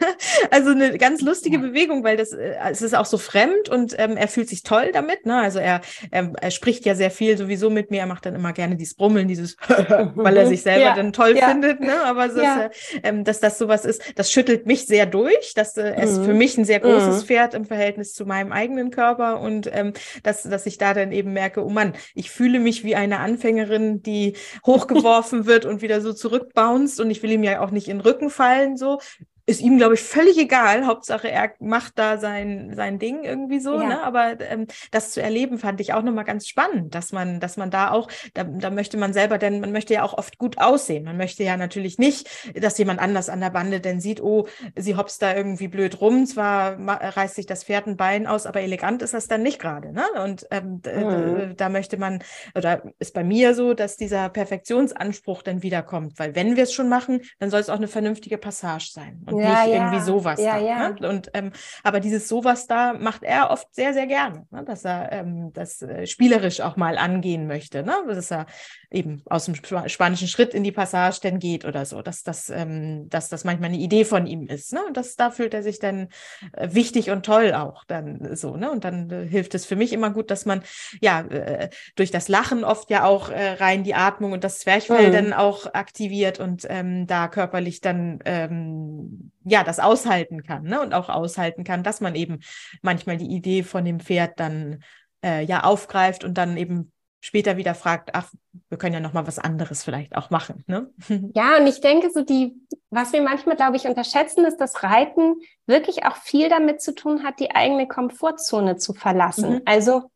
also 0.50 0.70
eine 0.70 0.96
ganz 0.96 1.20
lustige 1.22 1.56
ja. 1.56 1.62
Bewegung, 1.62 2.04
weil 2.04 2.16
das 2.16 2.32
äh, 2.32 2.54
es 2.70 2.82
ist 2.82 2.94
auch 2.94 3.04
so 3.04 3.18
fremd 3.18 3.68
und 3.68 3.94
ähm, 3.98 4.16
er 4.16 4.28
fühlt 4.28 4.48
sich 4.48 4.62
toll 4.62 4.90
damit. 4.92 5.26
Ne? 5.26 5.36
Also 5.36 5.58
er, 5.58 5.80
er, 6.10 6.32
er 6.40 6.50
spricht 6.50 6.86
ja 6.86 6.94
sehr 6.94 7.10
viel 7.10 7.36
sowieso 7.36 7.68
mit 7.68 7.90
mir. 7.90 8.00
Er 8.00 8.06
macht 8.06 8.26
dann 8.26 8.34
immer 8.34 8.52
gerne 8.52 8.76
dieses 8.76 8.94
Brummeln, 8.94 9.28
dieses, 9.28 9.56
weil 10.14 10.36
er 10.36 10.46
sich 10.46 10.62
selber 10.62 10.80
ja. 10.80 10.94
dann 10.94 11.12
toll 11.12 11.36
ja. 11.36 11.48
findet. 11.48 11.80
Ne? 11.80 11.94
Aber 12.04 12.26
es 12.26 12.34
ist, 12.34 12.42
äh, 12.42 12.70
ähm, 13.02 13.24
dass 13.24 13.40
das 13.40 13.58
sowas 13.58 13.84
ist, 13.84 14.02
das 14.16 14.30
schüttelt 14.30 14.66
mich 14.66 14.86
sehr 14.86 15.06
durch. 15.06 15.54
Das 15.54 15.76
äh, 15.76 15.96
mhm. 15.96 16.02
ist 16.02 16.24
für 16.24 16.34
mich 16.34 16.56
ein 16.56 16.64
sehr 16.64 16.80
großes 16.80 17.22
mhm. 17.22 17.26
Pferd 17.26 17.54
im 17.54 17.64
Verhältnis 17.64 18.14
zu 18.14 18.24
meinem 18.24 18.52
eigenen 18.52 18.90
Körper 18.90 19.29
Körper 19.30 19.40
und 19.40 19.68
ähm, 19.72 19.92
dass, 20.22 20.42
dass 20.42 20.66
ich 20.66 20.78
da 20.78 20.94
dann 20.94 21.12
eben 21.12 21.32
merke, 21.32 21.64
oh 21.64 21.70
Mann, 21.70 21.94
ich 22.14 22.30
fühle 22.30 22.58
mich 22.58 22.84
wie 22.84 22.96
eine 22.96 23.20
Anfängerin, 23.20 24.02
die 24.02 24.36
hochgeworfen 24.66 25.46
wird 25.46 25.64
und 25.64 25.82
wieder 25.82 26.00
so 26.00 26.12
zurückbounced 26.12 27.00
und 27.00 27.10
ich 27.10 27.22
will 27.22 27.32
ihm 27.32 27.44
ja 27.44 27.60
auch 27.60 27.70
nicht 27.70 27.88
in 27.88 27.98
den 27.98 28.06
Rücken 28.06 28.30
fallen, 28.30 28.76
so 28.76 29.00
ist 29.50 29.60
ihm, 29.60 29.78
glaube 29.78 29.94
ich, 29.94 30.00
völlig 30.00 30.38
egal. 30.38 30.86
Hauptsache, 30.86 31.28
er 31.28 31.52
macht 31.58 31.98
da 31.98 32.18
sein, 32.18 32.72
sein 32.76 33.00
Ding 33.00 33.24
irgendwie 33.24 33.58
so. 33.58 33.80
Ja. 33.80 33.88
Ne? 33.88 34.02
Aber 34.02 34.40
ähm, 34.40 34.68
das 34.92 35.10
zu 35.10 35.20
erleben, 35.20 35.58
fand 35.58 35.80
ich 35.80 35.92
auch 35.92 36.02
nochmal 36.02 36.24
ganz 36.24 36.46
spannend, 36.46 36.94
dass 36.94 37.10
man, 37.10 37.40
dass 37.40 37.56
man 37.56 37.70
da 37.70 37.90
auch, 37.90 38.08
da, 38.34 38.44
da 38.44 38.70
möchte 38.70 38.96
man 38.96 39.12
selber, 39.12 39.38
denn 39.38 39.60
man 39.60 39.72
möchte 39.72 39.92
ja 39.92 40.04
auch 40.04 40.16
oft 40.16 40.38
gut 40.38 40.58
aussehen. 40.58 41.04
Man 41.04 41.16
möchte 41.16 41.42
ja 41.42 41.56
natürlich 41.56 41.98
nicht, 41.98 42.28
dass 42.54 42.78
jemand 42.78 43.00
anders 43.00 43.28
an 43.28 43.40
der 43.40 43.50
Bande 43.50 43.80
denn 43.80 44.00
sieht, 44.00 44.22
oh, 44.22 44.46
sie 44.76 44.94
hopst 44.94 45.20
da 45.20 45.34
irgendwie 45.34 45.66
blöd 45.66 46.00
rum, 46.00 46.26
zwar 46.26 46.78
reißt 46.78 47.34
sich 47.34 47.46
das 47.46 47.64
Pferd 47.64 47.88
ein 47.88 47.96
Bein 47.96 48.28
aus, 48.28 48.46
aber 48.46 48.60
elegant 48.60 49.02
ist 49.02 49.14
das 49.14 49.26
dann 49.26 49.42
nicht 49.42 49.58
gerade. 49.58 49.92
Ne? 49.92 50.04
Und 50.24 50.46
ähm, 50.52 50.80
mhm. 50.84 51.56
da 51.56 51.68
möchte 51.68 51.96
man, 51.96 52.22
oder 52.54 52.84
ist 53.00 53.14
bei 53.14 53.24
mir 53.24 53.54
so, 53.54 53.74
dass 53.74 53.96
dieser 53.96 54.28
Perfektionsanspruch 54.28 55.42
dann 55.42 55.64
wiederkommt, 55.64 56.20
weil 56.20 56.36
wenn 56.36 56.54
wir 56.54 56.62
es 56.62 56.72
schon 56.72 56.88
machen, 56.88 57.22
dann 57.40 57.50
soll 57.50 57.60
es 57.60 57.68
auch 57.68 57.76
eine 57.76 57.88
vernünftige 57.88 58.38
Passage 58.38 58.90
sein. 58.92 59.24
Und 59.26 59.39
ja, 59.40 59.64
nicht 59.64 59.74
ja. 59.74 59.82
irgendwie 59.82 60.04
sowas 60.04 60.40
ja, 60.40 60.60
da. 60.60 60.88
Ne? 60.90 61.08
Und 61.08 61.30
ähm, 61.34 61.52
aber 61.82 62.00
dieses 62.00 62.28
sowas 62.28 62.66
da 62.66 62.92
macht 62.92 63.22
er 63.22 63.50
oft 63.50 63.74
sehr, 63.74 63.92
sehr 63.94 64.06
gerne, 64.06 64.46
ne? 64.50 64.64
dass 64.64 64.84
er 64.84 65.12
ähm, 65.12 65.52
das 65.52 65.82
äh, 65.82 66.06
spielerisch 66.06 66.60
auch 66.60 66.76
mal 66.76 66.98
angehen 66.98 67.46
möchte, 67.46 67.82
ne? 67.82 67.94
dass 68.08 68.30
er 68.30 68.46
eben 68.90 69.22
aus 69.26 69.44
dem 69.44 69.54
Sp 69.54 69.86
spanischen 69.86 70.28
Schritt 70.28 70.52
in 70.54 70.64
die 70.64 70.72
Passage 70.72 71.20
dann 71.22 71.38
geht 71.38 71.64
oder 71.64 71.84
so, 71.84 72.02
dass 72.02 72.22
das, 72.22 72.50
ähm, 72.50 73.08
dass 73.08 73.28
das 73.28 73.44
manchmal 73.44 73.70
eine 73.70 73.78
Idee 73.78 74.04
von 74.04 74.26
ihm 74.26 74.46
ist. 74.46 74.72
Ne? 74.72 74.80
Und 74.86 74.96
das, 74.96 75.16
da 75.16 75.30
fühlt 75.30 75.54
er 75.54 75.62
sich 75.62 75.78
dann 75.78 76.08
äh, 76.52 76.68
wichtig 76.72 77.10
und 77.10 77.24
toll 77.24 77.52
auch 77.52 77.84
dann 77.84 78.36
so. 78.36 78.56
Ne? 78.56 78.70
Und 78.70 78.84
dann 78.84 79.10
äh, 79.10 79.26
hilft 79.26 79.54
es 79.54 79.64
für 79.64 79.76
mich 79.76 79.92
immer 79.92 80.10
gut, 80.10 80.30
dass 80.30 80.44
man 80.44 80.62
ja 81.00 81.20
äh, 81.20 81.70
durch 81.96 82.10
das 82.10 82.28
Lachen 82.28 82.64
oft 82.64 82.90
ja 82.90 83.04
auch 83.04 83.30
äh, 83.30 83.52
rein 83.52 83.84
die 83.84 83.94
Atmung 83.94 84.32
und 84.32 84.44
das 84.44 84.58
Zwerchfell 84.58 85.08
mhm. 85.08 85.12
dann 85.12 85.32
auch 85.32 85.72
aktiviert 85.72 86.40
und 86.40 86.66
ähm, 86.68 87.06
da 87.06 87.28
körperlich 87.28 87.80
dann 87.80 88.18
ähm, 88.24 89.29
ja, 89.44 89.64
das 89.64 89.80
aushalten 89.80 90.42
kann, 90.42 90.64
ne? 90.64 90.80
Und 90.80 90.94
auch 90.94 91.08
aushalten 91.08 91.64
kann, 91.64 91.82
dass 91.82 92.00
man 92.00 92.14
eben 92.14 92.40
manchmal 92.82 93.16
die 93.16 93.30
Idee 93.30 93.62
von 93.62 93.84
dem 93.84 94.00
Pferd 94.00 94.38
dann 94.38 94.82
äh, 95.24 95.44
ja 95.44 95.64
aufgreift 95.64 96.24
und 96.24 96.34
dann 96.34 96.56
eben 96.56 96.92
später 97.20 97.56
wieder 97.56 97.74
fragt, 97.74 98.10
ach, 98.14 98.30
wir 98.68 98.78
können 98.78 98.94
ja 98.94 99.00
noch 99.00 99.12
mal 99.12 99.26
was 99.26 99.38
anderes 99.38 99.84
vielleicht 99.84 100.16
auch 100.16 100.30
machen, 100.30 100.64
ne? 100.66 100.90
Ja, 101.34 101.58
und 101.58 101.66
ich 101.66 101.80
denke 101.80 102.10
so 102.10 102.22
die, 102.22 102.56
was 102.90 103.12
wir 103.12 103.22
manchmal, 103.22 103.56
glaube 103.56 103.76
ich, 103.76 103.84
unterschätzen, 103.84 104.44
ist, 104.44 104.58
dass 104.58 104.82
Reiten 104.82 105.36
wirklich 105.66 106.04
auch 106.04 106.16
viel 106.16 106.48
damit 106.48 106.80
zu 106.80 106.94
tun 106.94 107.22
hat, 107.22 107.38
die 107.38 107.50
eigene 107.54 107.86
Komfortzone 107.86 108.76
zu 108.76 108.94
verlassen. 108.94 109.54
Mhm. 109.54 109.62
Also 109.66 110.10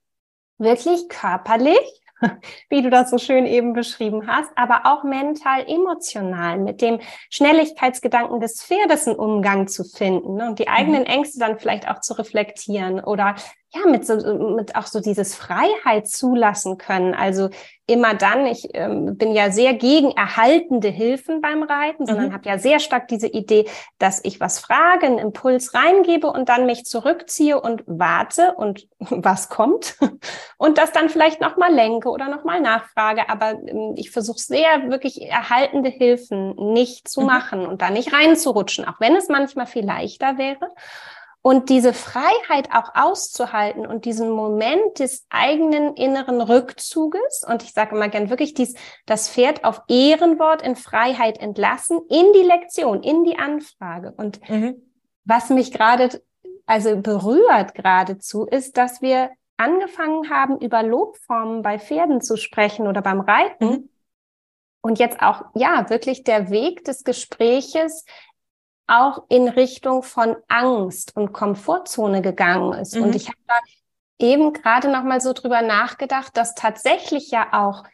wirklich 0.58 1.08
körperlich 1.08 2.03
wie 2.68 2.82
du 2.82 2.90
das 2.90 3.10
so 3.10 3.18
schön 3.18 3.46
eben 3.46 3.72
beschrieben 3.72 4.26
hast, 4.26 4.50
aber 4.56 4.82
auch 4.84 5.04
mental, 5.04 5.64
emotional 5.66 6.58
mit 6.58 6.80
dem 6.80 7.00
Schnelligkeitsgedanken 7.30 8.40
des 8.40 8.62
Pferdes 8.62 9.06
einen 9.06 9.16
Umgang 9.16 9.68
zu 9.68 9.84
finden 9.84 10.36
ne? 10.36 10.48
und 10.48 10.58
die 10.58 10.68
eigenen 10.68 11.02
mhm. 11.02 11.08
Ängste 11.08 11.38
dann 11.38 11.58
vielleicht 11.58 11.88
auch 11.88 12.00
zu 12.00 12.14
reflektieren 12.14 13.00
oder 13.00 13.34
ja, 13.74 13.90
mit 13.90 14.06
so, 14.06 14.16
mit 14.54 14.76
auch 14.76 14.86
so 14.86 15.00
dieses 15.00 15.34
Freiheit 15.34 16.06
zulassen 16.06 16.78
können. 16.78 17.12
Also 17.14 17.50
immer 17.86 18.14
dann, 18.14 18.46
ich 18.46 18.68
ähm, 18.72 19.18
bin 19.18 19.32
ja 19.32 19.50
sehr 19.50 19.74
gegen 19.74 20.12
erhaltende 20.12 20.88
Hilfen 20.88 21.40
beim 21.40 21.62
Reiten, 21.62 22.06
sondern 22.06 22.28
mhm. 22.28 22.32
habe 22.32 22.48
ja 22.48 22.58
sehr 22.58 22.78
stark 22.78 23.08
diese 23.08 23.26
Idee, 23.26 23.68
dass 23.98 24.24
ich 24.24 24.40
was 24.40 24.60
frage, 24.60 25.06
einen 25.06 25.18
Impuls 25.18 25.74
reingebe 25.74 26.28
und 26.28 26.48
dann 26.48 26.66
mich 26.66 26.84
zurückziehe 26.84 27.60
und 27.60 27.82
warte 27.86 28.54
und 28.54 28.86
was 28.98 29.48
kommt 29.48 29.98
und 30.56 30.78
das 30.78 30.92
dann 30.92 31.08
vielleicht 31.08 31.40
nochmal 31.40 31.74
lenke 31.74 32.08
oder 32.10 32.28
nochmal 32.28 32.60
nachfrage. 32.60 33.28
Aber 33.28 33.50
ähm, 33.50 33.94
ich 33.96 34.12
versuche 34.12 34.38
sehr 34.38 34.88
wirklich 34.88 35.20
erhaltende 35.22 35.90
Hilfen 35.90 36.54
nicht 36.72 37.08
zu 37.08 37.22
mhm. 37.22 37.26
machen 37.26 37.66
und 37.66 37.82
da 37.82 37.90
nicht 37.90 38.12
reinzurutschen, 38.12 38.86
auch 38.86 39.00
wenn 39.00 39.16
es 39.16 39.28
manchmal 39.28 39.66
viel 39.66 39.84
leichter 39.84 40.38
wäre. 40.38 40.70
Und 41.46 41.68
diese 41.68 41.92
Freiheit 41.92 42.70
auch 42.72 42.94
auszuhalten 42.94 43.86
und 43.86 44.06
diesen 44.06 44.30
Moment 44.30 44.98
des 44.98 45.26
eigenen 45.28 45.94
inneren 45.94 46.40
Rückzuges, 46.40 47.44
und 47.46 47.62
ich 47.62 47.74
sage 47.74 47.94
immer 47.94 48.08
gern 48.08 48.30
wirklich 48.30 48.54
dies, 48.54 48.74
das 49.04 49.28
Pferd 49.28 49.62
auf 49.62 49.82
Ehrenwort 49.86 50.62
in 50.62 50.74
Freiheit 50.74 51.36
entlassen, 51.36 52.00
in 52.08 52.32
die 52.32 52.46
Lektion, 52.48 53.02
in 53.02 53.24
die 53.24 53.38
Anfrage. 53.38 54.14
Und 54.16 54.40
mhm. 54.48 54.90
was 55.26 55.50
mich 55.50 55.70
gerade, 55.70 56.22
also 56.64 56.96
berührt 56.96 57.74
geradezu, 57.74 58.46
ist, 58.46 58.78
dass 58.78 59.02
wir 59.02 59.28
angefangen 59.58 60.30
haben, 60.30 60.58
über 60.60 60.82
Lobformen 60.82 61.60
bei 61.60 61.78
Pferden 61.78 62.22
zu 62.22 62.38
sprechen 62.38 62.86
oder 62.86 63.02
beim 63.02 63.20
Reiten. 63.20 63.66
Mhm. 63.66 63.90
Und 64.80 64.98
jetzt 64.98 65.20
auch, 65.20 65.44
ja, 65.54 65.90
wirklich 65.90 66.24
der 66.24 66.48
Weg 66.48 66.86
des 66.86 67.04
Gespräches 67.04 68.06
auch 68.86 69.24
in 69.28 69.48
Richtung 69.48 70.02
von 70.02 70.36
Angst 70.48 71.16
und 71.16 71.32
Komfortzone 71.32 72.22
gegangen 72.22 72.72
ist. 72.74 72.94
Mhm. 72.96 73.04
Und 73.04 73.14
ich 73.14 73.28
habe 73.28 73.38
da 73.46 73.54
eben 74.18 74.52
gerade 74.52 74.90
noch 74.90 75.02
mal 75.02 75.20
so 75.20 75.32
drüber 75.32 75.62
nachgedacht, 75.62 76.36
dass 76.36 76.54
tatsächlich 76.54 77.30
ja 77.30 77.48
auch 77.52 77.84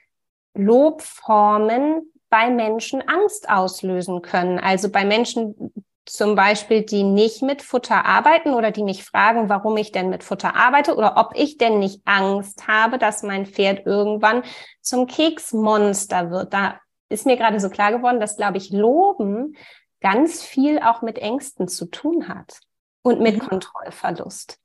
Lobformen 0.55 2.13
bei 2.29 2.51
Menschen 2.51 3.07
Angst 3.09 3.49
auslösen 3.49 4.23
können. 4.23 4.59
Also 4.59 4.91
bei 4.91 5.05
Menschen 5.05 5.73
zum 6.07 6.35
Beispiel, 6.35 6.83
die 6.83 7.05
nicht 7.05 7.43
mit 7.43 7.63
Futter 7.63 8.05
arbeiten 8.05 8.55
oder 8.55 8.73
die 8.73 8.83
mich 8.83 9.05
fragen, 9.05 9.49
warum 9.49 9.77
ich 9.77 9.93
denn 9.93 10.11
mit 10.11 10.25
Futter 10.25 10.57
arbeite 10.57 10.97
oder 10.97 11.17
ob 11.17 11.33
ich 11.37 11.57
denn 11.57 11.79
nicht 11.79 12.01
Angst 12.05 12.67
habe, 12.67 12.99
dass 12.99 13.23
mein 13.23 13.47
Pferd 13.47 13.87
irgendwann 13.87 14.43
zum 14.81 15.07
Keksmonster 15.07 16.31
wird. 16.31 16.53
Da 16.53 16.81
ist 17.09 17.27
mir 17.27 17.37
gerade 17.37 17.61
so 17.61 17.69
klar 17.71 17.93
geworden, 17.93 18.21
dass, 18.21 18.37
glaube 18.37 18.59
ich, 18.59 18.71
Loben 18.71 19.57
ganz 20.01 20.43
viel 20.43 20.79
auch 20.81 21.03
mit 21.03 21.19
Ängsten 21.19 21.69
zu 21.69 21.87
tun 21.87 22.29
hat 22.29 22.61
und 23.03 23.21
mit 23.21 23.37
mhm. 23.37 23.49
Kontrollverlust. 23.49 24.59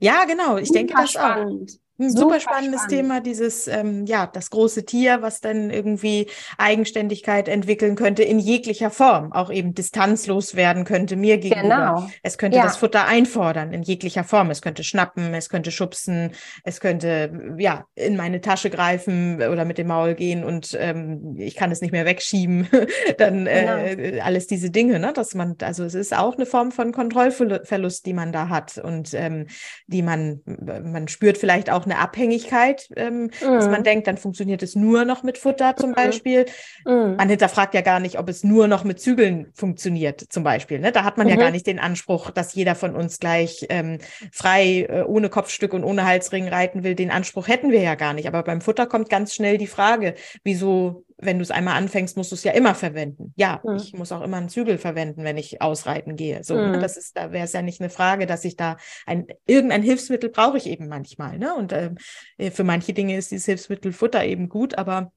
Ja, 0.00 0.24
genau. 0.24 0.56
Ich 0.56 0.68
Super 0.68 0.78
denke 0.78 0.94
das 0.94 1.10
spannend. 1.10 1.70
auch. 1.72 1.83
Ein 1.96 2.10
super, 2.10 2.40
spannendes 2.40 2.82
spannend. 2.82 3.02
Thema, 3.02 3.20
dieses, 3.20 3.68
ähm, 3.68 4.04
ja, 4.06 4.26
das 4.26 4.50
große 4.50 4.84
Tier, 4.84 5.22
was 5.22 5.40
dann 5.40 5.70
irgendwie 5.70 6.26
Eigenständigkeit 6.58 7.46
entwickeln 7.46 7.94
könnte 7.94 8.24
in 8.24 8.40
jeglicher 8.40 8.90
Form, 8.90 9.32
auch 9.32 9.50
eben 9.50 9.74
distanzlos 9.74 10.56
werden 10.56 10.84
könnte 10.84 11.14
mir 11.14 11.38
gegenüber. 11.38 11.62
Genau. 11.62 12.10
Es 12.24 12.36
könnte 12.36 12.58
ja. 12.58 12.64
das 12.64 12.78
Futter 12.78 13.06
einfordern 13.06 13.72
in 13.72 13.82
jeglicher 13.84 14.24
Form. 14.24 14.50
Es 14.50 14.60
könnte 14.60 14.82
schnappen, 14.82 15.34
es 15.34 15.48
könnte 15.48 15.70
schubsen, 15.70 16.32
es 16.64 16.80
könnte, 16.80 17.54
ja, 17.58 17.84
in 17.94 18.16
meine 18.16 18.40
Tasche 18.40 18.70
greifen 18.70 19.36
oder 19.36 19.64
mit 19.64 19.78
dem 19.78 19.86
Maul 19.86 20.14
gehen 20.14 20.42
und 20.42 20.76
ähm, 20.80 21.36
ich 21.38 21.54
kann 21.54 21.70
es 21.70 21.80
nicht 21.80 21.92
mehr 21.92 22.06
wegschieben. 22.06 22.68
dann 23.18 23.46
äh, 23.46 23.94
genau. 23.96 24.24
alles 24.24 24.48
diese 24.48 24.70
Dinge, 24.70 24.98
ne, 24.98 25.12
dass 25.12 25.34
man, 25.34 25.54
also 25.62 25.84
es 25.84 25.94
ist 25.94 26.16
auch 26.16 26.34
eine 26.34 26.46
Form 26.46 26.72
von 26.72 26.90
Kontrollverlust, 26.90 28.04
die 28.04 28.14
man 28.14 28.32
da 28.32 28.48
hat 28.48 28.78
und 28.78 29.14
ähm, 29.14 29.46
die 29.86 30.02
man, 30.02 30.40
man 30.46 31.06
spürt 31.06 31.38
vielleicht 31.38 31.70
auch 31.70 31.83
auch 31.84 31.90
eine 31.90 31.98
Abhängigkeit, 31.98 32.88
ähm, 32.96 33.24
mm. 33.24 33.30
dass 33.40 33.68
man 33.68 33.80
mhm. 33.80 33.84
denkt, 33.84 34.06
dann 34.06 34.16
funktioniert 34.16 34.62
es 34.62 34.74
nur 34.74 35.04
noch 35.04 35.22
mit 35.22 35.38
Futter 35.38 35.76
zum 35.76 35.90
mm. 35.90 35.94
Beispiel. 35.94 36.46
Mm. 36.84 37.16
Man 37.16 37.28
hinterfragt 37.28 37.74
ja 37.74 37.80
gar 37.82 38.00
nicht, 38.00 38.18
ob 38.18 38.28
es 38.28 38.44
nur 38.44 38.68
noch 38.68 38.84
mit 38.84 39.00
Zügeln 39.00 39.46
funktioniert 39.54 40.24
zum 40.28 40.44
Beispiel. 40.44 40.78
Ne? 40.78 40.92
Da 40.92 41.04
hat 41.04 41.18
man 41.18 41.26
-hmm. 41.26 41.30
ja 41.30 41.36
gar 41.36 41.50
nicht 41.50 41.66
den 41.66 41.78
Anspruch, 41.78 42.30
dass 42.30 42.54
jeder 42.54 42.74
von 42.74 42.94
uns 42.94 43.18
gleich 43.18 43.66
ähm, 43.68 43.98
frei, 44.32 44.86
äh, 44.88 45.02
ohne 45.02 45.28
Kopfstück 45.28 45.72
und 45.72 45.84
ohne 45.84 46.04
Halsring 46.04 46.48
reiten 46.48 46.84
will. 46.84 46.94
Den 46.94 47.10
Anspruch 47.10 47.48
hätten 47.48 47.70
wir 47.70 47.80
ja 47.80 47.94
gar 47.94 48.14
nicht. 48.14 48.28
Aber 48.28 48.42
beim 48.42 48.60
Futter 48.60 48.86
kommt 48.86 49.10
ganz 49.10 49.34
schnell 49.34 49.58
die 49.58 49.66
Frage, 49.66 50.14
wieso 50.42 51.03
wenn 51.16 51.38
du 51.38 51.42
es 51.42 51.50
einmal 51.50 51.76
anfängst, 51.76 52.16
musst 52.16 52.32
du 52.32 52.34
es 52.34 52.44
ja 52.44 52.52
immer 52.52 52.74
verwenden. 52.74 53.32
Ja, 53.36 53.60
mhm. 53.64 53.76
ich 53.76 53.92
muss 53.92 54.12
auch 54.12 54.22
immer 54.22 54.38
einen 54.38 54.48
Zügel 54.48 54.78
verwenden, 54.78 55.24
wenn 55.24 55.36
ich 55.36 55.62
ausreiten 55.62 56.16
gehe. 56.16 56.42
So, 56.42 56.56
ne? 56.56 56.76
mhm. 56.76 56.80
das 56.80 56.96
ist, 56.96 57.16
da 57.16 57.32
wäre 57.32 57.44
es 57.44 57.52
ja 57.52 57.62
nicht 57.62 57.80
eine 57.80 57.90
Frage, 57.90 58.26
dass 58.26 58.44
ich 58.44 58.56
da 58.56 58.76
ein 59.06 59.26
irgendein 59.46 59.82
Hilfsmittel 59.82 60.30
brauche 60.30 60.56
ich 60.56 60.66
eben 60.66 60.88
manchmal. 60.88 61.38
Ne? 61.38 61.54
Und 61.54 61.72
ähm, 61.72 61.96
äh, 62.36 62.50
für 62.50 62.64
manche 62.64 62.92
Dinge 62.92 63.16
ist 63.16 63.30
dieses 63.30 63.46
Hilfsmittel 63.46 63.92
Futter 63.92 64.24
eben 64.24 64.48
gut, 64.48 64.76
aber 64.76 65.12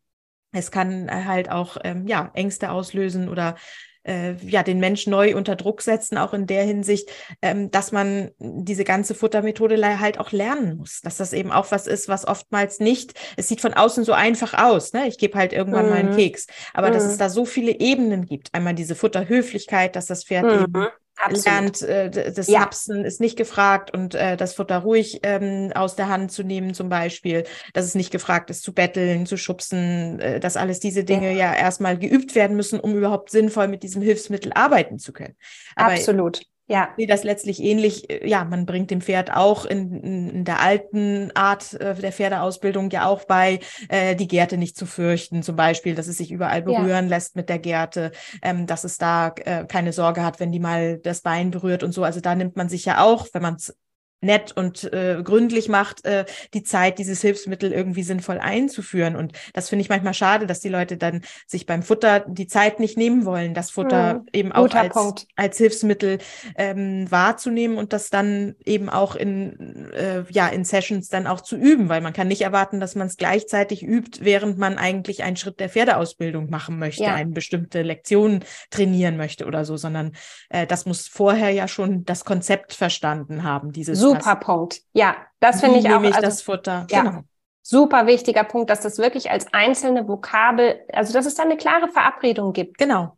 es 0.52 0.72
kann 0.72 1.10
halt 1.10 1.50
auch 1.50 1.78
ähm, 1.84 2.08
ja 2.08 2.32
Ängste 2.34 2.72
auslösen 2.72 3.28
oder 3.28 3.56
äh, 4.08 4.34
ja 4.46 4.64
den 4.64 4.80
Menschen 4.80 5.12
neu 5.12 5.36
unter 5.36 5.56
Druck 5.56 5.82
setzen, 5.82 6.18
auch 6.18 6.34
in 6.34 6.48
der 6.48 6.64
Hinsicht, 6.64 7.10
ähm, 7.42 7.70
dass 7.72 7.92
man 7.92 8.32
diese 8.40 8.84
ganze 8.84 9.14
Futtermethode 9.14 9.78
halt 10.00 10.20
auch 10.20 10.32
lernen 10.32 10.78
muss, 10.78 11.02
dass 11.02 11.18
das 11.18 11.34
eben 11.34 11.52
auch 11.52 11.72
was 11.72 11.88
ist, 11.88 12.08
was 12.08 12.28
oftmals 12.28 12.80
nicht, 12.80 13.14
es 13.36 13.48
sieht 13.48 13.62
von 13.62 13.74
außen 13.74 14.04
so 14.04 14.14
einfach 14.14 14.54
aus, 14.54 14.94
ne? 14.94 15.08
ich 15.08 15.18
gebe 15.18 15.38
halt 15.38 15.54
irgendwann 15.54 15.86
mhm. 15.86 15.92
mal 15.92 16.00
einen 16.00 16.12
mhm. 16.12 16.18
Keks, 16.18 16.48
aber 16.74 16.90
mhm. 16.90 16.94
dass 16.94 17.04
es 17.04 17.14
mhm. 17.16 17.20
da 17.20 17.30
so 17.30 17.46
viele 17.46 17.80
Ebenen 17.80 18.26
gibt, 18.26 18.54
einmal 18.54 18.74
diese 18.74 18.96
Futterhöflichkeit, 18.96 19.96
dass 19.96 20.08
das 20.08 20.24
Pferd 20.24 20.46
mhm. 20.46 20.64
eben. 20.64 20.88
Lernt, 21.46 21.82
äh, 21.82 22.32
das 22.32 22.48
ja. 22.48 22.62
Hapsen 22.62 23.06
ist 23.06 23.20
nicht 23.20 23.38
gefragt 23.38 23.92
und 23.94 24.16
äh, 24.16 24.38
das 24.38 24.54
Futter 24.54 24.78
ruhig 24.80 25.20
ähm, 25.24 25.72
aus 25.74 25.96
der 25.96 26.10
Hand 26.10 26.32
zu 26.32 26.44
nehmen 26.44 26.74
zum 26.74 26.90
Beispiel, 26.90 27.46
dass 27.74 27.86
es 27.86 27.96
nicht 27.96 28.12
gefragt 28.12 28.50
ist 28.50 28.64
zu 28.64 28.74
betteln, 28.74 29.26
zu 29.26 29.38
schubsen, 29.38 30.20
äh, 30.20 30.40
dass 30.40 30.58
alles 30.58 30.80
diese 30.80 31.04
Dinge 31.04 31.32
ja. 31.34 31.54
ja 31.54 31.56
erstmal 31.56 31.98
geübt 31.98 32.36
werden 32.36 32.56
müssen, 32.56 32.80
um 32.80 32.96
überhaupt 32.96 33.30
sinnvoll 33.32 33.68
mit 33.68 33.84
diesem 33.84 34.02
Hilfsmittel 34.02 34.52
arbeiten 34.54 35.00
zu 35.00 35.14
können. 35.14 35.36
Aber 35.76 35.94
Absolut. 35.94 36.42
Ja. 36.68 36.90
sehe 36.98 37.08
das 37.08 37.24
letztlich 37.24 37.62
ähnlich. 37.62 38.10
Äh, 38.10 38.28
ja, 38.28 38.44
man 38.44 38.66
bringt 38.66 38.92
dem 38.92 39.02
Pferd 39.02 39.34
auch 39.34 39.66
in, 39.66 40.02
in 40.04 40.46
der 40.46 40.62
alten 40.62 41.32
Art 41.34 41.74
äh, 41.74 41.96
der 41.96 42.12
Pferdeausbildung 42.12 42.90
ja 42.90 43.08
auch 43.08 43.26
bei, 43.26 43.60
äh, 43.90 44.16
die 44.16 44.28
Gerte 44.28 44.58
nicht 44.58 44.78
zu 44.78 44.86
fürchten, 44.86 45.44
zum 45.44 45.56
Beispiel, 45.56 45.96
dass 45.96 46.08
es 46.08 46.18
sich 46.18 46.32
überall 46.32 46.62
berühren 46.62 47.06
ja. 47.06 47.16
lässt 47.16 47.36
mit 47.36 47.50
der 47.50 47.60
Gerte, 47.60 48.12
ähm, 48.42 48.68
dass 48.68 48.84
es 48.84 48.98
da 48.98 49.34
äh, 49.46 49.66
keine 49.66 49.94
Sorge 49.94 50.24
hat, 50.24 50.40
wenn 50.40 50.52
die 50.52 50.60
mal 50.60 50.98
das 50.98 51.22
Bein 51.22 51.52
berührt 51.52 51.84
und 51.84 51.92
so. 51.92 52.04
Also 52.04 52.22
da 52.22 52.36
nimmt 52.36 52.56
man 52.56 52.70
sich 52.70 52.86
ja 52.86 53.04
auch, 53.04 53.28
wenn 53.34 53.42
man 53.42 53.56
es 53.56 53.76
nett 54.22 54.52
und 54.56 54.92
äh, 54.94 55.22
gründlich 55.24 55.70
macht, 55.70 56.06
äh, 56.06 56.26
die 56.54 56.64
Zeit, 56.64 56.98
dieses 56.98 57.22
Hilfsmittel 57.22 57.72
irgendwie 57.72 58.04
sinnvoll 58.04 58.40
einzuführen. 58.40 59.16
Und 59.16 59.34
das 59.54 59.70
finde 59.70 59.82
ich 59.84 59.90
manchmal 59.90 60.16
schade, 60.16 60.48
dass 60.48 60.60
die 60.60 60.70
Leute 60.70 60.98
dann 60.98 61.22
sich 61.46 61.66
beim 61.66 61.84
Futter 61.84 62.22
die 62.28 62.48
Zeit 62.48 62.80
nicht 62.80 62.98
nehmen 62.98 63.26
wollen, 63.26 63.54
das 63.54 63.70
Futter 63.70 64.16
hm, 64.16 64.26
eben 64.34 64.52
auch 64.52 64.74
als, 64.74 65.28
als 65.36 65.58
Hilfsmittel 65.58 66.18
ähm, 66.58 67.10
wahrzunehmen 67.12 67.78
und 67.78 67.94
das 67.94 68.10
dann 68.10 68.56
eben 68.66 68.90
auch 68.90 69.16
in, 69.16 69.92
äh, 69.94 70.24
ja, 70.30 70.48
in 70.48 70.66
Sessions 70.66 71.10
dann 71.10 71.28
auch 71.28 71.42
zu 71.42 71.56
üben, 71.56 71.90
weil 71.90 72.02
man 72.02 72.14
kann 72.14 72.28
nicht 72.28 72.42
erwarten, 72.42 72.80
dass 72.80 72.96
man 72.96 73.08
es 73.08 73.18
gleichzeitig 73.18 73.84
übt, 73.84 74.26
während 74.26 74.58
man 74.58 74.80
eigentlich 74.80 75.24
einen 75.24 75.38
Schritt 75.38 75.60
der 75.60 75.70
Pferdeausbildung 75.70 76.50
machen 76.50 76.80
möchte, 76.80 77.04
ja. 77.04 77.14
eine 77.14 77.32
bestimmte 77.32 77.84
Lektion 77.84 78.44
trainieren 78.72 79.16
möchte 79.16 79.46
oder 79.46 79.64
so, 79.64 79.78
sondern 79.78 80.14
äh, 80.50 80.66
das 80.66 80.88
muss 80.88 81.08
vorher 81.08 81.52
ja 81.52 81.68
schon 81.68 82.04
das 82.04 82.26
Konzept 82.26 82.74
verstanden 82.74 83.44
haben, 83.44 83.72
dieses 83.72 84.07
Super 84.16 84.36
Punkt. 84.36 84.82
Ja, 84.94 85.16
das 85.40 85.60
finde 85.60 85.80
ich 85.80 85.90
auch. 85.90 86.02
Ich 86.02 86.16
also, 86.16 86.22
das 86.22 86.42
Futter. 86.42 86.88
Ja, 86.90 87.02
genau. 87.04 87.22
Super 87.62 88.08
wichtiger 88.08 88.46
Punkt, 88.46 88.70
dass 88.70 88.82
das 88.82 88.98
wirklich 88.98 89.30
als 89.30 89.54
einzelne 89.54 90.08
Vokabel, 90.08 90.80
also 90.94 91.12
dass 91.12 91.26
es 91.26 91.36
da 91.36 91.44
eine 91.44 91.58
klare 91.58 91.90
Verabredung 91.90 92.54
gibt. 92.54 92.78
Genau. 92.78 93.18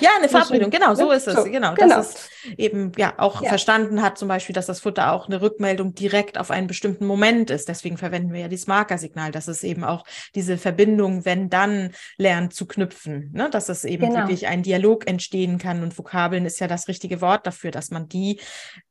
Ja, 0.00 0.10
eine 0.18 0.28
Verabredung, 0.28 0.70
genau, 0.70 0.94
so 0.94 1.10
ist 1.10 1.26
es. 1.26 1.34
So, 1.34 1.44
genau, 1.44 1.74
genau. 1.74 1.96
dass 1.96 2.14
es 2.14 2.58
eben 2.58 2.92
ja 2.96 3.14
auch 3.16 3.42
ja. 3.42 3.48
verstanden 3.48 4.02
hat, 4.02 4.18
zum 4.18 4.28
Beispiel, 4.28 4.54
dass 4.54 4.66
das 4.66 4.80
Futter 4.80 5.12
auch 5.12 5.26
eine 5.26 5.40
Rückmeldung 5.40 5.94
direkt 5.94 6.38
auf 6.38 6.50
einen 6.50 6.66
bestimmten 6.66 7.06
Moment 7.06 7.50
ist. 7.50 7.68
Deswegen 7.68 7.96
verwenden 7.96 8.32
wir 8.32 8.40
ja 8.40 8.48
dieses 8.48 8.66
Markersignal, 8.66 9.32
dass 9.32 9.48
es 9.48 9.64
eben 9.64 9.84
auch 9.84 10.04
diese 10.34 10.58
Verbindung, 10.58 11.24
wenn 11.24 11.50
dann 11.50 11.92
lernt 12.18 12.54
zu 12.54 12.66
knüpfen, 12.66 13.30
ne? 13.32 13.50
dass 13.50 13.68
es 13.68 13.84
eben 13.84 14.06
genau. 14.06 14.20
wirklich 14.20 14.46
ein 14.46 14.62
Dialog 14.62 15.08
entstehen 15.08 15.58
kann. 15.58 15.82
Und 15.82 15.96
Vokabeln 15.98 16.46
ist 16.46 16.60
ja 16.60 16.68
das 16.68 16.88
richtige 16.88 17.20
Wort 17.20 17.46
dafür, 17.46 17.70
dass 17.70 17.90
man 17.90 18.08
die 18.08 18.40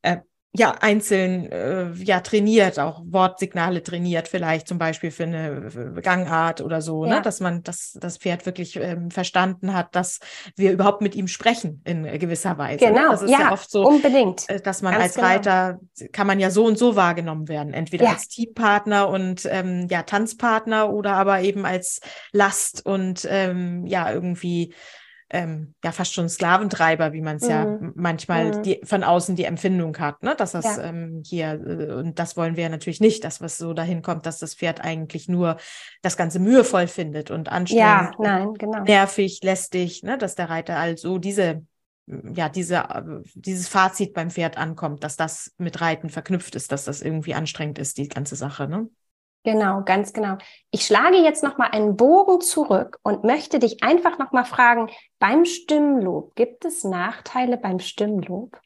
äh, 0.01 0.17
ja 0.53 0.71
einzeln 0.81 1.49
äh, 1.49 1.91
ja 1.93 2.19
trainiert, 2.19 2.77
auch 2.77 3.01
Wortsignale 3.05 3.83
trainiert, 3.83 4.27
vielleicht 4.27 4.67
zum 4.67 4.77
Beispiel 4.77 5.09
für 5.09 5.23
eine 5.23 6.01
Gangart 6.01 6.59
oder 6.59 6.81
so, 6.81 7.05
ne? 7.05 7.09
ja. 7.09 7.15
ne? 7.17 7.21
dass 7.21 7.39
man 7.39 7.63
das, 7.63 7.97
das 7.99 8.17
Pferd 8.17 8.45
wirklich 8.45 8.75
ähm, 8.75 9.11
verstanden 9.11 9.73
hat, 9.73 9.95
dass 9.95 10.19
wir 10.57 10.73
überhaupt 10.73 11.01
mit 11.01 11.15
ihm 11.15 11.29
sprechen 11.29 11.81
in 11.85 12.03
gewisser 12.19 12.57
Weise. 12.57 12.85
Genau, 12.85 13.03
ne? 13.03 13.07
das 13.11 13.21
ist 13.21 13.31
ja, 13.31 13.39
ja, 13.39 13.51
oft 13.53 13.71
so, 13.71 13.87
unbedingt. 13.87 14.49
Äh, 14.49 14.59
dass 14.59 14.81
man 14.81 14.93
Ganz 14.93 15.03
als 15.03 15.15
genau. 15.15 15.27
Reiter 15.27 15.79
kann 16.11 16.27
man 16.27 16.39
ja 16.39 16.49
so 16.49 16.65
und 16.65 16.77
so 16.77 16.97
wahrgenommen 16.97 17.47
werden, 17.47 17.73
entweder 17.73 18.05
ja. 18.05 18.11
als 18.11 18.27
Teampartner 18.27 19.07
und 19.07 19.47
ähm, 19.49 19.87
ja 19.89 20.03
Tanzpartner 20.03 20.91
oder 20.91 21.13
aber 21.13 21.41
eben 21.41 21.65
als 21.65 22.01
Last 22.33 22.85
und 22.85 23.25
ähm, 23.29 23.85
ja 23.85 24.11
irgendwie 24.11 24.73
ähm, 25.31 25.73
ja 25.83 25.91
fast 25.91 26.13
schon 26.13 26.29
Sklaventreiber, 26.29 27.13
wie 27.13 27.21
man 27.21 27.37
es 27.37 27.43
mhm. 27.43 27.49
ja 27.49 27.79
manchmal 27.95 28.57
mhm. 28.57 28.63
die, 28.63 28.81
von 28.83 29.03
außen 29.03 29.35
die 29.35 29.45
Empfindung 29.45 29.97
hat, 29.97 30.21
ne? 30.23 30.35
dass 30.35 30.51
das 30.51 30.77
ja. 30.77 30.83
ähm, 30.83 31.23
hier, 31.25 31.53
äh, 31.53 31.93
und 31.93 32.19
das 32.19 32.35
wollen 32.35 32.57
wir 32.57 32.69
natürlich 32.69 32.99
nicht, 32.99 33.23
dass 33.23 33.41
was 33.41 33.57
so 33.57 33.73
dahin 33.73 34.01
kommt, 34.01 34.25
dass 34.25 34.39
das 34.39 34.55
Pferd 34.55 34.81
eigentlich 34.81 35.29
nur 35.29 35.57
das 36.01 36.17
Ganze 36.17 36.39
mühevoll 36.39 36.87
findet 36.87 37.31
und 37.31 37.49
anstrengend, 37.49 37.81
ja, 37.83 38.11
nein, 38.19 38.53
genau. 38.55 38.83
nervig, 38.83 39.39
lästig, 39.41 40.03
ne? 40.03 40.17
dass 40.17 40.35
der 40.35 40.49
Reiter 40.49 40.77
also 40.77 41.17
diese 41.17 41.63
ja, 42.07 42.49
diese, 42.49 42.75
äh, 42.75 43.03
dieses 43.35 43.69
Fazit 43.69 44.13
beim 44.13 44.31
Pferd 44.31 44.57
ankommt, 44.57 45.03
dass 45.03 45.15
das 45.15 45.53
mit 45.57 45.79
Reiten 45.79 46.09
verknüpft 46.09 46.55
ist, 46.55 46.71
dass 46.71 46.83
das 46.83 47.01
irgendwie 47.01 47.35
anstrengend 47.35 47.79
ist, 47.79 47.97
die 47.97 48.09
ganze 48.09 48.35
Sache, 48.35 48.67
ne? 48.67 48.89
Genau, 49.43 49.81
ganz 49.83 50.13
genau. 50.13 50.37
Ich 50.69 50.85
schlage 50.85 51.17
jetzt 51.17 51.43
noch 51.43 51.57
mal 51.57 51.69
einen 51.71 51.95
Bogen 51.95 52.41
zurück 52.41 52.99
und 53.01 53.23
möchte 53.23 53.57
dich 53.57 53.83
einfach 53.83 54.19
noch 54.19 54.31
mal 54.31 54.45
fragen: 54.45 54.89
Beim 55.19 55.45
Stimmlob 55.45 56.35
gibt 56.35 56.63
es 56.65 56.83
Nachteile 56.83 57.57
beim 57.57 57.79
Stimmlob? 57.79 58.59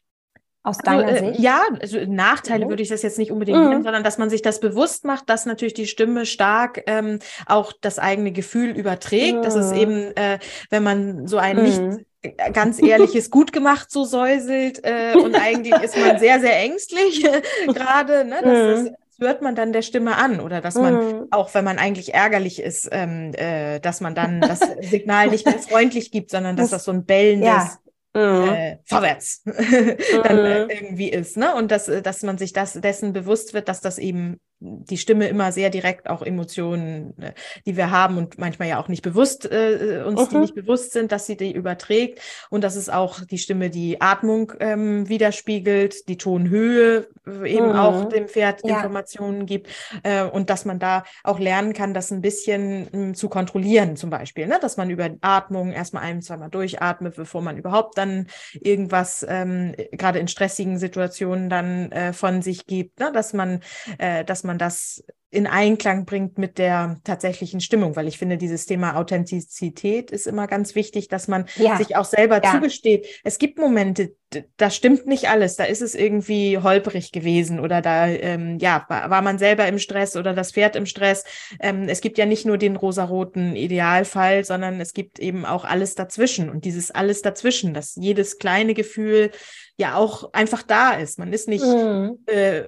Aus 0.62 0.80
also, 0.84 1.00
deiner 1.00 1.12
äh, 1.12 1.28
Sicht? 1.28 1.40
Ja, 1.40 1.62
also 1.80 1.98
Nachteile 2.06 2.66
mhm. 2.66 2.70
würde 2.70 2.82
ich 2.82 2.90
das 2.90 3.02
jetzt 3.02 3.18
nicht 3.18 3.32
unbedingt 3.32 3.58
mhm. 3.58 3.68
nennen, 3.68 3.82
sondern 3.84 4.02
dass 4.02 4.18
man 4.18 4.28
sich 4.28 4.42
das 4.42 4.60
bewusst 4.60 5.04
macht, 5.06 5.30
dass 5.30 5.46
natürlich 5.46 5.74
die 5.74 5.86
Stimme 5.86 6.26
stark 6.26 6.82
ähm, 6.86 7.20
auch 7.46 7.72
das 7.80 7.98
eigene 7.98 8.32
Gefühl 8.32 8.70
überträgt. 8.70 9.38
Mhm. 9.38 9.42
Das 9.42 9.54
ist 9.54 9.72
eben, 9.72 10.14
äh, 10.16 10.40
wenn 10.68 10.82
man 10.82 11.26
so 11.26 11.38
ein 11.38 11.62
nicht 11.62 11.80
mhm. 11.80 12.04
ganz 12.52 12.82
ehrliches 12.82 13.30
gut 13.30 13.52
gemacht 13.52 13.90
so 13.90 14.04
säuselt 14.04 14.80
äh, 14.82 15.14
und 15.14 15.36
eigentlich 15.36 15.74
ist 15.82 15.96
man 15.96 16.18
sehr, 16.18 16.40
sehr 16.40 16.58
ängstlich 16.58 17.24
gerade. 17.66 18.26
Ne? 18.26 18.40
Das, 18.42 18.82
mhm 18.82 18.96
hört 19.18 19.42
man 19.42 19.54
dann 19.54 19.72
der 19.72 19.82
Stimme 19.82 20.16
an 20.16 20.40
oder 20.40 20.60
dass 20.60 20.74
man, 20.74 20.94
mhm. 20.94 21.26
auch 21.30 21.52
wenn 21.54 21.64
man 21.64 21.78
eigentlich 21.78 22.14
ärgerlich 22.14 22.60
ist, 22.60 22.88
ähm, 22.92 23.32
äh, 23.34 23.80
dass 23.80 24.00
man 24.00 24.14
dann 24.14 24.40
das 24.40 24.60
Signal 24.82 25.28
nicht 25.28 25.46
mehr 25.46 25.58
freundlich 25.58 26.10
gibt, 26.10 26.30
sondern 26.30 26.56
dass 26.56 26.70
das 26.70 26.84
so 26.84 26.92
ein 26.92 27.04
bellendes 27.04 27.46
ja. 27.46 27.78
Mhm. 28.14 28.48
Äh, 28.48 28.78
vorwärts 28.84 29.42
dann 29.44 30.38
äh, 30.38 30.64
mhm. 30.64 30.70
irgendwie 30.70 31.10
ist, 31.10 31.36
ne? 31.36 31.54
Und 31.54 31.70
dass, 31.70 31.84
dass 31.84 32.22
man 32.22 32.38
sich 32.38 32.54
das 32.54 32.72
dessen 32.72 33.12
bewusst 33.12 33.52
wird, 33.52 33.68
dass 33.68 33.82
das 33.82 33.98
eben 33.98 34.40
die 34.58 34.96
Stimme 34.96 35.28
immer 35.28 35.52
sehr 35.52 35.68
direkt 35.68 36.08
auch 36.08 36.22
Emotionen, 36.22 37.16
äh, 37.18 37.32
die 37.66 37.76
wir 37.76 37.90
haben 37.90 38.16
und 38.16 38.38
manchmal 38.38 38.68
ja 38.68 38.80
auch 38.80 38.88
nicht 38.88 39.02
bewusst 39.02 39.50
äh, 39.50 40.02
uns 40.06 40.20
mhm. 40.20 40.28
die 40.30 40.38
nicht 40.38 40.54
bewusst 40.54 40.92
sind, 40.92 41.12
dass 41.12 41.26
sie 41.26 41.36
die 41.36 41.52
überträgt 41.52 42.20
und 42.48 42.64
dass 42.64 42.76
es 42.76 42.88
auch 42.88 43.20
die 43.24 43.38
Stimme 43.38 43.68
die 43.68 44.00
Atmung 44.00 44.52
ähm, 44.60 45.08
widerspiegelt, 45.08 46.08
die 46.08 46.16
Tonhöhe 46.16 47.08
äh, 47.26 47.54
eben 47.54 47.68
mhm. 47.68 47.76
auch 47.76 48.08
dem 48.08 48.28
Pferd 48.28 48.62
ja. 48.64 48.76
Informationen 48.76 49.44
gibt 49.44 49.68
äh, 50.02 50.22
und 50.22 50.48
dass 50.48 50.64
man 50.64 50.78
da 50.78 51.04
auch 51.22 51.38
lernen 51.38 51.74
kann, 51.74 51.92
das 51.92 52.10
ein 52.10 52.22
bisschen 52.22 53.10
äh, 53.10 53.12
zu 53.12 53.28
kontrollieren 53.28 53.96
zum 53.96 54.08
Beispiel, 54.08 54.46
ne? 54.46 54.58
dass 54.60 54.78
man 54.78 54.88
über 54.88 55.10
Atmung 55.20 55.72
erstmal 55.72 56.04
ein, 56.04 56.22
zweimal 56.22 56.48
durchatmet, 56.48 57.16
bevor 57.16 57.42
man 57.42 57.58
überhaupt 57.58 57.98
dann 57.98 58.28
irgendwas 58.54 59.24
ähm, 59.28 59.74
gerade 59.92 60.18
in 60.18 60.28
stressigen 60.28 60.78
Situationen 60.78 61.50
dann 61.50 61.92
äh, 61.92 62.12
von 62.14 62.40
sich 62.40 62.66
gibt, 62.66 63.00
ne? 63.00 63.12
dass 63.12 63.34
man 63.34 63.60
äh, 63.98 64.24
dass 64.24 64.45
man 64.46 64.58
das 64.58 65.04
in 65.36 65.46
Einklang 65.46 66.06
bringt 66.06 66.38
mit 66.38 66.56
der 66.56 66.98
tatsächlichen 67.02 67.60
Stimmung, 67.60 67.96
weil 67.96 68.06
ich 68.06 68.16
finde, 68.16 68.38
dieses 68.38 68.64
Thema 68.64 68.96
Authentizität 68.96 70.12
ist 70.12 70.26
immer 70.26 70.46
ganz 70.46 70.76
wichtig, 70.76 71.08
dass 71.08 71.26
man 71.26 71.46
ja. 71.56 71.76
sich 71.76 71.96
auch 71.96 72.04
selber 72.04 72.40
ja. 72.42 72.52
zugesteht. 72.52 73.06
Es 73.22 73.38
gibt 73.38 73.58
Momente, 73.58 74.14
da 74.56 74.70
stimmt 74.70 75.06
nicht 75.06 75.28
alles, 75.28 75.56
da 75.56 75.64
ist 75.64 75.82
es 75.82 75.96
irgendwie 75.96 76.58
holprig 76.58 77.10
gewesen 77.10 77.58
oder 77.58 77.82
da 77.82 78.06
ähm, 78.06 78.58
ja 78.60 78.86
war, 78.88 79.10
war, 79.10 79.20
man 79.20 79.38
selber 79.38 79.66
im 79.66 79.78
Stress 79.80 80.16
oder 80.16 80.32
das 80.32 80.52
Pferd 80.52 80.76
im 80.76 80.86
Stress. 80.86 81.24
Ähm, 81.60 81.88
es 81.88 82.00
gibt 82.00 82.18
ja 82.18 82.24
nicht 82.24 82.46
nur 82.46 82.56
den 82.56 82.76
rosaroten 82.76 83.56
Idealfall, 83.56 84.44
sondern 84.44 84.80
es 84.80 84.94
gibt 84.94 85.18
eben 85.18 85.44
auch 85.44 85.64
alles 85.64 85.96
dazwischen 85.96 86.48
und 86.48 86.64
dieses 86.64 86.92
alles 86.92 87.20
dazwischen, 87.20 87.74
dass 87.74 87.96
jedes 87.96 88.38
kleine 88.38 88.74
Gefühl 88.74 89.32
ja 89.76 89.96
auch 89.96 90.32
einfach 90.32 90.62
da 90.62 90.92
ist. 90.92 91.18
Man 91.18 91.32
ist 91.32 91.48
nicht 91.48 91.64
mhm. 91.64 92.20
äh, 92.26 92.62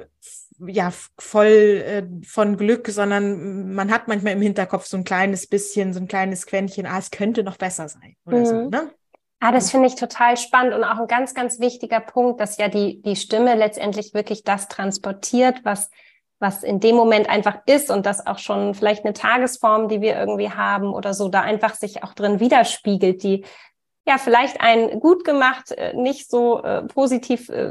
ja 0.67 0.93
voll 1.19 1.47
äh, 1.47 2.03
von 2.27 2.57
Glück, 2.57 2.89
sondern 2.89 3.73
man 3.75 3.93
hat 3.93 4.09
manchmal 4.09 4.33
im 4.33 4.43
Hinterkopf 4.43 4.87
so 4.87 4.97
ein 4.97 5.05
kleines 5.05 5.47
bisschen, 5.47 5.93
so 5.93 6.01
ein 6.01 6.09
kleines 6.09 6.47
Quäntchen, 6.47 6.87
ah, 6.87 6.99
es 6.99 7.11
könnte 7.11 7.43
noch 7.43 7.57
besser 7.57 7.89
sein 7.89 8.17
oder 8.27 8.39
mhm. 8.39 8.47
so. 8.47 8.69
Ne? 8.69 8.91
Ah, 9.41 9.53
das 9.53 9.71
finde 9.71 9.87
ich 9.87 9.95
total 9.95 10.37
spannend 10.37 10.75
und 10.75 10.83
auch 10.83 10.99
ein 10.99 11.07
ganz, 11.07 11.33
ganz 11.33 11.61
wichtiger 11.61 12.01
Punkt, 12.01 12.41
dass 12.41 12.59
ja 12.59 12.69
die, 12.69 13.01
die 13.03 13.15
Stimme 13.15 13.55
letztendlich 13.55 14.13
wirklich 14.13 14.43
das 14.43 14.67
transportiert, 14.67 15.61
was, 15.63 15.91
was 16.41 16.65
in 16.65 16.81
dem 16.81 16.97
Moment 16.97 17.31
einfach 17.31 17.59
ist 17.67 17.91
und 17.93 18.05
das 18.05 18.27
auch 18.27 18.39
schon 18.39 18.75
vielleicht 18.75 19.05
eine 19.05 19.15
Tagesform, 19.15 19.89
die 19.89 20.01
wir 20.01 20.19
irgendwie 20.19 20.51
haben 20.51 20.93
oder 20.93 21.15
so, 21.15 21.29
da 21.29 21.43
einfach 21.43 21.75
sich 21.75 22.03
auch 22.03 22.15
drin 22.15 22.41
widerspiegelt, 22.41 23.23
die 23.23 23.45
ja 24.09 24.19
vielleicht 24.19 24.61
ein 24.61 24.99
gut 24.99 25.25
gemacht, 25.25 25.71
äh, 25.71 25.95
nicht 25.95 26.29
so 26.29 26.61
äh, 26.65 26.83
positiv 26.83 27.49
äh, 27.49 27.71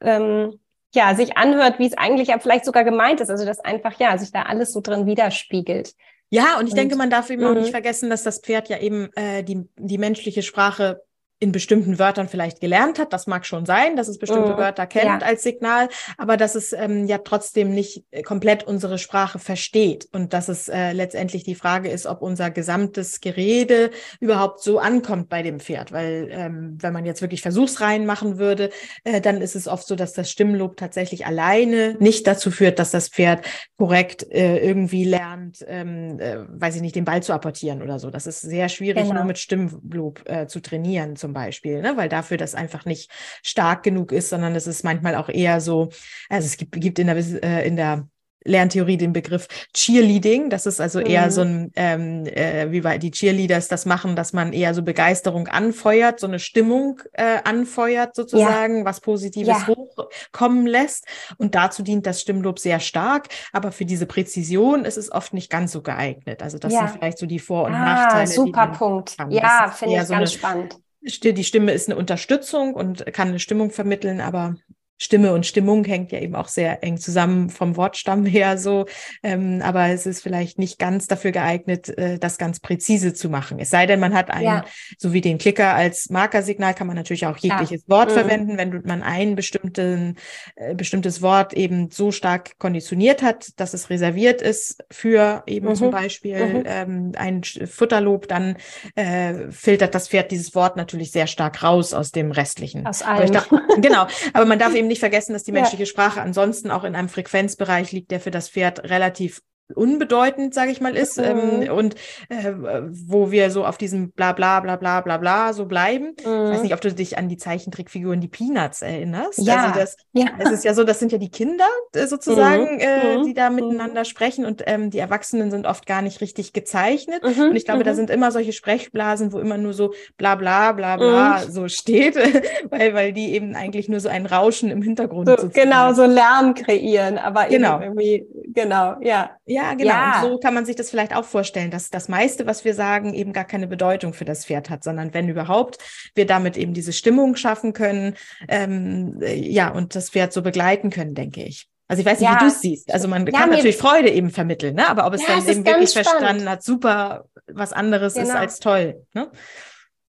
ähm, 0.00 0.58
ja, 0.94 1.14
sich 1.14 1.36
anhört, 1.36 1.78
wie 1.78 1.86
es 1.86 1.96
eigentlich 1.96 2.28
ja 2.28 2.38
vielleicht 2.38 2.64
sogar 2.64 2.84
gemeint 2.84 3.20
ist. 3.20 3.30
Also 3.30 3.44
dass 3.44 3.60
einfach, 3.60 3.98
ja, 3.98 4.16
sich 4.18 4.32
da 4.32 4.42
alles 4.42 4.72
so 4.72 4.80
drin 4.80 5.06
widerspiegelt. 5.06 5.94
Ja, 6.30 6.58
und 6.58 6.66
ich 6.66 6.72
und, 6.72 6.78
denke, 6.78 6.96
man 6.96 7.10
darf 7.10 7.30
eben 7.30 7.44
auch 7.44 7.54
nicht 7.54 7.68
mhm. 7.68 7.72
vergessen, 7.72 8.10
dass 8.10 8.22
das 8.22 8.40
Pferd 8.40 8.68
ja 8.68 8.78
eben 8.78 9.10
äh, 9.14 9.42
die, 9.42 9.66
die 9.76 9.98
menschliche 9.98 10.42
Sprache 10.42 11.02
in 11.40 11.52
bestimmten 11.52 11.98
Wörtern 11.98 12.28
vielleicht 12.28 12.60
gelernt 12.60 12.98
hat. 12.98 13.12
Das 13.12 13.26
mag 13.26 13.46
schon 13.46 13.64
sein, 13.64 13.96
dass 13.96 14.08
es 14.08 14.18
bestimmte 14.18 14.54
mm, 14.54 14.58
Wörter 14.58 14.86
kennt 14.86 15.22
ja. 15.22 15.26
als 15.26 15.42
Signal, 15.42 15.88
aber 16.16 16.36
dass 16.36 16.54
es 16.54 16.72
ähm, 16.72 17.06
ja 17.06 17.18
trotzdem 17.18 17.72
nicht 17.72 18.04
äh, 18.10 18.22
komplett 18.22 18.64
unsere 18.64 18.98
Sprache 18.98 19.38
versteht 19.38 20.08
und 20.12 20.32
dass 20.32 20.48
es 20.48 20.68
äh, 20.68 20.92
letztendlich 20.92 21.44
die 21.44 21.54
Frage 21.54 21.90
ist, 21.90 22.06
ob 22.06 22.22
unser 22.22 22.50
gesamtes 22.50 23.20
Gerede 23.20 23.90
überhaupt 24.20 24.60
so 24.62 24.78
ankommt 24.78 25.28
bei 25.28 25.42
dem 25.42 25.60
Pferd. 25.60 25.92
Weil 25.92 26.28
ähm, 26.30 26.76
wenn 26.80 26.92
man 26.92 27.06
jetzt 27.06 27.22
wirklich 27.22 27.42
Versuchsreihen 27.42 28.04
machen 28.04 28.38
würde, 28.38 28.70
äh, 29.04 29.20
dann 29.20 29.40
ist 29.40 29.54
es 29.54 29.68
oft 29.68 29.86
so, 29.86 29.94
dass 29.94 30.12
das 30.12 30.30
Stimmlob 30.30 30.76
tatsächlich 30.76 31.24
alleine 31.26 31.96
nicht 32.00 32.26
dazu 32.26 32.50
führt, 32.50 32.78
dass 32.78 32.90
das 32.90 33.08
Pferd 33.08 33.46
korrekt 33.76 34.26
äh, 34.30 34.58
irgendwie 34.58 35.04
lernt, 35.04 35.64
ähm, 35.68 36.18
äh, 36.18 36.38
weiß 36.48 36.76
ich 36.76 36.82
nicht, 36.82 36.96
den 36.96 37.04
Ball 37.04 37.22
zu 37.22 37.32
apportieren 37.32 37.82
oder 37.82 37.98
so. 37.98 38.10
Das 38.10 38.26
ist 38.26 38.40
sehr 38.40 38.68
schwierig, 38.68 39.04
genau. 39.04 39.14
nur 39.14 39.24
mit 39.24 39.38
Stimmlob 39.38 40.22
äh, 40.28 40.46
zu 40.46 40.60
trainieren. 40.60 41.16
Zum 41.16 41.27
zum 41.28 41.34
Beispiel, 41.34 41.82
ne? 41.82 41.96
weil 41.96 42.08
dafür 42.08 42.38
das 42.38 42.54
einfach 42.54 42.86
nicht 42.86 43.10
stark 43.42 43.82
genug 43.82 44.12
ist, 44.12 44.30
sondern 44.30 44.56
es 44.56 44.66
ist 44.66 44.82
manchmal 44.82 45.14
auch 45.14 45.28
eher 45.28 45.60
so, 45.60 45.90
also 46.30 46.46
es 46.46 46.56
gibt, 46.56 46.80
gibt 46.80 46.98
in 46.98 47.06
der, 47.06 47.16
äh, 47.16 47.66
in 47.66 47.76
der 47.76 48.08
Lerntheorie 48.48 48.96
den 48.96 49.12
Begriff 49.12 49.46
Cheerleading. 49.74 50.50
Das 50.50 50.66
ist 50.66 50.80
also 50.80 51.00
eher 51.00 51.26
mhm. 51.26 51.30
so 51.30 51.40
ein, 51.42 51.72
ähm, 51.76 52.26
äh, 52.26 52.70
wie 52.70 52.80
bei 52.80 52.98
die 52.98 53.10
Cheerleaders 53.10 53.68
das 53.68 53.86
machen, 53.86 54.16
dass 54.16 54.32
man 54.32 54.52
eher 54.52 54.74
so 54.74 54.82
Begeisterung 54.82 55.48
anfeuert, 55.48 56.20
so 56.20 56.26
eine 56.26 56.38
Stimmung 56.38 57.00
äh, 57.12 57.38
anfeuert 57.44 58.14
sozusagen, 58.14 58.78
ja. 58.78 58.84
was 58.84 59.00
Positives 59.00 59.48
ja. 59.48 59.66
hochkommen 59.66 60.66
lässt. 60.66 61.06
Und 61.36 61.54
dazu 61.54 61.82
dient 61.82 62.06
das 62.06 62.20
Stimmlob 62.20 62.58
sehr 62.58 62.80
stark. 62.80 63.28
Aber 63.52 63.72
für 63.72 63.84
diese 63.84 64.06
Präzision 64.06 64.84
ist 64.84 64.96
es 64.96 65.12
oft 65.12 65.34
nicht 65.34 65.50
ganz 65.50 65.72
so 65.72 65.82
geeignet. 65.82 66.42
Also 66.42 66.58
das 66.58 66.72
ja. 66.72 66.80
sind 66.80 66.98
vielleicht 66.98 67.18
so 67.18 67.26
die 67.26 67.38
Vor- 67.38 67.66
und 67.66 67.74
ah, 67.74 67.84
Nachteile. 67.84 68.26
Super 68.26 68.68
Punkt. 68.68 69.16
Ja, 69.30 69.72
finde 69.74 69.96
ich 69.96 70.04
so 70.04 70.14
ganz 70.14 70.32
spannend. 70.32 70.78
Die 71.08 71.44
Stimme 71.44 71.72
ist 71.72 71.88
eine 71.88 71.98
Unterstützung 71.98 72.74
und 72.74 73.06
kann 73.12 73.28
eine 73.28 73.38
Stimmung 73.38 73.70
vermitteln, 73.70 74.20
aber 74.20 74.56
Stimme 74.98 75.32
und 75.32 75.46
Stimmung 75.46 75.84
hängt 75.84 76.12
ja 76.12 76.18
eben 76.18 76.34
auch 76.34 76.48
sehr 76.48 76.82
eng 76.82 76.98
zusammen 76.98 77.50
vom 77.50 77.76
Wortstamm 77.76 78.26
her 78.26 78.58
so. 78.58 78.86
Ähm, 79.22 79.62
aber 79.62 79.86
es 79.88 80.06
ist 80.06 80.22
vielleicht 80.22 80.58
nicht 80.58 80.78
ganz 80.78 81.06
dafür 81.06 81.30
geeignet, 81.30 81.96
äh, 81.96 82.18
das 82.18 82.36
ganz 82.36 82.58
präzise 82.60 83.14
zu 83.14 83.30
machen. 83.30 83.60
Es 83.60 83.70
sei 83.70 83.86
denn, 83.86 84.00
man 84.00 84.12
hat 84.12 84.30
einen, 84.30 84.44
ja. 84.44 84.64
so 84.98 85.12
wie 85.12 85.20
den 85.20 85.38
Klicker 85.38 85.74
als 85.74 86.10
Markersignal, 86.10 86.74
kann 86.74 86.88
man 86.88 86.96
natürlich 86.96 87.26
auch 87.26 87.36
jegliches 87.36 87.82
ja. 87.86 87.88
Wort 87.88 88.10
mhm. 88.10 88.14
verwenden, 88.14 88.58
wenn 88.58 88.82
man 88.84 89.02
ein 89.02 89.36
bestimmten, 89.36 90.16
äh, 90.56 90.74
bestimmtes 90.74 91.22
Wort 91.22 91.52
eben 91.52 91.90
so 91.90 92.10
stark 92.10 92.58
konditioniert 92.58 93.22
hat, 93.22 93.48
dass 93.56 93.74
es 93.74 93.90
reserviert 93.90 94.42
ist 94.42 94.84
für 94.90 95.44
eben 95.46 95.68
mhm. 95.68 95.74
zum 95.76 95.90
Beispiel 95.92 96.44
mhm. 96.44 96.62
ähm, 96.66 97.12
ein 97.16 97.42
Futterlob, 97.44 98.26
dann 98.26 98.56
äh, 98.96 99.50
filtert 99.50 99.94
das 99.94 100.08
Pferd 100.08 100.32
dieses 100.32 100.56
Wort 100.56 100.76
natürlich 100.76 101.12
sehr 101.12 101.28
stark 101.28 101.62
raus 101.62 101.94
aus 101.94 102.10
dem 102.10 102.32
restlichen. 102.32 102.86
Aus 102.86 103.02
allem. 103.02 103.32
Dachte, 103.32 103.60
genau, 103.80 104.06
aber 104.32 104.44
man 104.44 104.58
darf 104.58 104.74
eben 104.74 104.87
nicht 104.88 105.00
vergessen, 105.00 105.32
dass 105.32 105.44
die 105.44 105.52
menschliche 105.52 105.84
ja. 105.84 105.88
Sprache 105.88 106.20
ansonsten 106.20 106.70
auch 106.70 106.84
in 106.84 106.94
einem 106.94 107.08
Frequenzbereich 107.08 107.92
liegt, 107.92 108.10
der 108.10 108.20
für 108.20 108.30
das 108.30 108.48
Pferd 108.48 108.84
relativ 108.84 109.42
unbedeutend, 109.74 110.54
sage 110.54 110.70
ich 110.70 110.80
mal, 110.80 110.96
ist 110.96 111.18
ähm, 111.18 111.36
mhm. 111.36 111.62
ähm, 111.62 111.72
und 111.72 111.94
äh, 112.28 112.52
wo 112.90 113.30
wir 113.30 113.50
so 113.50 113.64
auf 113.64 113.78
diesem 113.78 114.10
bla 114.12 114.32
bla 114.32 114.60
bla 114.60 114.76
bla 114.76 115.00
bla 115.00 115.16
bla 115.18 115.52
so 115.52 115.66
bleiben. 115.66 116.06
Mhm. 116.06 116.14
Ich 116.16 116.26
weiß 116.26 116.56
mhm. 116.56 116.62
nicht, 116.62 116.74
ob 116.74 116.80
du 116.80 116.92
dich 116.92 117.18
an 117.18 117.28
die 117.28 117.36
Zeichentrickfiguren, 117.36 118.20
die 118.20 118.28
Peanuts 118.28 118.82
erinnerst. 118.82 119.38
Ja. 119.38 119.64
Also 119.64 119.80
das, 119.80 119.96
ja. 120.12 120.26
es 120.38 120.50
ist 120.50 120.64
ja 120.64 120.74
so, 120.74 120.84
das 120.84 120.98
sind 120.98 121.12
ja 121.12 121.18
die 121.18 121.30
Kinder 121.30 121.68
äh, 121.94 122.06
sozusagen, 122.06 122.76
mhm. 122.76 122.80
Äh, 122.80 123.24
die 123.24 123.34
da 123.34 123.50
mhm. 123.50 123.56
miteinander 123.56 124.04
sprechen 124.04 124.44
und 124.44 124.62
ähm, 124.66 124.90
die 124.90 124.98
Erwachsenen 124.98 125.50
sind 125.50 125.66
oft 125.66 125.86
gar 125.86 126.02
nicht 126.02 126.20
richtig 126.20 126.52
gezeichnet. 126.52 127.22
Und 127.22 127.56
ich 127.56 127.64
glaube, 127.64 127.84
da 127.84 127.94
sind 127.94 128.10
immer 128.10 128.32
solche 128.32 128.52
Sprechblasen, 128.52 129.32
wo 129.32 129.38
immer 129.38 129.58
nur 129.58 129.72
so 129.72 129.92
bla 130.16 130.34
bla 130.34 130.72
bla 130.72 130.96
bla 130.96 131.42
so 131.48 131.68
steht, 131.68 132.16
weil, 132.70 132.94
weil 132.94 133.12
die 133.12 133.32
eben 133.32 133.54
eigentlich 133.54 133.88
nur 133.88 134.00
so 134.00 134.08
ein 134.08 134.26
Rauschen 134.26 134.70
im 134.70 134.82
Hintergrund 134.82 135.28
so, 135.28 135.48
Genau, 135.48 135.92
so 135.92 136.04
Lärm 136.04 136.54
kreieren, 136.54 137.18
aber 137.18 137.46
genau. 137.46 137.80
irgendwie, 137.80 138.26
genau, 138.48 138.96
ja. 139.00 139.30
Ja, 139.46 139.57
ja, 139.58 139.74
genau. 139.74 139.90
Ja. 139.90 140.22
Und 140.22 140.30
so 140.30 140.38
kann 140.38 140.54
man 140.54 140.64
sich 140.64 140.76
das 140.76 140.90
vielleicht 140.90 141.14
auch 141.14 141.24
vorstellen, 141.24 141.70
dass 141.70 141.90
das 141.90 142.08
meiste, 142.08 142.46
was 142.46 142.64
wir 142.64 142.74
sagen, 142.74 143.12
eben 143.12 143.32
gar 143.32 143.44
keine 143.44 143.66
Bedeutung 143.66 144.12
für 144.12 144.24
das 144.24 144.46
Pferd 144.46 144.70
hat, 144.70 144.84
sondern 144.84 145.14
wenn 145.14 145.28
überhaupt, 145.28 145.78
wir 146.14 146.26
damit 146.26 146.56
eben 146.56 146.74
diese 146.74 146.92
Stimmung 146.92 147.34
schaffen 147.36 147.72
können, 147.72 148.14
ähm, 148.48 149.18
ja, 149.20 149.70
und 149.70 149.94
das 149.94 150.10
Pferd 150.10 150.32
so 150.32 150.42
begleiten 150.42 150.90
können, 150.90 151.14
denke 151.14 151.42
ich. 151.42 151.68
Also 151.88 152.00
ich 152.00 152.06
weiß 152.06 152.20
nicht, 152.20 152.28
ja. 152.28 152.36
wie 152.36 152.40
du 152.40 152.46
es 152.46 152.60
siehst. 152.60 152.92
Also 152.92 153.08
man 153.08 153.26
ja, 153.26 153.32
kann 153.32 153.50
natürlich 153.50 153.78
Freude 153.78 154.10
eben 154.10 154.30
vermitteln, 154.30 154.74
ne? 154.74 154.88
aber 154.88 155.06
ob 155.06 155.14
es 155.14 155.24
dann 155.24 155.46
eben 155.48 155.66
wirklich 155.66 155.92
verstanden 155.92 156.48
hat, 156.48 156.62
super, 156.62 157.24
was 157.46 157.72
anderes 157.72 158.14
genau. 158.14 158.28
ist 158.28 158.34
als 158.34 158.60
toll. 158.60 159.06
Ne? 159.14 159.30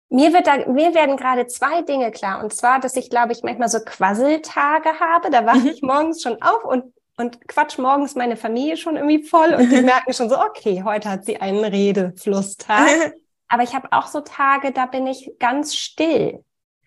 Mir, 0.09 0.31
wird 0.31 0.47
da, 0.47 0.57
mir 0.71 0.95
werden 0.95 1.17
gerade 1.17 1.47
zwei 1.47 1.81
Dinge 1.81 2.11
klar. 2.11 2.41
Und 2.41 2.53
zwar, 2.53 2.79
dass 2.79 2.95
ich, 2.95 3.09
glaube 3.09 3.33
ich, 3.33 3.43
manchmal 3.43 3.67
so 3.67 3.79
Quasseltage 3.79 4.99
habe. 4.99 5.29
Da 5.29 5.45
wache 5.45 5.59
mhm. 5.59 5.67
ich 5.67 5.81
morgens 5.81 6.21
schon 6.21 6.41
auf 6.41 6.63
und 6.63 6.94
und 7.17 7.47
quatsch 7.47 7.77
morgens 7.77 8.15
meine 8.15 8.35
Familie 8.35 8.77
schon 8.77 8.97
irgendwie 8.97 9.23
voll 9.23 9.53
und 9.53 9.69
die 9.71 9.81
merken 9.83 10.13
schon 10.13 10.29
so, 10.29 10.39
okay, 10.39 10.83
heute 10.83 11.09
hat 11.09 11.25
sie 11.25 11.37
einen 11.37 11.63
Redeflusstag. 11.63 13.13
Aber 13.47 13.63
ich 13.63 13.75
habe 13.75 13.87
auch 13.91 14.07
so 14.07 14.21
Tage, 14.21 14.71
da 14.71 14.85
bin 14.85 15.05
ich 15.07 15.31
ganz 15.39 15.75
still. 15.75 16.43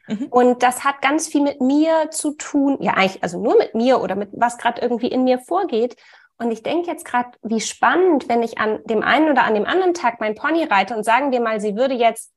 Mhm. 0.09 0.27
Und 0.31 0.63
das 0.63 0.85
hat 0.85 1.03
ganz 1.03 1.29
viel 1.29 1.43
mit 1.43 1.61
mir 1.61 2.11
zu 2.11 2.33
tun, 2.33 2.79
ja 2.81 2.95
eigentlich, 2.95 3.23
also 3.23 3.41
nur 3.41 3.57
mit 3.57 3.75
mir 3.75 4.01
oder 4.01 4.17
mit 4.17 4.31
was 4.33 4.59
gerade 4.59 4.81
irgendwie 4.81 5.09
in 5.09 5.25
mir 5.25 5.39
vorgeht. 5.39 5.97
Und 6.39 6.51
ich 6.51 6.63
denke 6.63 6.91
jetzt 6.91 7.05
gerade, 7.05 7.31
wie 7.43 7.61
spannend, 7.61 8.29
wenn 8.29 8.43
ich 8.43 8.59
an 8.59 8.81
dem 8.85 9.03
einen 9.03 9.31
oder 9.31 9.45
an 9.45 9.55
dem 9.55 9.67
anderen 9.67 9.95
Tag 9.95 10.21
mein 10.21 10.35
Pony 10.35 10.65
reite 10.65 10.97
und 10.97 11.05
sagen 11.05 11.33
wir 11.33 11.41
mal, 11.41 11.61
sie 11.61 11.77
würde 11.77 11.95
jetzt 11.95 12.33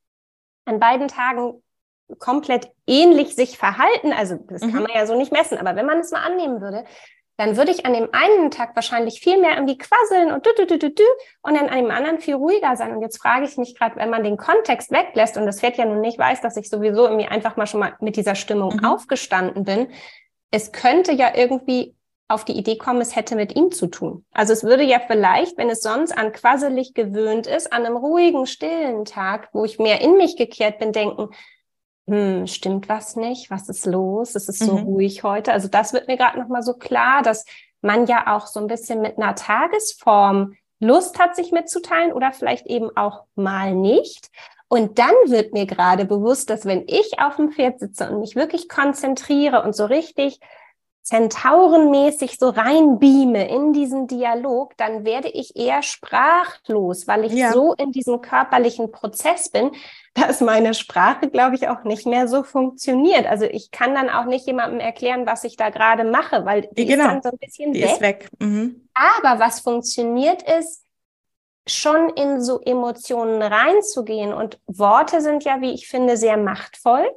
an 0.65 0.79
beiden 0.79 1.07
Tagen 1.07 1.61
komplett 2.19 2.71
ähnlich 2.87 3.35
sich 3.35 3.57
verhalten. 3.57 4.11
Also 4.11 4.35
das 4.35 4.61
mhm. 4.61 4.73
kann 4.73 4.83
man 4.83 4.91
ja 4.93 5.05
so 5.05 5.15
nicht 5.15 5.31
messen, 5.31 5.57
aber 5.57 5.75
wenn 5.75 5.85
man 5.85 5.99
es 5.99 6.11
mal 6.11 6.23
annehmen 6.23 6.61
würde, 6.61 6.83
dann 7.37 7.57
würde 7.57 7.71
ich 7.71 7.85
an 7.85 7.93
dem 7.93 8.09
einen 8.11 8.51
Tag 8.51 8.75
wahrscheinlich 8.75 9.19
viel 9.19 9.39
mehr 9.39 9.55
irgendwie 9.55 9.77
quasseln 9.77 10.31
und 10.31 10.45
du, 10.45 10.51
du, 10.55 10.65
du, 10.65 10.77
du, 10.77 10.91
du, 10.91 11.03
und 11.41 11.55
dann 11.55 11.69
an 11.69 11.77
dem 11.77 11.91
anderen 11.91 12.19
viel 12.19 12.35
ruhiger 12.35 12.75
sein. 12.75 12.95
Und 12.95 13.01
jetzt 13.01 13.21
frage 13.21 13.45
ich 13.45 13.57
mich 13.57 13.75
gerade, 13.75 13.95
wenn 13.95 14.09
man 14.09 14.23
den 14.23 14.37
Kontext 14.37 14.91
weglässt 14.91 15.37
und 15.37 15.45
das 15.45 15.59
Pferd 15.59 15.77
ja 15.77 15.85
nun 15.85 16.01
nicht 16.01 16.19
weiß, 16.19 16.41
dass 16.41 16.57
ich 16.57 16.69
sowieso 16.69 17.05
irgendwie 17.05 17.27
einfach 17.27 17.57
mal 17.57 17.67
schon 17.67 17.79
mal 17.79 17.95
mit 17.99 18.15
dieser 18.15 18.35
Stimmung 18.35 18.75
mhm. 18.75 18.85
aufgestanden 18.85 19.63
bin, 19.63 19.87
es 20.51 20.71
könnte 20.71 21.13
ja 21.13 21.31
irgendwie 21.33 21.95
auf 22.27 22.45
die 22.45 22.53
Idee 22.57 22.77
kommen, 22.77 23.01
es 23.01 23.15
hätte 23.15 23.35
mit 23.35 23.55
ihm 23.55 23.71
zu 23.71 23.87
tun. 23.87 24.25
Also 24.31 24.53
es 24.53 24.63
würde 24.63 24.83
ja 24.83 24.99
vielleicht, 25.05 25.57
wenn 25.57 25.69
es 25.69 25.81
sonst 25.81 26.17
an 26.17 26.31
quasselig 26.31 26.93
gewöhnt 26.93 27.47
ist, 27.47 27.73
an 27.73 27.85
einem 27.85 27.97
ruhigen, 27.97 28.45
stillen 28.45 29.05
Tag, 29.05 29.49
wo 29.53 29.65
ich 29.65 29.79
mehr 29.79 30.01
in 30.01 30.17
mich 30.17 30.37
gekehrt 30.37 30.79
bin, 30.79 30.93
denken, 30.93 31.29
hm, 32.11 32.47
stimmt 32.47 32.89
was 32.89 33.15
nicht? 33.15 33.49
Was 33.49 33.69
ist 33.69 33.85
los? 33.85 34.35
Es 34.35 34.49
ist 34.49 34.59
so 34.59 34.77
mhm. 34.77 34.83
ruhig 34.83 35.23
heute. 35.23 35.53
Also 35.53 35.69
das 35.69 35.93
wird 35.93 36.07
mir 36.07 36.17
gerade 36.17 36.37
nochmal 36.37 36.61
so 36.61 36.73
klar, 36.73 37.21
dass 37.21 37.45
man 37.81 38.05
ja 38.05 38.35
auch 38.35 38.47
so 38.47 38.59
ein 38.59 38.67
bisschen 38.67 39.01
mit 39.01 39.17
einer 39.17 39.33
Tagesform 39.33 40.55
Lust 40.79 41.19
hat, 41.19 41.35
sich 41.35 41.51
mitzuteilen 41.51 42.11
oder 42.11 42.33
vielleicht 42.33 42.65
eben 42.65 42.89
auch 42.97 43.23
mal 43.35 43.73
nicht. 43.73 44.29
Und 44.67 44.99
dann 44.99 45.13
wird 45.27 45.53
mir 45.53 45.65
gerade 45.65 46.03
bewusst, 46.05 46.49
dass 46.49 46.65
wenn 46.65 46.83
ich 46.87 47.19
auf 47.19 47.37
dem 47.37 47.51
Pferd 47.51 47.79
sitze 47.79 48.09
und 48.09 48.19
mich 48.19 48.35
wirklich 48.35 48.67
konzentriere 48.67 49.63
und 49.63 49.73
so 49.73 49.85
richtig 49.85 50.39
zentaurenmäßig 51.03 52.37
so 52.37 52.49
reinbeame 52.49 53.49
in 53.49 53.73
diesen 53.73 54.07
Dialog, 54.07 54.77
dann 54.77 55.03
werde 55.03 55.29
ich 55.29 55.55
eher 55.55 55.81
sprachlos, 55.81 57.07
weil 57.07 57.25
ich 57.25 57.33
ja. 57.33 57.51
so 57.51 57.73
in 57.73 57.91
diesem 57.91 58.21
körperlichen 58.21 58.91
Prozess 58.91 59.49
bin, 59.49 59.71
dass 60.13 60.41
meine 60.41 60.73
Sprache, 60.73 61.29
glaube 61.29 61.55
ich, 61.55 61.67
auch 61.69 61.83
nicht 61.83 62.05
mehr 62.05 62.27
so 62.27 62.43
funktioniert. 62.43 63.25
Also 63.25 63.45
ich 63.45 63.71
kann 63.71 63.95
dann 63.95 64.09
auch 64.09 64.25
nicht 64.25 64.45
jemandem 64.45 64.79
erklären, 64.79 65.25
was 65.25 65.43
ich 65.43 65.57
da 65.57 65.69
gerade 65.69 66.03
mache, 66.03 66.45
weil 66.45 66.69
die 66.71 66.85
genau. 66.85 67.05
ist 67.05 67.09
dann 67.09 67.23
so 67.23 67.29
ein 67.29 67.37
bisschen 67.37 67.73
die 67.73 67.81
weg. 67.81 67.91
Ist 67.91 68.01
weg. 68.01 68.29
Mhm. 68.39 68.87
Aber 68.93 69.39
was 69.39 69.61
funktioniert 69.61 70.43
ist, 70.43 70.85
schon 71.67 72.09
in 72.09 72.41
so 72.41 72.59
Emotionen 72.61 73.41
reinzugehen. 73.41 74.33
Und 74.33 74.59
Worte 74.67 75.21
sind 75.21 75.43
ja, 75.43 75.61
wie 75.61 75.71
ich 75.71 75.87
finde, 75.87 76.17
sehr 76.17 76.37
machtvoll. 76.37 77.09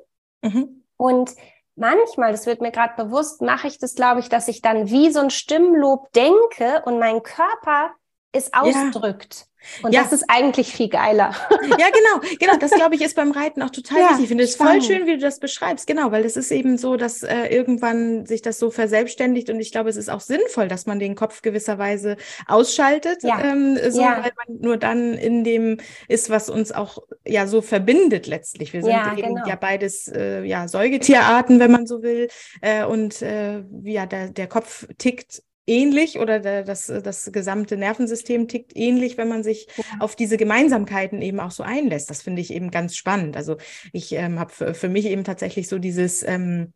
Mhm. 0.42 0.84
Und 0.96 1.32
manchmal, 1.76 2.32
das 2.32 2.46
wird 2.46 2.60
mir 2.60 2.70
gerade 2.70 2.94
bewusst, 3.02 3.42
mache 3.42 3.66
ich 3.66 3.78
das, 3.78 3.94
glaube 3.94 4.20
ich, 4.20 4.28
dass 4.28 4.48
ich 4.48 4.62
dann 4.62 4.90
wie 4.90 5.10
so 5.10 5.20
ein 5.20 5.30
Stimmlob 5.30 6.12
denke 6.12 6.82
und 6.84 6.98
mein 6.98 7.22
Körper 7.22 7.92
es 8.32 8.52
ausdrückt. 8.52 9.46
Und 9.82 9.92
ja. 9.92 10.02
das 10.02 10.12
ist 10.12 10.24
eigentlich 10.28 10.72
viel 10.72 10.88
geiler. 10.88 11.34
Ja, 11.50 11.76
genau, 11.76 12.36
genau. 12.38 12.56
Das 12.58 12.70
glaube 12.70 12.94
ich 12.94 13.02
ist 13.02 13.16
beim 13.16 13.32
Reiten 13.32 13.62
auch 13.62 13.70
total 13.70 13.98
ja, 13.98 14.08
wichtig. 14.10 14.24
Ich 14.24 14.28
finde 14.28 14.44
es 14.44 14.56
voll 14.56 14.82
schön, 14.82 15.06
wie 15.06 15.12
du 15.12 15.18
das 15.18 15.40
beschreibst. 15.40 15.86
Genau, 15.86 16.10
weil 16.12 16.24
es 16.24 16.36
ist 16.36 16.50
eben 16.50 16.78
so, 16.78 16.96
dass 16.96 17.22
äh, 17.22 17.46
irgendwann 17.46 18.26
sich 18.26 18.42
das 18.42 18.58
so 18.58 18.70
verselbstständigt 18.70 19.50
und 19.50 19.60
ich 19.60 19.72
glaube, 19.72 19.90
es 19.90 19.96
ist 19.96 20.10
auch 20.10 20.20
sinnvoll, 20.20 20.68
dass 20.68 20.86
man 20.86 20.98
den 20.98 21.14
Kopf 21.14 21.42
gewisserweise 21.42 22.16
ausschaltet, 22.46 23.22
ja. 23.22 23.40
ähm, 23.42 23.78
so, 23.90 24.00
ja. 24.00 24.22
weil 24.22 24.32
man 24.46 24.60
nur 24.60 24.76
dann 24.76 25.14
in 25.14 25.44
dem 25.44 25.78
ist, 26.08 26.30
was 26.30 26.50
uns 26.50 26.72
auch 26.72 26.98
ja 27.26 27.46
so 27.46 27.62
verbindet 27.62 28.26
letztlich. 28.26 28.72
Wir 28.72 28.82
sind 28.82 28.92
ja, 28.92 29.12
eben 29.12 29.34
genau. 29.34 29.46
ja 29.46 29.56
beides 29.56 30.08
äh, 30.08 30.42
ja 30.44 30.68
Säugetierarten, 30.68 31.60
wenn 31.60 31.70
man 31.70 31.86
so 31.86 32.02
will, 32.02 32.28
äh, 32.60 32.84
und 32.84 33.22
äh, 33.22 33.62
ja, 33.82 34.06
der, 34.06 34.28
der 34.28 34.46
Kopf 34.46 34.86
tickt 34.98 35.42
ähnlich 35.66 36.18
oder 36.18 36.40
der, 36.40 36.62
das, 36.62 36.86
das 36.86 37.32
gesamte 37.32 37.76
Nervensystem 37.76 38.48
tickt 38.48 38.76
ähnlich, 38.76 39.16
wenn 39.16 39.28
man 39.28 39.42
sich 39.42 39.68
auf 39.98 40.16
diese 40.16 40.36
Gemeinsamkeiten 40.36 41.22
eben 41.22 41.40
auch 41.40 41.50
so 41.50 41.62
einlässt. 41.62 42.10
Das 42.10 42.22
finde 42.22 42.42
ich 42.42 42.52
eben 42.52 42.70
ganz 42.70 42.96
spannend. 42.96 43.36
Also 43.36 43.56
ich 43.92 44.12
ähm, 44.12 44.38
habe 44.38 44.52
für, 44.52 44.74
für 44.74 44.88
mich 44.88 45.06
eben 45.06 45.24
tatsächlich 45.24 45.68
so 45.68 45.78
dieses 45.78 46.22
ähm, 46.22 46.72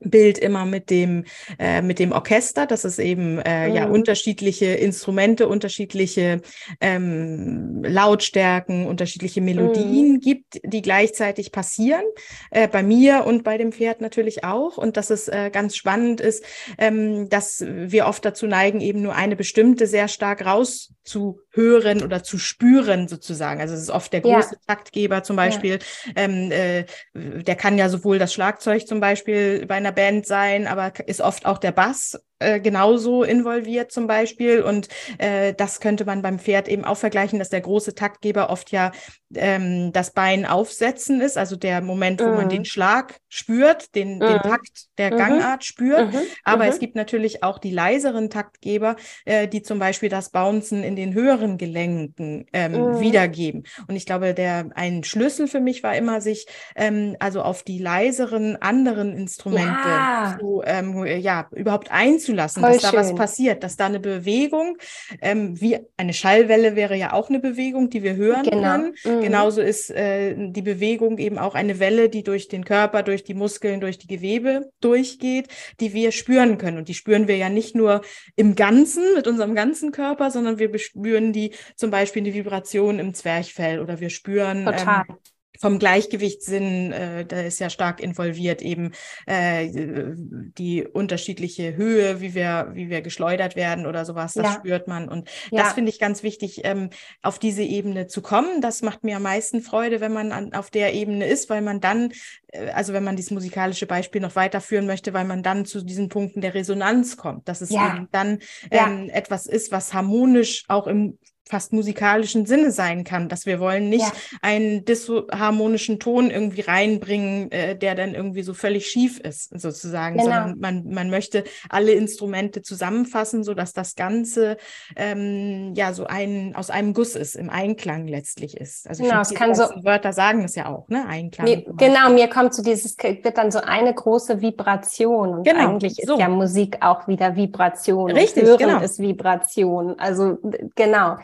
Bild 0.00 0.38
immer 0.38 0.64
mit 0.64 0.90
dem 0.90 1.24
äh, 1.58 1.82
mit 1.82 1.98
dem 1.98 2.12
Orchester, 2.12 2.66
dass 2.66 2.84
es 2.84 2.98
eben 2.98 3.38
äh, 3.38 3.68
mhm. 3.68 3.74
ja 3.74 3.86
unterschiedliche 3.86 4.66
Instrumente, 4.66 5.46
unterschiedliche 5.46 6.40
ähm, 6.80 7.82
Lautstärken, 7.84 8.86
unterschiedliche 8.86 9.40
Melodien 9.40 10.14
mhm. 10.14 10.20
gibt, 10.20 10.60
die 10.64 10.82
gleichzeitig 10.82 11.52
passieren. 11.52 12.04
Äh, 12.50 12.68
bei 12.68 12.82
mir 12.82 13.24
und 13.26 13.44
bei 13.44 13.58
dem 13.58 13.72
Pferd 13.72 14.00
natürlich 14.00 14.44
auch. 14.44 14.78
Und 14.78 14.96
dass 14.96 15.10
es 15.10 15.28
äh, 15.28 15.50
ganz 15.52 15.76
spannend 15.76 16.20
ist, 16.20 16.44
ähm, 16.78 17.28
dass 17.28 17.64
wir 17.66 18.06
oft 18.06 18.24
dazu 18.24 18.46
neigen, 18.46 18.80
eben 18.80 19.02
nur 19.02 19.14
eine 19.14 19.36
bestimmte 19.36 19.86
sehr 19.86 20.08
stark 20.08 20.44
raus 20.44 20.94
zu 21.04 21.40
hören 21.50 22.02
oder 22.02 22.22
zu 22.22 22.38
spüren 22.38 23.08
sozusagen. 23.08 23.60
Also 23.60 23.74
es 23.74 23.82
ist 23.82 23.90
oft 23.90 24.12
der 24.12 24.20
große 24.20 24.54
ja. 24.54 24.60
Taktgeber 24.66 25.22
zum 25.22 25.36
Beispiel. 25.36 25.78
Ja. 26.06 26.12
Ähm, 26.16 26.52
äh, 26.52 26.84
der 27.14 27.56
kann 27.56 27.78
ja 27.78 27.88
sowohl 27.88 28.18
das 28.18 28.32
Schlagzeug 28.32 28.86
zum 28.86 29.00
Beispiel 29.00 29.66
bei 29.66 29.74
einer 29.74 29.92
Band 29.92 30.26
sein, 30.26 30.66
aber 30.66 30.92
ist 31.06 31.20
oft 31.20 31.46
auch 31.46 31.58
der 31.58 31.72
Bass 31.72 32.18
äh, 32.40 32.58
genauso 32.58 33.22
involviert 33.22 33.92
zum 33.92 34.06
Beispiel. 34.06 34.62
Und 34.62 34.88
äh, 35.18 35.52
das 35.54 35.80
könnte 35.80 36.06
man 36.06 36.22
beim 36.22 36.38
Pferd 36.38 36.68
eben 36.68 36.86
auch 36.86 36.96
vergleichen, 36.96 37.38
dass 37.38 37.50
der 37.50 37.60
große 37.60 37.94
Taktgeber 37.94 38.48
oft 38.48 38.72
ja 38.72 38.92
ähm, 39.34 39.92
das 39.92 40.12
Bein 40.12 40.46
aufsetzen 40.46 41.20
ist, 41.20 41.36
also 41.36 41.54
der 41.56 41.82
Moment, 41.82 42.20
wo 42.20 42.28
mhm. 42.28 42.34
man 42.36 42.48
den 42.48 42.64
Schlag 42.64 43.18
spürt, 43.28 43.94
den, 43.94 44.16
mhm. 44.16 44.20
den 44.20 44.38
Takt 44.38 44.86
der 44.96 45.12
mhm. 45.12 45.18
Gangart 45.18 45.64
spürt. 45.64 46.12
Mhm. 46.12 46.20
Aber 46.42 46.66
es 46.66 46.76
mhm. 46.76 46.80
gibt 46.80 46.96
natürlich 46.96 47.42
auch 47.42 47.58
die 47.58 47.70
leiseren 47.70 48.30
Taktgeber, 48.30 48.96
äh, 49.26 49.46
die 49.46 49.62
zum 49.62 49.78
Beispiel 49.78 50.08
das 50.08 50.30
Bouncen 50.30 50.82
in 50.82 50.96
den 50.96 51.12
höheren 51.12 51.58
Gelenken 51.58 52.46
ähm, 52.54 52.72
mhm. 52.72 53.00
wiedergeben. 53.00 53.64
Und 53.86 53.96
ich 53.96 54.06
glaube, 54.06 54.32
der 54.32 54.70
ein 54.74 55.04
Schlüssel 55.04 55.46
für 55.46 55.60
mich 55.60 55.82
war 55.82 55.94
immer, 55.94 56.22
sich 56.22 56.46
ähm, 56.74 57.16
also 57.20 57.42
auf 57.42 57.62
die 57.62 57.78
leiseren 57.78 58.56
anderen 58.56 59.14
Instrumente 59.14 59.68
ja. 59.84 60.36
zu, 60.40 60.62
ähm, 60.64 61.04
ja, 61.04 61.46
überhaupt 61.52 61.90
einzulassen 61.90 62.29
zulassen, 62.30 62.60
Voll 62.60 62.72
dass 62.72 62.82
schön. 62.82 62.92
da 62.92 62.98
was 62.98 63.14
passiert, 63.14 63.62
dass 63.62 63.76
da 63.76 63.86
eine 63.86 64.00
Bewegung, 64.00 64.76
ähm, 65.20 65.60
wie 65.60 65.78
eine 65.96 66.12
Schallwelle 66.12 66.76
wäre 66.76 66.96
ja 66.96 67.12
auch 67.12 67.28
eine 67.28 67.40
Bewegung, 67.40 67.90
die 67.90 68.02
wir 68.02 68.16
hören 68.16 68.42
genau. 68.44 68.60
können. 68.60 68.94
Mhm. 69.04 69.20
Genauso 69.22 69.60
ist 69.60 69.90
äh, 69.90 70.34
die 70.36 70.62
Bewegung 70.62 71.18
eben 71.18 71.38
auch 71.38 71.54
eine 71.54 71.78
Welle, 71.78 72.08
die 72.08 72.22
durch 72.22 72.48
den 72.48 72.64
Körper, 72.64 73.02
durch 73.02 73.24
die 73.24 73.34
Muskeln, 73.34 73.80
durch 73.80 73.98
die 73.98 74.06
Gewebe 74.06 74.70
durchgeht, 74.80 75.48
die 75.80 75.92
wir 75.92 76.12
spüren 76.12 76.58
können. 76.58 76.78
Und 76.78 76.88
die 76.88 76.94
spüren 76.94 77.28
wir 77.28 77.36
ja 77.36 77.48
nicht 77.48 77.74
nur 77.74 78.02
im 78.36 78.54
Ganzen, 78.54 79.02
mit 79.14 79.26
unserem 79.26 79.54
ganzen 79.54 79.92
Körper, 79.92 80.30
sondern 80.30 80.58
wir 80.58 80.76
spüren 80.78 81.32
die 81.32 81.52
zum 81.76 81.90
Beispiel 81.90 82.22
die 82.22 82.34
Vibration 82.34 82.98
im 82.98 83.14
Zwerchfell 83.14 83.80
oder 83.80 84.00
wir 84.00 84.10
spüren 84.10 84.64
Total. 84.64 85.04
Ähm, 85.08 85.16
vom 85.60 85.78
Gleichgewichtssinn, 85.78 86.90
äh, 86.92 87.26
da 87.26 87.42
ist 87.42 87.60
ja 87.60 87.68
stark 87.68 88.00
involviert 88.00 88.62
eben 88.62 88.92
äh, 89.26 89.68
die 89.70 90.86
unterschiedliche 90.86 91.76
Höhe, 91.76 92.22
wie 92.22 92.34
wir, 92.34 92.70
wie 92.72 92.88
wir 92.88 93.02
geschleudert 93.02 93.56
werden 93.56 93.84
oder 93.84 94.06
sowas, 94.06 94.32
das 94.32 94.46
ja. 94.46 94.52
spürt 94.54 94.88
man. 94.88 95.06
Und 95.06 95.28
ja. 95.50 95.62
das 95.62 95.74
finde 95.74 95.90
ich 95.90 95.98
ganz 95.98 96.22
wichtig, 96.22 96.62
ähm, 96.64 96.88
auf 97.20 97.38
diese 97.38 97.62
Ebene 97.62 98.06
zu 98.06 98.22
kommen. 98.22 98.62
Das 98.62 98.80
macht 98.80 99.04
mir 99.04 99.16
am 99.16 99.22
meisten 99.22 99.60
Freude, 99.60 100.00
wenn 100.00 100.14
man 100.14 100.32
an, 100.32 100.54
auf 100.54 100.70
der 100.70 100.94
Ebene 100.94 101.26
ist, 101.26 101.50
weil 101.50 101.60
man 101.60 101.80
dann, 101.80 102.12
äh, 102.48 102.70
also 102.70 102.94
wenn 102.94 103.04
man 103.04 103.16
dieses 103.16 103.30
musikalische 103.30 103.86
Beispiel 103.86 104.22
noch 104.22 104.36
weiterführen 104.36 104.86
möchte, 104.86 105.12
weil 105.12 105.26
man 105.26 105.42
dann 105.42 105.66
zu 105.66 105.84
diesen 105.84 106.08
Punkten 106.08 106.40
der 106.40 106.54
Resonanz 106.54 107.18
kommt, 107.18 107.48
dass 107.48 107.60
es 107.60 107.68
ja. 107.68 107.96
eben 107.96 108.08
dann 108.12 108.38
ähm, 108.70 109.10
etwas 109.10 109.46
ist, 109.46 109.72
was 109.72 109.92
harmonisch 109.92 110.64
auch 110.68 110.86
im 110.86 111.18
fast 111.50 111.72
musikalischen 111.72 112.46
Sinne 112.46 112.70
sein 112.70 113.02
kann, 113.02 113.28
dass 113.28 113.44
wir 113.44 113.58
wollen 113.58 113.88
nicht 113.88 114.06
ja. 114.06 114.38
einen 114.40 114.84
disharmonischen 114.84 115.98
Ton 115.98 116.30
irgendwie 116.30 116.60
reinbringen, 116.60 117.50
äh, 117.50 117.76
der 117.76 117.96
dann 117.96 118.14
irgendwie 118.14 118.42
so 118.42 118.54
völlig 118.54 118.86
schief 118.86 119.18
ist, 119.18 119.50
sozusagen, 119.60 120.16
genau. 120.16 120.30
sondern 120.30 120.58
man, 120.60 120.84
man 120.94 121.10
möchte 121.10 121.42
alle 121.68 121.92
Instrumente 121.92 122.62
zusammenfassen, 122.62 123.42
so 123.42 123.54
dass 123.54 123.72
das 123.72 123.96
Ganze 123.96 124.56
ähm, 124.94 125.74
ja 125.74 125.92
so 125.92 126.06
ein 126.06 126.54
aus 126.54 126.70
einem 126.70 126.94
Guss 126.94 127.16
ist, 127.16 127.34
im 127.34 127.50
Einklang 127.50 128.06
letztlich 128.06 128.56
ist. 128.56 128.88
Also 128.88 129.02
genau, 129.02 129.20
es 129.20 129.34
kann 129.34 129.54
so 129.54 129.64
Wörter 129.82 130.12
sagen 130.12 130.42
das 130.42 130.54
ja 130.54 130.68
auch, 130.68 130.88
ne? 130.88 131.04
Einklang. 131.06 131.46
Mir, 131.46 131.64
genau, 131.76 132.10
mir 132.10 132.28
kommt 132.28 132.54
so 132.54 132.62
dieses 132.62 132.96
wird 132.96 133.36
dann 133.36 133.50
so 133.50 133.60
eine 133.60 133.92
große 133.92 134.40
Vibration 134.40 135.30
und 135.30 135.44
genau, 135.44 135.70
eigentlich 135.70 135.96
so. 136.04 136.14
ist 136.14 136.20
ja 136.20 136.28
Musik 136.28 136.78
auch 136.80 137.08
wieder 137.08 137.34
Vibration. 137.34 138.12
Richtig, 138.12 138.44
Hören 138.44 138.58
genau. 138.58 138.80
ist 138.80 139.00
Vibration. 139.00 139.98
Also 139.98 140.38
genau. 140.76 141.16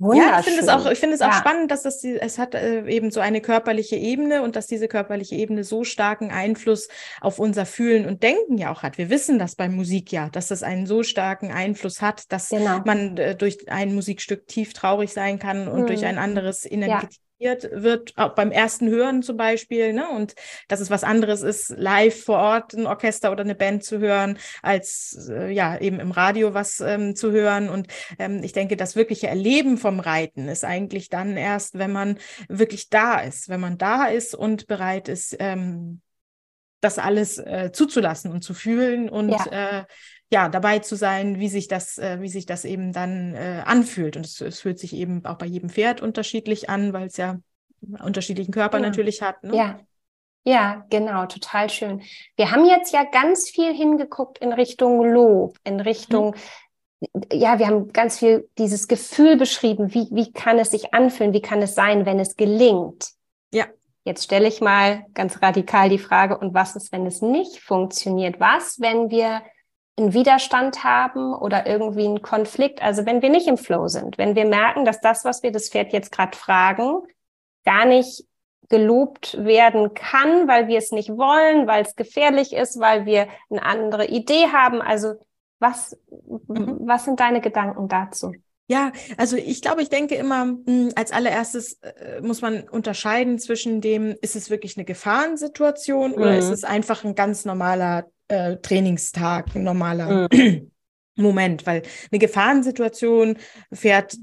Ja, 0.00 0.38
ich 0.38 0.46
finde 0.46 0.60
es 0.60 0.68
auch, 0.68 0.86
ich 0.86 0.98
finde 0.98 1.16
es 1.16 1.20
auch 1.22 1.32
ja. 1.32 1.38
spannend, 1.38 1.72
dass 1.72 1.82
das, 1.82 2.04
es 2.04 2.38
hat 2.38 2.54
äh, 2.54 2.86
eben 2.86 3.10
so 3.10 3.18
eine 3.18 3.40
körperliche 3.40 3.96
Ebene 3.96 4.42
und 4.42 4.54
dass 4.54 4.68
diese 4.68 4.86
körperliche 4.86 5.34
Ebene 5.34 5.64
so 5.64 5.82
starken 5.82 6.30
Einfluss 6.30 6.88
auf 7.20 7.40
unser 7.40 7.66
Fühlen 7.66 8.06
und 8.06 8.22
Denken 8.22 8.58
ja 8.58 8.70
auch 8.72 8.84
hat. 8.84 8.96
Wir 8.96 9.10
wissen 9.10 9.40
das 9.40 9.56
beim 9.56 9.74
Musik 9.74 10.12
ja, 10.12 10.28
dass 10.28 10.48
das 10.48 10.62
einen 10.62 10.86
so 10.86 11.02
starken 11.02 11.50
Einfluss 11.50 12.00
hat, 12.00 12.30
dass 12.30 12.50
genau. 12.50 12.80
man 12.84 13.16
äh, 13.16 13.34
durch 13.34 13.68
ein 13.68 13.92
Musikstück 13.92 14.46
tief 14.46 14.72
traurig 14.72 15.12
sein 15.12 15.40
kann 15.40 15.66
und 15.66 15.80
hm. 15.80 15.86
durch 15.88 16.04
ein 16.04 16.18
anderes 16.18 16.64
energetisch 16.64 17.18
wird, 17.38 18.12
auch 18.16 18.34
beim 18.34 18.50
ersten 18.50 18.88
Hören 18.88 19.22
zum 19.22 19.36
Beispiel, 19.36 19.92
ne? 19.92 20.08
Und 20.10 20.34
dass 20.68 20.80
es 20.80 20.90
was 20.90 21.04
anderes 21.04 21.42
ist, 21.42 21.70
live 21.70 22.24
vor 22.24 22.38
Ort 22.38 22.74
ein 22.74 22.86
Orchester 22.86 23.32
oder 23.32 23.42
eine 23.42 23.54
Band 23.54 23.84
zu 23.84 23.98
hören, 23.98 24.38
als 24.62 25.28
äh, 25.30 25.50
ja 25.50 25.78
eben 25.78 26.00
im 26.00 26.10
Radio 26.10 26.54
was 26.54 26.80
ähm, 26.80 27.14
zu 27.14 27.30
hören. 27.32 27.68
Und 27.68 27.88
ähm, 28.18 28.42
ich 28.42 28.52
denke, 28.52 28.76
das 28.76 28.96
wirkliche 28.96 29.28
Erleben 29.28 29.78
vom 29.78 30.00
Reiten 30.00 30.48
ist 30.48 30.64
eigentlich 30.64 31.08
dann 31.08 31.36
erst, 31.36 31.78
wenn 31.78 31.92
man 31.92 32.18
wirklich 32.48 32.88
da 32.88 33.20
ist, 33.20 33.48
wenn 33.48 33.60
man 33.60 33.78
da 33.78 34.06
ist 34.06 34.34
und 34.34 34.66
bereit 34.66 35.08
ist, 35.08 35.36
ähm, 35.38 36.00
das 36.80 36.98
alles 36.98 37.38
äh, 37.38 37.70
zuzulassen 37.72 38.30
und 38.30 38.42
zu 38.42 38.54
fühlen 38.54 39.08
und 39.08 39.30
ja. 39.30 39.80
äh, 39.80 39.84
ja, 40.30 40.48
dabei 40.48 40.78
zu 40.80 40.96
sein, 40.96 41.38
wie 41.38 41.48
sich 41.48 41.68
das, 41.68 41.98
äh, 41.98 42.20
wie 42.20 42.28
sich 42.28 42.46
das 42.46 42.64
eben 42.64 42.92
dann 42.92 43.34
äh, 43.34 43.62
anfühlt. 43.64 44.16
Und 44.16 44.26
es, 44.26 44.40
es 44.40 44.60
fühlt 44.60 44.78
sich 44.78 44.94
eben 44.94 45.24
auch 45.24 45.36
bei 45.36 45.46
jedem 45.46 45.70
Pferd 45.70 46.02
unterschiedlich 46.02 46.68
an, 46.68 46.92
weil 46.92 47.06
es 47.06 47.16
ja 47.16 47.38
unterschiedlichen 48.02 48.52
Körper 48.52 48.78
ja. 48.78 48.86
natürlich 48.86 49.22
hat. 49.22 49.42
Ne? 49.42 49.56
Ja. 49.56 49.80
Ja, 50.44 50.86
genau, 50.88 51.26
total 51.26 51.68
schön. 51.68 52.00
Wir 52.36 52.50
haben 52.52 52.64
jetzt 52.64 52.94
ja 52.94 53.04
ganz 53.04 53.50
viel 53.50 53.74
hingeguckt 53.74 54.38
in 54.38 54.54
Richtung 54.54 55.04
Lob, 55.04 55.58
in 55.62 55.78
Richtung, 55.80 56.34
mhm. 57.00 57.22
ja, 57.30 57.58
wir 57.58 57.66
haben 57.66 57.92
ganz 57.92 58.18
viel 58.18 58.48
dieses 58.56 58.88
Gefühl 58.88 59.36
beschrieben, 59.36 59.92
wie, 59.92 60.08
wie 60.10 60.32
kann 60.32 60.58
es 60.58 60.70
sich 60.70 60.94
anfühlen, 60.94 61.34
wie 61.34 61.42
kann 61.42 61.60
es 61.60 61.74
sein, 61.74 62.06
wenn 62.06 62.18
es 62.18 62.36
gelingt. 62.36 63.10
Ja. 63.52 63.66
Jetzt 64.04 64.24
stelle 64.24 64.48
ich 64.48 64.62
mal 64.62 65.04
ganz 65.12 65.42
radikal 65.42 65.90
die 65.90 65.98
Frage, 65.98 66.38
und 66.38 66.54
was 66.54 66.76
ist, 66.76 66.92
wenn 66.92 67.04
es 67.04 67.20
nicht 67.20 67.60
funktioniert? 67.60 68.40
Was, 68.40 68.80
wenn 68.80 69.10
wir 69.10 69.42
einen 69.98 70.14
Widerstand 70.14 70.84
haben 70.84 71.34
oder 71.34 71.66
irgendwie 71.66 72.06
einen 72.06 72.22
Konflikt. 72.22 72.82
Also 72.82 73.04
wenn 73.06 73.22
wir 73.22 73.30
nicht 73.30 73.46
im 73.46 73.58
Flow 73.58 73.88
sind, 73.88 74.18
wenn 74.18 74.34
wir 74.34 74.44
merken, 74.44 74.84
dass 74.84 75.00
das, 75.00 75.24
was 75.24 75.42
wir 75.42 75.52
das 75.52 75.68
Pferd 75.68 75.92
jetzt 75.92 76.12
gerade 76.12 76.36
fragen, 76.36 77.02
gar 77.64 77.84
nicht 77.84 78.24
gelobt 78.68 79.42
werden 79.44 79.94
kann, 79.94 80.46
weil 80.46 80.68
wir 80.68 80.78
es 80.78 80.92
nicht 80.92 81.10
wollen, 81.10 81.66
weil 81.66 81.84
es 81.84 81.96
gefährlich 81.96 82.52
ist, 82.52 82.78
weil 82.78 83.06
wir 83.06 83.28
eine 83.50 83.62
andere 83.62 84.06
Idee 84.06 84.48
haben. 84.52 84.82
Also 84.82 85.14
was, 85.58 85.96
mhm. 86.20 86.78
was 86.80 87.04
sind 87.04 87.20
deine 87.20 87.40
Gedanken 87.40 87.88
dazu? 87.88 88.32
Ja, 88.70 88.92
also 89.16 89.36
ich 89.36 89.62
glaube, 89.62 89.80
ich 89.80 89.88
denke 89.88 90.14
immer, 90.14 90.42
hm, 90.42 90.92
als 90.94 91.10
allererstes 91.10 91.80
äh, 91.80 92.20
muss 92.20 92.42
man 92.42 92.68
unterscheiden 92.68 93.38
zwischen 93.38 93.80
dem, 93.80 94.14
ist 94.20 94.36
es 94.36 94.50
wirklich 94.50 94.76
eine 94.76 94.84
Gefahrensituation 94.84 96.10
mhm. 96.10 96.16
oder 96.18 96.36
ist 96.36 96.48
mhm. 96.48 96.52
es 96.52 96.64
einfach 96.64 97.02
ein 97.02 97.14
ganz 97.14 97.46
normaler 97.46 98.04
äh, 98.28 98.56
Trainingstag, 98.56 99.54
ein 99.54 99.64
normaler 99.64 100.28
mhm. 100.32 100.70
Moment, 101.16 101.66
weil 101.66 101.82
eine 102.12 102.18
Gefahrensituation 102.18 103.38
fährt 103.72 104.16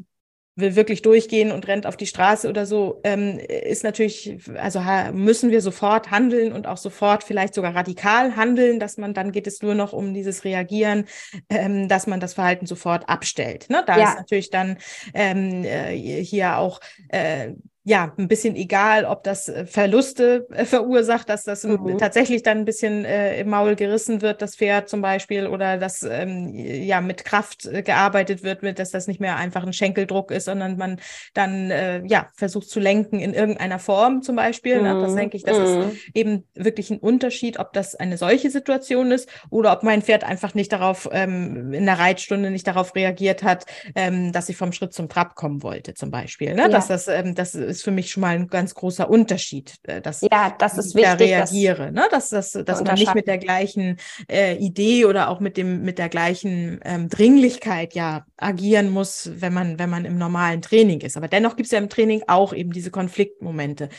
will 0.56 0.76
wirklich 0.76 1.02
durchgehen 1.02 1.52
und 1.52 1.68
rennt 1.68 1.86
auf 1.86 1.98
die 1.98 2.08
Straße 2.08 2.48
oder 2.48 2.66
so, 2.66 3.02
ähm, 3.04 3.40
ist 3.40 3.84
natürlich, 3.84 4.38
also 4.56 4.80
müssen 5.14 5.52
wir 5.52 5.60
sofort 5.60 6.12
handeln 6.12 6.54
und 6.54 6.66
auch 6.66 6.78
sofort 6.78 7.24
vielleicht 7.24 7.54
sogar 7.54 7.76
radikal 7.76 8.38
handeln, 8.38 8.80
dass 8.80 8.98
man, 8.98 9.14
dann 9.14 9.34
geht 9.34 9.48
es 9.48 9.62
nur 9.62 9.76
noch 9.76 9.92
um 9.92 10.14
dieses 10.14 10.46
Reagieren, 10.46 11.06
ähm, 11.50 11.90
dass 11.90 12.08
man 12.08 12.22
das 12.22 12.36
Verhalten 12.36 12.68
sofort 12.68 13.10
abstellt. 13.10 13.70
Ne? 13.70 13.84
Da 13.86 13.98
ja. 13.98 14.10
ist 14.10 14.18
natürlich 14.18 14.50
dann 14.50 14.78
ähm, 15.14 15.66
äh, 15.66 15.98
hier 15.98 16.58
auch 16.58 16.80
äh, 17.10 17.52
ja, 17.88 18.14
ein 18.18 18.28
bisschen 18.28 18.56
egal, 18.56 19.06
ob 19.06 19.24
das 19.24 19.48
äh, 19.48 19.68
Verluste 19.68 20.48
äh, 20.52 20.66
verursacht, 20.66 21.30
dass 21.30 21.44
das 21.44 21.64
mhm. 21.64 22.00
tatsächlich 22.00 22.42
dann 22.42 22.58
ein 22.58 22.66
bisschen 22.66 23.06
äh, 23.06 23.40
im 23.40 23.50
Maul 23.50 23.76
gerissen 23.76 24.24
wird, 24.24 24.42
das 24.42 24.56
Pferd 24.56 24.90
zum 24.90 25.04
Beispiel, 25.04 25.46
oder 25.46 25.78
dass 25.78 26.02
ähm, 26.02 26.50
ja 26.56 27.00
mit 27.00 27.26
Kraft 27.26 27.68
äh, 27.68 27.84
gearbeitet 27.84 28.42
wird, 28.42 28.64
mit, 28.64 28.80
dass 28.80 28.90
das 28.90 29.06
nicht 29.06 29.20
mehr 29.20 29.36
einfach 29.36 29.64
ein 29.64 29.72
Schenkeldruck 29.72 30.32
ist, 30.32 30.46
sondern 30.46 30.78
man 30.78 31.00
dann 31.36 31.70
äh, 31.70 32.04
ja 32.08 32.30
versucht 32.36 32.72
zu 32.72 32.80
lenken 32.80 33.20
in 33.20 33.36
irgendeiner 33.36 33.78
Form 33.78 34.24
zum 34.24 34.36
Beispiel. 34.36 34.82
Mhm. 34.82 35.02
Das 35.02 35.14
denke 35.14 35.38
ich, 35.38 35.44
das 35.44 35.60
mhm. 35.60 35.92
ist 35.92 36.00
eben 36.16 36.48
wirklich 36.56 36.90
ein 36.90 36.98
Unterschied, 36.98 37.60
ob 37.60 37.72
das 37.74 37.94
eine 37.94 38.18
solche 38.18 38.50
Situation 38.50 39.12
ist 39.12 39.30
oder 39.52 39.72
ob 39.72 39.84
mein 39.84 40.02
Pferd 40.02 40.24
einfach 40.24 40.56
nicht 40.56 40.72
darauf 40.72 41.08
ähm, 41.12 41.72
in 41.72 41.86
der 41.86 42.00
Reitstunde 42.00 42.50
nicht 42.50 42.66
darauf 42.66 42.96
reagiert 42.96 43.44
hat, 43.44 43.68
ähm, 43.94 44.32
dass 44.32 44.50
ich 44.50 44.58
vom 44.58 44.72
Schritt 44.72 44.94
zum 44.94 45.08
Trab 45.08 45.36
kommen 45.36 45.62
wollte, 45.62 45.94
zum 45.94 46.10
Beispiel. 46.10 46.56
Ne? 46.56 46.64
Ja. 46.64 46.68
Dass 46.70 46.88
das, 46.88 47.08
ähm, 47.08 47.36
das 47.36 47.54
ist 47.76 47.84
für 47.84 47.92
mich 47.92 48.12
schon 48.12 48.22
mal 48.22 48.36
ein 48.36 48.48
ganz 48.48 48.74
großer 48.74 49.10
Unterschied, 49.10 49.76
äh, 49.84 50.02
dass 50.02 50.22
ja, 50.22 50.56
das 50.58 50.78
ist 50.78 50.90
ich 50.90 50.96
wichtig, 50.96 51.18
da 51.18 51.24
reagiere, 51.26 51.92
ne? 51.92 52.08
dass, 52.12 52.30
dass, 52.30 52.52
dass 52.52 52.84
man 52.84 52.96
nicht 52.96 53.16
mit 53.16 53.28
der 53.28 53.38
gleichen 53.38 53.98
äh, 54.30 54.56
Idee 54.56 55.06
oder 55.06 55.30
auch 55.30 55.40
mit 55.40 55.58
dem 55.58 55.84
mit 55.84 55.98
der 55.98 56.10
gleichen 56.10 56.80
ähm, 56.84 57.10
Dringlichkeit 57.10 57.94
ja 57.94 58.26
agieren 58.38 58.90
muss, 58.90 59.30
wenn 59.36 59.54
man 59.54 59.80
wenn 59.80 59.90
man 59.90 60.06
im 60.06 60.18
normalen 60.18 60.62
Training 60.62 61.02
ist. 61.02 61.18
Aber 61.18 61.28
dennoch 61.28 61.56
gibt 61.56 61.68
es 61.68 61.72
ja 61.72 61.80
im 61.80 61.90
Training 61.90 62.24
auch 62.28 62.54
eben 62.54 62.72
diese 62.72 62.92
Konfliktmomente. 62.92 63.90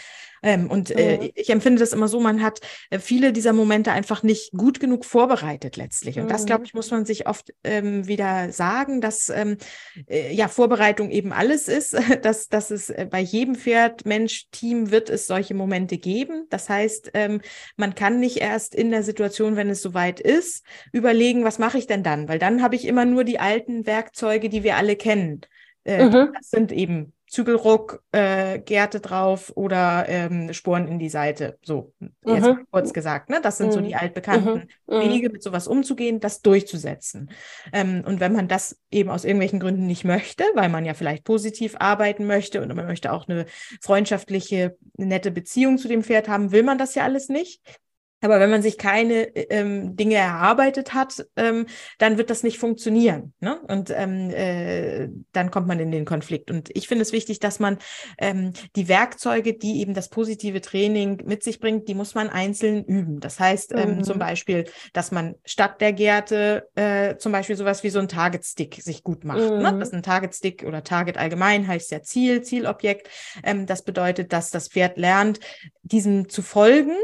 Ähm, 0.42 0.70
und 0.70 0.90
äh, 0.90 1.18
mhm. 1.18 1.30
ich 1.34 1.50
empfinde 1.50 1.80
das 1.80 1.92
immer 1.92 2.08
so, 2.08 2.20
man 2.20 2.42
hat 2.42 2.60
äh, 2.90 2.98
viele 2.98 3.32
dieser 3.32 3.52
Momente 3.52 3.92
einfach 3.92 4.22
nicht 4.22 4.52
gut 4.52 4.80
genug 4.80 5.04
vorbereitet 5.04 5.76
letztlich. 5.76 6.18
Und 6.18 6.24
mhm. 6.24 6.28
das, 6.28 6.46
glaube 6.46 6.64
ich, 6.64 6.74
muss 6.74 6.90
man 6.90 7.04
sich 7.04 7.26
oft 7.26 7.52
ähm, 7.64 8.06
wieder 8.06 8.52
sagen, 8.52 9.00
dass 9.00 9.28
ähm, 9.28 9.56
äh, 10.08 10.34
ja 10.34 10.48
Vorbereitung 10.48 11.10
eben 11.10 11.32
alles 11.32 11.68
ist, 11.68 11.96
dass, 12.22 12.48
dass 12.48 12.70
es 12.70 12.90
äh, 12.90 13.06
bei 13.10 13.20
jedem 13.20 13.54
Pferd, 13.54 14.06
Mensch, 14.06 14.48
Team 14.50 14.90
wird 14.90 15.10
es 15.10 15.26
solche 15.26 15.54
Momente 15.54 15.98
geben. 15.98 16.46
Das 16.50 16.68
heißt, 16.68 17.10
ähm, 17.14 17.40
man 17.76 17.94
kann 17.94 18.20
nicht 18.20 18.38
erst 18.38 18.74
in 18.74 18.90
der 18.90 19.02
Situation, 19.02 19.56
wenn 19.56 19.70
es 19.70 19.82
soweit 19.82 20.20
ist, 20.20 20.64
überlegen, 20.92 21.44
was 21.44 21.58
mache 21.58 21.78
ich 21.78 21.86
denn 21.86 22.02
dann? 22.02 22.28
Weil 22.28 22.38
dann 22.38 22.62
habe 22.62 22.76
ich 22.76 22.86
immer 22.86 23.04
nur 23.04 23.24
die 23.24 23.38
alten 23.38 23.86
Werkzeuge, 23.86 24.48
die 24.48 24.62
wir 24.62 24.76
alle 24.76 24.96
kennen. 24.96 25.40
Äh, 25.84 26.04
mhm. 26.04 26.32
Das 26.34 26.50
sind 26.50 26.72
eben 26.72 27.12
Zügelruck, 27.36 28.02
äh, 28.12 28.60
Gärte 28.60 29.00
drauf 29.00 29.52
oder 29.56 30.08
ähm, 30.08 30.54
Sporen 30.54 30.88
in 30.88 30.98
die 30.98 31.10
Seite. 31.10 31.58
So, 31.62 31.92
jetzt 32.24 32.46
mhm. 32.46 32.66
kurz 32.70 32.94
gesagt. 32.94 33.28
Ne? 33.28 33.40
Das 33.42 33.58
sind 33.58 33.66
mhm. 33.66 33.72
so 33.72 33.80
die 33.82 33.94
altbekannten 33.94 34.70
mhm. 34.86 34.96
mhm. 34.96 35.02
Wege, 35.02 35.28
mit 35.28 35.42
sowas 35.42 35.68
umzugehen, 35.68 36.18
das 36.18 36.40
durchzusetzen. 36.40 37.30
Ähm, 37.74 38.02
und 38.06 38.20
wenn 38.20 38.32
man 38.32 38.48
das 38.48 38.80
eben 38.90 39.10
aus 39.10 39.26
irgendwelchen 39.26 39.60
Gründen 39.60 39.86
nicht 39.86 40.02
möchte, 40.04 40.44
weil 40.54 40.70
man 40.70 40.86
ja 40.86 40.94
vielleicht 40.94 41.24
positiv 41.24 41.76
arbeiten 41.78 42.26
möchte 42.26 42.62
und 42.62 42.74
man 42.74 42.86
möchte 42.86 43.12
auch 43.12 43.28
eine 43.28 43.44
freundschaftliche, 43.82 44.78
nette 44.96 45.30
Beziehung 45.30 45.76
zu 45.76 45.88
dem 45.88 46.02
Pferd 46.02 46.28
haben, 46.28 46.52
will 46.52 46.62
man 46.62 46.78
das 46.78 46.94
ja 46.94 47.04
alles 47.04 47.28
nicht. 47.28 47.60
Aber 48.22 48.40
wenn 48.40 48.50
man 48.50 48.62
sich 48.62 48.78
keine 48.78 49.24
ähm, 49.36 49.94
Dinge 49.94 50.14
erarbeitet 50.14 50.94
hat, 50.94 51.26
ähm, 51.36 51.66
dann 51.98 52.16
wird 52.16 52.30
das 52.30 52.42
nicht 52.42 52.58
funktionieren. 52.58 53.34
Ne? 53.40 53.60
Und 53.68 53.90
ähm, 53.90 54.30
äh, 54.30 55.08
dann 55.32 55.50
kommt 55.50 55.66
man 55.66 55.78
in 55.80 55.90
den 55.90 56.06
Konflikt. 56.06 56.50
Und 56.50 56.70
ich 56.74 56.88
finde 56.88 57.02
es 57.02 57.12
wichtig, 57.12 57.40
dass 57.40 57.60
man 57.60 57.78
ähm, 58.18 58.52
die 58.74 58.88
Werkzeuge, 58.88 59.54
die 59.54 59.80
eben 59.80 59.92
das 59.92 60.08
positive 60.08 60.62
Training 60.62 61.22
mit 61.26 61.42
sich 61.42 61.60
bringt, 61.60 61.88
die 61.88 61.94
muss 61.94 62.14
man 62.14 62.30
einzeln 62.30 62.84
üben. 62.84 63.20
Das 63.20 63.38
heißt 63.38 63.72
ähm, 63.76 63.96
mhm. 63.96 64.04
zum 64.04 64.18
Beispiel, 64.18 64.64
dass 64.94 65.12
man 65.12 65.34
statt 65.44 65.82
der 65.82 65.92
Gärte 65.92 66.68
äh, 66.74 67.16
zum 67.18 67.32
Beispiel 67.32 67.56
sowas 67.56 67.82
wie 67.82 67.90
so 67.90 67.98
ein 67.98 68.08
Target 68.08 68.46
Stick 68.46 68.76
sich 68.82 69.02
gut 69.02 69.24
macht. 69.24 69.40
Ne? 69.40 69.50
Mhm. 69.50 69.62
Ne? 69.62 69.78
Das 69.78 69.88
ist 69.88 69.94
ein 69.94 70.02
Target 70.02 70.34
Stick 70.34 70.64
oder 70.64 70.82
Target 70.82 71.18
allgemein 71.18 71.68
heißt 71.68 71.90
ja 71.90 72.02
Ziel, 72.02 72.40
Zielobjekt. 72.42 73.10
Ähm, 73.42 73.66
das 73.66 73.82
bedeutet, 73.82 74.32
dass 74.32 74.50
das 74.50 74.68
Pferd 74.68 74.96
lernt, 74.96 75.38
diesem 75.82 76.30
zu 76.30 76.40
folgen 76.40 76.96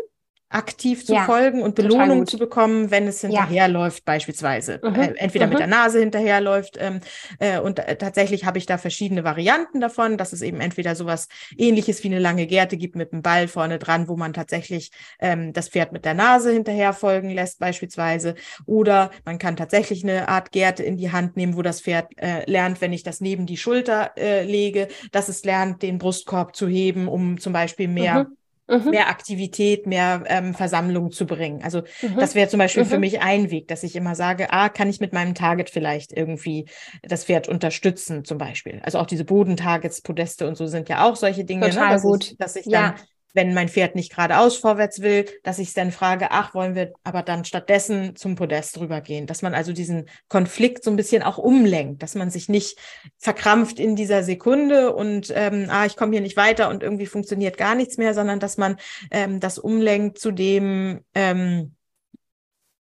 aktiv 0.52 1.04
zu 1.04 1.14
ja, 1.14 1.24
folgen 1.24 1.62
und 1.62 1.74
Belohnung 1.74 2.26
zu 2.26 2.38
bekommen, 2.38 2.90
wenn 2.90 3.06
es 3.06 3.20
hinterherläuft, 3.22 3.98
ja. 3.98 4.02
beispielsweise. 4.04 4.80
Mhm. 4.82 4.94
Äh, 4.94 5.14
entweder 5.16 5.46
mhm. 5.46 5.52
mit 5.52 5.60
der 5.60 5.66
Nase 5.66 5.98
hinterherläuft. 6.00 6.76
Ähm, 6.78 7.00
äh, 7.38 7.58
und 7.58 7.78
äh, 7.78 7.96
tatsächlich 7.96 8.44
habe 8.44 8.58
ich 8.58 8.66
da 8.66 8.78
verschiedene 8.78 9.24
Varianten 9.24 9.80
davon, 9.80 10.18
dass 10.18 10.32
es 10.32 10.42
eben 10.42 10.60
entweder 10.60 10.94
sowas 10.94 11.28
ähnliches 11.56 12.02
wie 12.04 12.08
eine 12.08 12.18
lange 12.18 12.46
Gerte 12.46 12.76
gibt 12.76 12.96
mit 12.96 13.12
einem 13.12 13.22
Ball 13.22 13.48
vorne 13.48 13.78
dran, 13.78 14.08
wo 14.08 14.16
man 14.16 14.32
tatsächlich 14.32 14.90
ähm, 15.20 15.52
das 15.52 15.68
Pferd 15.68 15.92
mit 15.92 16.04
der 16.04 16.14
Nase 16.14 16.52
hinterher 16.52 16.92
folgen 16.92 17.30
lässt, 17.30 17.58
beispielsweise. 17.58 18.34
Oder 18.66 19.10
man 19.24 19.38
kann 19.38 19.56
tatsächlich 19.56 20.02
eine 20.04 20.28
Art 20.28 20.52
Gerte 20.52 20.82
in 20.82 20.96
die 20.96 21.12
Hand 21.12 21.36
nehmen, 21.36 21.56
wo 21.56 21.62
das 21.62 21.80
Pferd 21.80 22.08
äh, 22.16 22.48
lernt, 22.50 22.80
wenn 22.80 22.92
ich 22.92 23.02
das 23.02 23.20
neben 23.20 23.46
die 23.46 23.56
Schulter 23.56 24.12
äh, 24.16 24.44
lege, 24.44 24.88
dass 25.12 25.28
es 25.28 25.44
lernt, 25.44 25.82
den 25.82 25.98
Brustkorb 25.98 26.54
zu 26.54 26.68
heben, 26.68 27.08
um 27.08 27.38
zum 27.38 27.52
Beispiel 27.52 27.88
mehr 27.88 28.24
mhm 28.24 28.36
mhm. 28.72 28.90
mehr 28.90 29.08
Aktivität, 29.08 29.86
mehr 29.86 30.24
ähm, 30.26 30.54
Versammlung 30.54 31.10
zu 31.10 31.26
bringen. 31.26 31.62
Also 31.62 31.82
mhm. 32.00 32.16
das 32.18 32.34
wäre 32.34 32.48
zum 32.48 32.58
Beispiel 32.58 32.84
mhm. 32.84 32.88
für 32.88 32.98
mich 32.98 33.20
ein 33.20 33.50
Weg, 33.50 33.68
dass 33.68 33.82
ich 33.82 33.96
immer 33.96 34.14
sage, 34.14 34.52
ah, 34.52 34.68
kann 34.68 34.88
ich 34.88 35.00
mit 35.00 35.12
meinem 35.12 35.34
Target 35.34 35.70
vielleicht 35.70 36.12
irgendwie 36.12 36.66
das 37.02 37.24
Pferd 37.24 37.48
unterstützen, 37.48 38.24
zum 38.24 38.38
Beispiel. 38.38 38.80
Also 38.82 38.98
auch 38.98 39.06
diese 39.06 39.24
Bodentargets, 39.24 40.02
Podeste 40.02 40.46
und 40.46 40.56
so 40.56 40.66
sind 40.66 40.88
ja 40.88 41.04
auch 41.04 41.16
solche 41.16 41.44
Dinge, 41.44 41.66
ne, 41.66 41.70
Total 41.70 41.88
ne, 41.88 41.94
dass, 41.94 42.02
gut. 42.02 42.24
Ich, 42.24 42.36
dass 42.38 42.56
ich 42.56 42.64
dann 42.64 42.72
ja 42.72 42.94
wenn 43.32 43.54
mein 43.54 43.68
Pferd 43.68 43.94
nicht 43.94 44.10
geradeaus 44.10 44.56
vorwärts 44.56 45.00
will, 45.00 45.26
dass 45.42 45.58
ich 45.58 45.74
dann 45.74 45.92
frage, 45.92 46.30
ach, 46.30 46.54
wollen 46.54 46.74
wir 46.74 46.92
aber 47.04 47.22
dann 47.22 47.44
stattdessen 47.44 48.16
zum 48.16 48.34
Podest 48.34 48.78
rübergehen? 48.78 49.26
Dass 49.26 49.42
man 49.42 49.54
also 49.54 49.72
diesen 49.72 50.08
Konflikt 50.28 50.84
so 50.84 50.90
ein 50.90 50.96
bisschen 50.96 51.22
auch 51.22 51.38
umlenkt, 51.38 52.02
dass 52.02 52.14
man 52.14 52.30
sich 52.30 52.48
nicht 52.48 52.78
verkrampft 53.18 53.78
in 53.78 53.96
dieser 53.96 54.22
Sekunde 54.22 54.94
und 54.94 55.32
ähm, 55.34 55.66
ah, 55.70 55.86
ich 55.86 55.96
komme 55.96 56.12
hier 56.12 56.20
nicht 56.20 56.36
weiter 56.36 56.68
und 56.68 56.82
irgendwie 56.82 57.06
funktioniert 57.06 57.56
gar 57.56 57.74
nichts 57.74 57.96
mehr, 57.96 58.14
sondern 58.14 58.40
dass 58.40 58.56
man 58.56 58.76
ähm, 59.10 59.40
das 59.40 59.58
umlenkt 59.58 60.18
zu 60.18 60.30
dem, 60.30 61.00
ähm, 61.14 61.74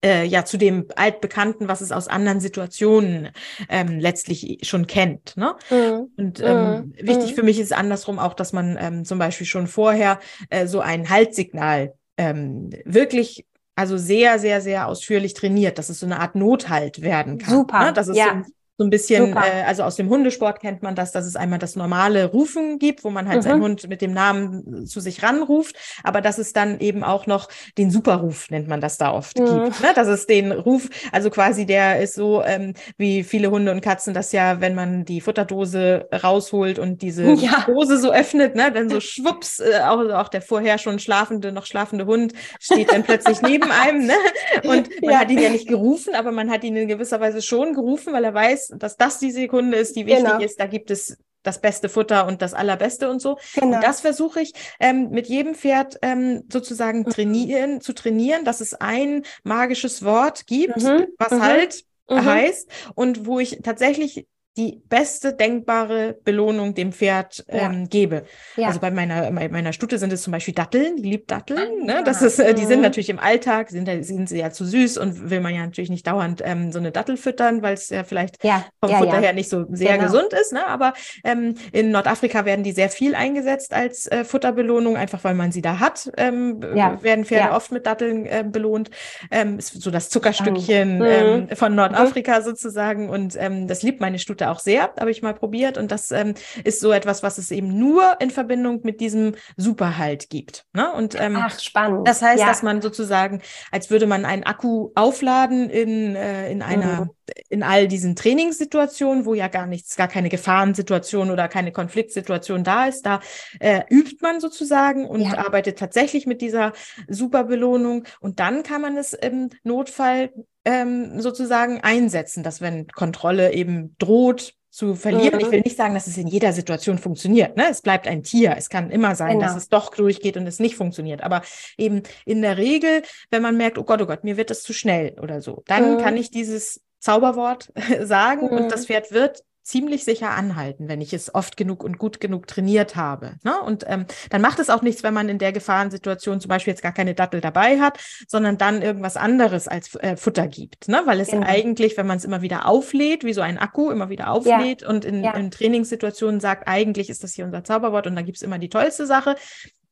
äh, 0.04 0.26
ja 0.26 0.46
zu 0.46 0.58
dem 0.58 0.86
altbekannten, 0.96 1.68
was 1.68 1.82
es 1.82 1.92
aus 1.92 2.08
anderen 2.08 2.40
Situationen 2.40 3.30
ähm, 3.70 4.00
letztlich 4.00 4.60
schon 4.64 4.88
kennt. 4.88 5.36
Ne? 5.38 5.56
Mhm. 5.70 6.12
Und 6.18 6.42
ähm, 6.42 6.94
mhm. 6.98 7.08
wichtig 7.08 7.32
mhm. 7.32 7.36
für 7.36 7.44
mich 7.44 7.60
ist 7.60 7.74
andersrum 7.74 8.20
auch, 8.20 8.34
dass 8.34 8.54
man 8.54 8.78
ähm, 8.80 9.06
zum 9.06 9.20
Beispiel 9.20 9.48
schon 9.48 9.68
vorher 9.68 10.20
äh, 10.50 10.68
so 10.68 10.80
ein 10.80 11.10
Haltsignal 11.10 11.94
ähm, 12.18 12.70
wirklich 12.86 13.46
also 13.76 13.98
sehr, 13.98 14.38
sehr, 14.38 14.62
sehr 14.62 14.88
ausführlich 14.88 15.34
trainiert, 15.34 15.78
dass 15.78 15.90
es 15.90 16.00
so 16.00 16.06
eine 16.06 16.20
Art 16.20 16.36
Nothalt 16.36 17.02
werden 17.02 17.38
kann. 17.38 17.54
Super. 17.54 17.86
Ne? 17.86 17.94
Dass 17.94 18.08
es 18.08 18.18
ja. 18.18 18.44
so, 18.46 18.52
so 18.78 18.86
ein 18.86 18.90
bisschen, 18.90 19.36
äh, 19.36 19.64
also 19.68 19.84
aus 19.84 19.96
dem 19.96 20.10
Hundesport 20.10 20.60
kennt 20.60 20.82
man 20.82 20.96
das, 20.96 21.12
dass 21.12 21.26
es 21.26 21.36
einmal 21.36 21.60
das 21.60 21.76
normale 21.76 22.26
Rufen 22.26 22.80
gibt, 22.80 23.04
wo 23.04 23.12
man 23.12 23.28
halt 23.28 23.40
mhm. 23.40 23.42
seinen 23.44 23.62
Hund 23.62 23.88
mit 23.88 24.02
dem 24.02 24.12
Namen 24.12 24.88
zu 24.88 25.00
sich 25.00 25.22
ranruft, 25.22 25.76
aber 26.04 26.22
dass 26.22 26.40
es 26.40 26.52
dann 26.52 26.80
eben 26.80 27.04
auch 27.04 27.28
noch 27.28 27.48
den 27.78 27.92
Superruf, 27.92 28.50
nennt 28.50 28.68
man 28.68 28.82
das 28.82 28.98
da 28.98 29.14
oft, 29.14 29.38
mhm. 29.38 29.46
gibt. 29.66 29.82
Ne? 29.82 29.90
Dass 29.94 30.08
es 30.08 30.26
den 30.26 30.52
Ruf, 30.52 30.90
also 31.12 31.30
quasi 31.30 31.68
der 31.68 32.02
ist 32.02 32.16
so, 32.16 32.44
ähm, 32.44 32.74
wie 32.98 33.24
viele 33.24 33.52
Hunde 33.52 33.72
und 33.72 33.82
Katzen 33.82 34.16
das 34.16 34.32
ja, 34.32 34.62
wenn 34.62 34.74
man 34.74 35.06
die 35.06 35.22
Futterdose 35.22 36.08
rausholt 36.12 36.80
und 36.80 37.04
diese 37.04 37.34
ja. 37.34 37.64
Dose 37.68 38.00
so 38.00 38.12
öffnet, 38.12 38.56
ne, 38.56 38.72
dann 38.72 38.90
so 38.90 39.00
schwupps, 39.00 39.60
äh, 39.60 39.82
auch, 39.86 40.10
auch 40.10 40.30
der 40.30 40.42
vorher 40.42 40.80
schon 40.80 40.98
schlafende, 40.98 41.52
noch 41.52 41.68
schlafende 41.68 42.06
Hund 42.08 42.34
steht 42.60 42.92
dann 42.92 43.04
plötzlich 43.04 43.42
neben 43.44 43.72
einem, 43.72 44.08
ne? 44.08 44.16
Und 44.64 44.90
man 45.02 45.12
ja. 45.12 45.20
hat 45.20 45.30
ihn 45.30 45.40
ja 45.40 45.50
nicht 45.50 45.68
gerufen, 45.68 46.16
aber 46.16 46.32
man 46.32 46.50
hat 46.50 46.64
ihn 46.64 46.76
in 46.76 46.88
gewisser 46.88 47.20
Weise 47.20 47.42
schon 47.42 47.74
gerufen, 47.74 48.14
weil 48.14 48.24
er 48.24 48.34
weiß, 48.34 48.71
dass 48.76 48.98
das 48.98 49.20
die 49.20 49.32
Sekunde 49.32 49.78
ist, 49.78 49.96
die 49.96 50.06
wichtig 50.06 50.26
genau. 50.26 50.40
ist. 50.40 50.60
Da 50.60 50.68
gibt 50.68 50.92
es 50.92 51.18
das 51.44 51.60
beste 51.60 51.90
Futter 51.90 52.28
und 52.28 52.42
das 52.42 52.54
allerbeste 52.54 53.10
und 53.10 53.22
so. 53.22 53.38
Genau. 53.56 53.76
Und 53.76 53.84
das 53.84 54.02
versuche 54.02 54.42
ich 54.42 54.54
ähm, 54.80 55.10
mit 55.10 55.28
jedem 55.28 55.56
Pferd 55.56 55.98
ähm, 56.02 56.44
sozusagen 56.52 57.00
mhm. 57.00 57.10
trainieren, 57.10 57.82
zu 57.82 57.94
trainieren, 57.94 58.46
dass 58.46 58.62
es 58.62 58.74
ein 58.76 59.24
magisches 59.44 60.04
Wort 60.06 60.46
gibt, 60.46 60.78
mhm. 60.78 61.08
was 61.18 61.32
mhm. 61.32 61.42
halt 61.42 61.86
mhm. 62.10 62.26
heißt 62.26 62.70
und 62.96 63.26
wo 63.26 63.40
ich 63.40 63.60
tatsächlich 63.64 64.28
die 64.58 64.82
beste 64.90 65.34
denkbare 65.34 66.18
Belohnung 66.26 66.74
dem 66.74 66.92
Pferd 66.92 67.46
ähm, 67.48 67.82
ja. 67.84 67.88
gebe. 67.90 68.26
Ja. 68.58 68.68
Also 68.68 68.82
bei 68.82 68.92
meiner, 68.92 69.32
bei 69.32 69.48
meiner 69.48 69.72
Stute 69.72 69.98
sind 69.98 70.12
es 70.12 70.24
zum 70.24 70.32
Beispiel 70.32 70.54
Datteln, 70.54 70.98
die 70.98 71.10
liebt 71.10 71.32
Datteln. 71.32 71.86
Ne? 71.86 72.02
Das 72.04 72.22
ist, 72.22 72.38
äh, 72.38 72.54
die 72.54 72.66
sind 72.66 72.80
mhm. 72.80 72.84
natürlich 72.84 73.10
im 73.10 73.20
Alltag, 73.20 73.70
sind, 73.70 73.88
sind 74.04 74.28
sie 74.28 74.40
ja 74.40 74.52
zu 74.52 74.66
süß 74.66 74.98
und 74.98 75.30
will 75.30 75.40
man 75.40 75.56
ja 75.56 75.62
natürlich 75.62 75.90
nicht 75.90 76.06
dauernd 76.06 76.42
ähm, 76.44 76.74
so 76.74 76.80
eine 76.80 76.92
Dattel 76.92 77.16
füttern, 77.16 77.62
weil 77.62 77.76
es 77.76 77.90
ja 77.90 78.04
vielleicht 78.04 78.44
ja. 78.44 78.66
vom 78.82 78.94
Futter 78.94 79.22
her 79.22 79.32
nicht 79.32 79.50
so 79.50 79.66
sehr 79.70 79.94
genau. 79.94 80.12
gesund 80.12 80.34
ist. 80.34 80.52
Ne? 80.52 80.68
Aber 80.68 80.94
ähm, 81.24 81.56
in 81.72 81.92
Nordafrika 81.92 82.44
werden 82.44 82.66
die 82.66 82.74
sehr 82.74 82.90
viel 82.90 83.16
eingesetzt 83.16 83.74
als 83.74 84.08
äh, 84.08 84.26
Futterbelohnung, 84.26 84.98
einfach 84.98 85.24
weil 85.24 85.34
man 85.34 85.54
sie 85.54 85.62
da 85.62 85.80
hat. 85.80 86.12
Ähm, 86.18 86.62
Werden 86.62 87.24
Pferde 87.24 87.54
oft 87.54 87.72
mit 87.72 87.86
Datteln 87.86 88.26
äh, 88.26 88.44
belohnt. 88.46 88.90
Ähm, 89.32 89.60
ist 89.60 89.82
so 89.82 89.92
das 89.92 90.10
Zuckerstückchen 90.10 90.98
mhm. 90.98 91.06
ähm, 91.06 91.48
von 91.56 91.74
Nordafrika 91.74 92.40
mhm. 92.40 92.44
sozusagen. 92.44 93.10
Und 93.10 93.38
das 93.42 93.82
liebt 93.82 94.02
meine 94.02 94.20
Stute 94.20 94.41
auch 94.50 94.60
sehr, 94.60 94.94
habe 95.00 95.12
ich 95.12 95.22
mal 95.22 95.34
probiert. 95.34 95.78
Und 95.78 95.92
das 95.92 96.12
ähm, 96.12 96.34
ist 96.64 96.80
so 96.80 96.92
etwas, 96.92 97.24
was 97.24 97.38
es 97.38 97.52
eben 97.52 97.78
nur 97.78 98.18
in 98.20 98.32
Verbindung 98.32 98.82
mit 98.84 99.00
diesem 99.00 99.36
Superhalt 99.58 100.30
gibt. 100.30 100.66
Ne? 100.74 100.92
Und, 100.92 101.20
ähm, 101.20 101.38
Ach, 101.38 101.60
spannend. 101.60 102.08
Das 102.08 102.22
heißt, 102.22 102.40
ja. 102.40 102.48
dass 102.48 102.64
man 102.64 102.82
sozusagen, 102.82 103.42
als 103.72 103.90
würde 103.90 104.08
man 104.08 104.26
einen 104.26 104.44
Akku 104.44 104.92
aufladen 104.96 105.70
in, 105.70 106.16
äh, 106.16 106.52
in 106.52 106.62
einer, 106.62 107.02
mhm. 107.02 107.10
in 107.50 107.64
all 107.64 107.88
diesen 107.88 108.16
Trainingssituationen, 108.16 109.26
wo 109.26 109.34
ja 109.34 109.48
gar 109.48 109.68
nichts, 109.68 109.96
gar 109.96 110.08
keine 110.08 110.30
Gefahrensituation 110.30 111.30
oder 111.30 111.48
keine 111.48 111.72
Konfliktsituation 111.72 112.64
da 112.64 112.86
ist, 112.86 113.06
da 113.06 113.20
äh, 113.60 113.82
übt 113.90 114.18
man 114.22 114.40
sozusagen 114.40 115.06
und 115.08 115.22
ja. 115.22 115.38
arbeitet 115.38 115.78
tatsächlich 115.78 116.26
mit 116.26 116.42
dieser 116.42 116.74
Superbelohnung. 117.08 118.06
Und 118.20 118.40
dann 118.40 118.64
kann 118.64 118.82
man 118.82 118.98
es 118.98 119.14
im 119.14 119.50
Notfall 119.64 120.32
ähm, 120.66 121.20
sozusagen 121.22 121.82
einsetzen, 121.82 122.44
dass 122.44 122.62
wenn 122.62 122.88
Kontrolle 122.88 123.54
eben 123.54 123.96
droht 123.98 124.54
zu 124.70 124.96
verlieren, 124.96 125.36
mhm. 125.36 125.46
ich 125.46 125.52
will 125.52 125.62
nicht 125.62 125.76
sagen, 125.76 125.94
dass 125.94 126.08
es 126.08 126.18
in 126.18 126.28
jeder 126.28 126.54
Situation 126.54 126.98
funktioniert. 126.98 127.58
Ne? 127.58 127.68
Es 127.70 127.82
bleibt 127.82 128.08
ein 128.08 128.24
Tier. 128.24 128.56
Es 128.58 128.70
kann 128.70 128.90
immer 128.90 129.16
sein, 129.16 129.40
genau. 129.40 129.48
dass 129.48 129.58
es 129.58 129.68
doch 129.68 129.94
durchgeht 129.94 130.38
und 130.38 130.48
es 130.48 130.60
nicht 130.60 130.76
funktioniert. 130.76 131.24
Aber 131.24 131.42
eben 131.78 132.04
in 132.26 132.42
der 132.42 132.58
Regel, 132.58 133.04
wenn 133.32 133.42
man 133.42 133.58
merkt, 133.58 133.78
oh 133.78 133.84
Gott, 133.84 134.02
oh 134.02 134.06
Gott, 134.06 134.24
mir 134.24 134.38
wird 134.38 134.50
das 134.50 134.64
zu 134.64 134.74
schnell 134.74 135.18
oder 135.22 135.42
so, 135.42 135.64
dann 135.68 135.96
mhm. 135.96 136.02
kann 136.02 136.16
ich 136.16 136.32
dieses 136.32 136.82
Zauberwort 137.00 137.74
sagen 138.02 138.48
mhm. 138.48 138.58
und 138.58 138.72
das 138.72 138.86
Pferd 138.86 139.12
wird 139.12 139.44
ziemlich 139.64 140.04
sicher 140.04 140.32
anhalten, 140.32 140.88
wenn 140.88 141.02
ich 141.02 141.14
es 141.14 141.34
oft 141.34 141.56
genug 141.56 141.84
und 141.84 141.98
gut 141.98 142.20
genug 142.20 142.48
trainiert 142.48 142.96
habe. 142.96 143.38
Ne? 143.44 143.60
Und 143.62 143.86
ähm, 143.88 144.06
dann 144.30 144.42
macht 144.42 144.60
es 144.60 144.70
auch 144.70 144.82
nichts, 144.82 145.04
wenn 145.04 145.14
man 145.14 145.30
in 145.30 145.38
der 145.38 145.52
Gefahrensituation 145.52 146.42
zum 146.42 146.50
Beispiel 146.50 146.72
jetzt 146.72 146.82
gar 146.82 146.94
keine 146.94 147.14
Dattel 147.14 147.42
dabei 147.42 147.80
hat, 147.80 148.00
sondern 148.28 148.58
dann 148.58 148.82
irgendwas 148.82 149.18
anderes 149.18 149.68
als 149.68 149.96
äh, 149.96 150.18
Futter 150.18 150.48
gibt. 150.48 150.88
Ne? 150.88 151.02
Weil 151.06 151.20
es 151.20 151.30
genau. 151.30 151.46
eigentlich, 151.48 151.98
wenn 151.98 152.08
man 152.08 152.18
es 152.18 152.26
immer 152.26 152.42
wieder 152.42 152.68
auflädt, 152.68 153.24
wie 153.24 153.34
so 153.34 153.42
ein 153.42 153.58
Akku 153.58 153.92
immer 153.92 154.10
wieder 154.10 154.32
auflädt 154.32 154.82
ja. 154.82 154.90
und 154.90 155.06
in, 155.06 155.24
ja. 155.24 155.36
in 155.36 155.52
Trainingssituationen 155.52 156.40
sagt, 156.40 156.68
eigentlich 156.68 157.10
ist 157.10 157.24
das 157.24 157.34
hier 157.34 157.46
unser 157.46 157.64
Zauberwort 157.64 158.08
und 158.08 158.16
da 158.16 158.24
gibt's 158.24 158.42
immer 158.42 158.58
die 158.58 158.70
tollste 158.70 159.06
Sache, 159.06 159.36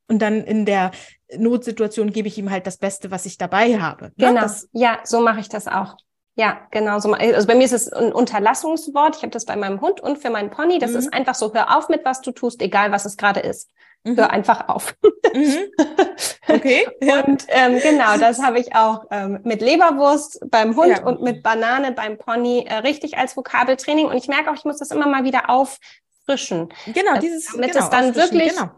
Und 0.08 0.20
dann 0.20 0.44
in 0.44 0.66
der 0.66 0.92
Notsituation 1.38 2.12
gebe 2.12 2.28
ich 2.28 2.38
ihm 2.38 2.50
halt 2.50 2.66
das 2.66 2.78
Beste, 2.78 3.12
was 3.12 3.28
ich 3.28 3.38
dabei 3.38 3.80
habe. 3.80 4.06
Ne? 4.06 4.30
Genau. 4.30 4.42
Das, 4.42 4.68
ja, 4.74 5.00
so 5.04 5.22
mache 5.22 5.40
ich 5.40 5.50
das 5.50 5.68
auch. 5.68 5.96
Ja, 6.40 6.58
genau 6.72 7.00
so. 7.00 7.12
Also 7.12 7.48
bei 7.48 7.56
mir 7.56 7.66
ist 7.66 7.74
es 7.74 7.92
ein 7.92 8.14
Unterlassungswort. 8.14 9.18
Ich 9.18 9.24
habe 9.24 9.32
das 9.32 9.44
bei 9.44 9.58
meinem 9.58 9.82
Hund 9.82 10.00
und 10.00 10.20
für 10.20 10.30
meinen 10.30 10.50
Pony. 10.50 10.80
Das 10.80 10.92
mhm. 10.92 10.98
ist 11.00 11.14
einfach 11.14 11.36
so, 11.36 11.54
hör 11.54 11.78
auf 11.78 11.90
mit, 11.90 12.06
was 12.06 12.22
du 12.22 12.32
tust, 12.32 12.62
egal 12.62 12.94
was 12.94 13.04
es 13.04 13.18
gerade 13.18 13.42
ist. 13.42 13.70
Mhm. 14.06 14.16
Hör 14.16 14.32
einfach 14.32 14.70
auf. 14.70 14.96
Mhm. 15.34 15.70
Okay. 16.48 16.88
Und 17.02 17.46
ähm, 17.50 17.80
genau, 17.80 18.18
das 18.18 18.42
habe 18.42 18.60
ich 18.60 18.76
auch 18.76 19.06
ähm, 19.12 19.40
mit 19.44 19.62
Leberwurst 19.62 20.40
beim 20.50 20.76
Hund 20.76 20.98
ja. 20.98 21.04
und 21.04 21.22
mit 21.22 21.44
Banane 21.44 21.92
beim 21.92 22.18
Pony 22.18 22.66
äh, 22.68 22.78
richtig 22.78 23.20
als 23.20 23.38
Vokabeltraining. 23.38 24.08
Und 24.08 24.18
ich 24.18 24.28
merke 24.28 24.50
auch, 24.50 24.56
ich 24.56 24.66
muss 24.66 24.80
das 24.80 24.90
immer 24.90 25.06
mal 25.06 25.24
wieder 25.26 25.52
auffrischen. 25.52 26.70
Genau, 26.88 27.14
äh, 27.16 27.20
dieses 27.20 27.52
damit 27.52 27.74
genau, 27.74 27.84
es 27.84 27.90
dann 27.92 28.16
wirklich 28.16 28.50
genau. 28.56 28.72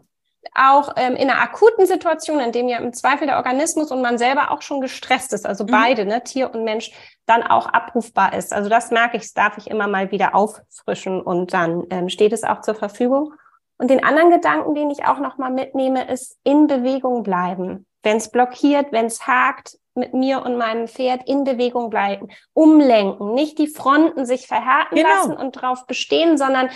auch 0.54 0.92
ähm, 0.96 1.16
in 1.16 1.30
einer 1.30 1.40
akuten 1.40 1.86
Situation, 1.86 2.40
in 2.40 2.52
dem 2.52 2.68
ja 2.68 2.76
im 2.76 2.92
Zweifel 2.92 3.26
der 3.26 3.38
Organismus 3.38 3.90
und 3.90 4.02
man 4.02 4.18
selber 4.18 4.50
auch 4.50 4.60
schon 4.60 4.82
gestresst 4.82 5.32
ist, 5.32 5.46
also 5.46 5.64
mhm. 5.64 5.70
beide, 5.70 6.04
ne, 6.04 6.22
Tier 6.22 6.52
und 6.52 6.64
Mensch, 6.64 6.92
dann 7.26 7.42
auch 7.42 7.66
abrufbar 7.66 8.34
ist. 8.34 8.52
Also 8.52 8.68
das 8.68 8.90
merke 8.90 9.16
ich, 9.16 9.22
das 9.22 9.34
darf 9.34 9.58
ich 9.58 9.70
immer 9.70 9.86
mal 9.86 10.10
wieder 10.10 10.34
auffrischen 10.34 11.20
und 11.20 11.52
dann 11.52 11.84
ähm, 11.90 12.08
steht 12.08 12.32
es 12.32 12.44
auch 12.44 12.60
zur 12.62 12.74
Verfügung. 12.74 13.34
Und 13.78 13.88
den 13.88 14.04
anderen 14.04 14.30
Gedanken, 14.30 14.74
den 14.74 14.90
ich 14.90 15.04
auch 15.04 15.18
nochmal 15.18 15.50
mitnehme, 15.50 16.08
ist 16.10 16.38
in 16.44 16.66
Bewegung 16.66 17.22
bleiben. 17.22 17.86
Wenn 18.02 18.16
es 18.16 18.30
blockiert, 18.30 18.92
wenn 18.92 19.06
es 19.06 19.26
hakt, 19.26 19.78
mit 19.94 20.14
mir 20.14 20.42
und 20.42 20.56
meinem 20.56 20.88
Pferd 20.88 21.28
in 21.28 21.44
Bewegung 21.44 21.90
bleiben, 21.90 22.28
umlenken, 22.54 23.34
nicht 23.34 23.58
die 23.58 23.66
Fronten 23.66 24.24
sich 24.24 24.46
verhärten 24.46 24.96
genau. 24.96 25.08
lassen 25.08 25.36
und 25.36 25.52
drauf 25.52 25.86
bestehen, 25.86 26.38
sondern 26.38 26.70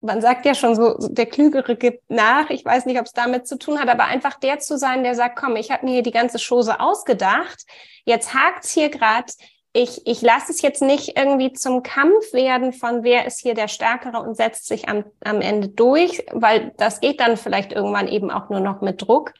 man 0.00 0.20
sagt 0.20 0.44
ja 0.46 0.54
schon 0.54 0.74
so, 0.74 0.96
der 1.08 1.26
Klügere 1.26 1.76
gibt 1.76 2.10
nach. 2.10 2.50
Ich 2.50 2.64
weiß 2.64 2.86
nicht, 2.86 2.98
ob 2.98 3.06
es 3.06 3.12
damit 3.12 3.46
zu 3.46 3.58
tun 3.58 3.80
hat, 3.80 3.88
aber 3.88 4.04
einfach 4.04 4.38
der 4.38 4.58
zu 4.58 4.78
sein, 4.78 5.04
der 5.04 5.14
sagt, 5.14 5.36
komm, 5.38 5.56
ich 5.56 5.70
habe 5.70 5.84
mir 5.84 5.92
hier 5.92 6.02
die 6.02 6.10
ganze 6.10 6.38
Chose 6.38 6.80
ausgedacht. 6.80 7.64
Jetzt 8.04 8.34
hakt's 8.34 8.72
hier 8.72 8.88
gerade 8.88 9.32
ich, 9.76 10.06
ich 10.06 10.22
lasse 10.22 10.50
es 10.52 10.62
jetzt 10.62 10.80
nicht 10.80 11.18
irgendwie 11.18 11.52
zum 11.52 11.82
Kampf 11.82 12.32
werden 12.32 12.72
von 12.72 13.04
wer 13.04 13.26
ist 13.26 13.40
hier 13.40 13.52
der 13.52 13.68
Stärkere 13.68 14.20
und 14.20 14.34
setzt 14.34 14.66
sich 14.66 14.88
am, 14.88 15.04
am 15.22 15.42
Ende 15.42 15.68
durch, 15.68 16.24
weil 16.32 16.72
das 16.78 17.00
geht 17.00 17.20
dann 17.20 17.36
vielleicht 17.36 17.72
irgendwann 17.72 18.08
eben 18.08 18.30
auch 18.30 18.48
nur 18.48 18.60
noch 18.60 18.80
mit 18.80 19.02
Druck, 19.02 19.34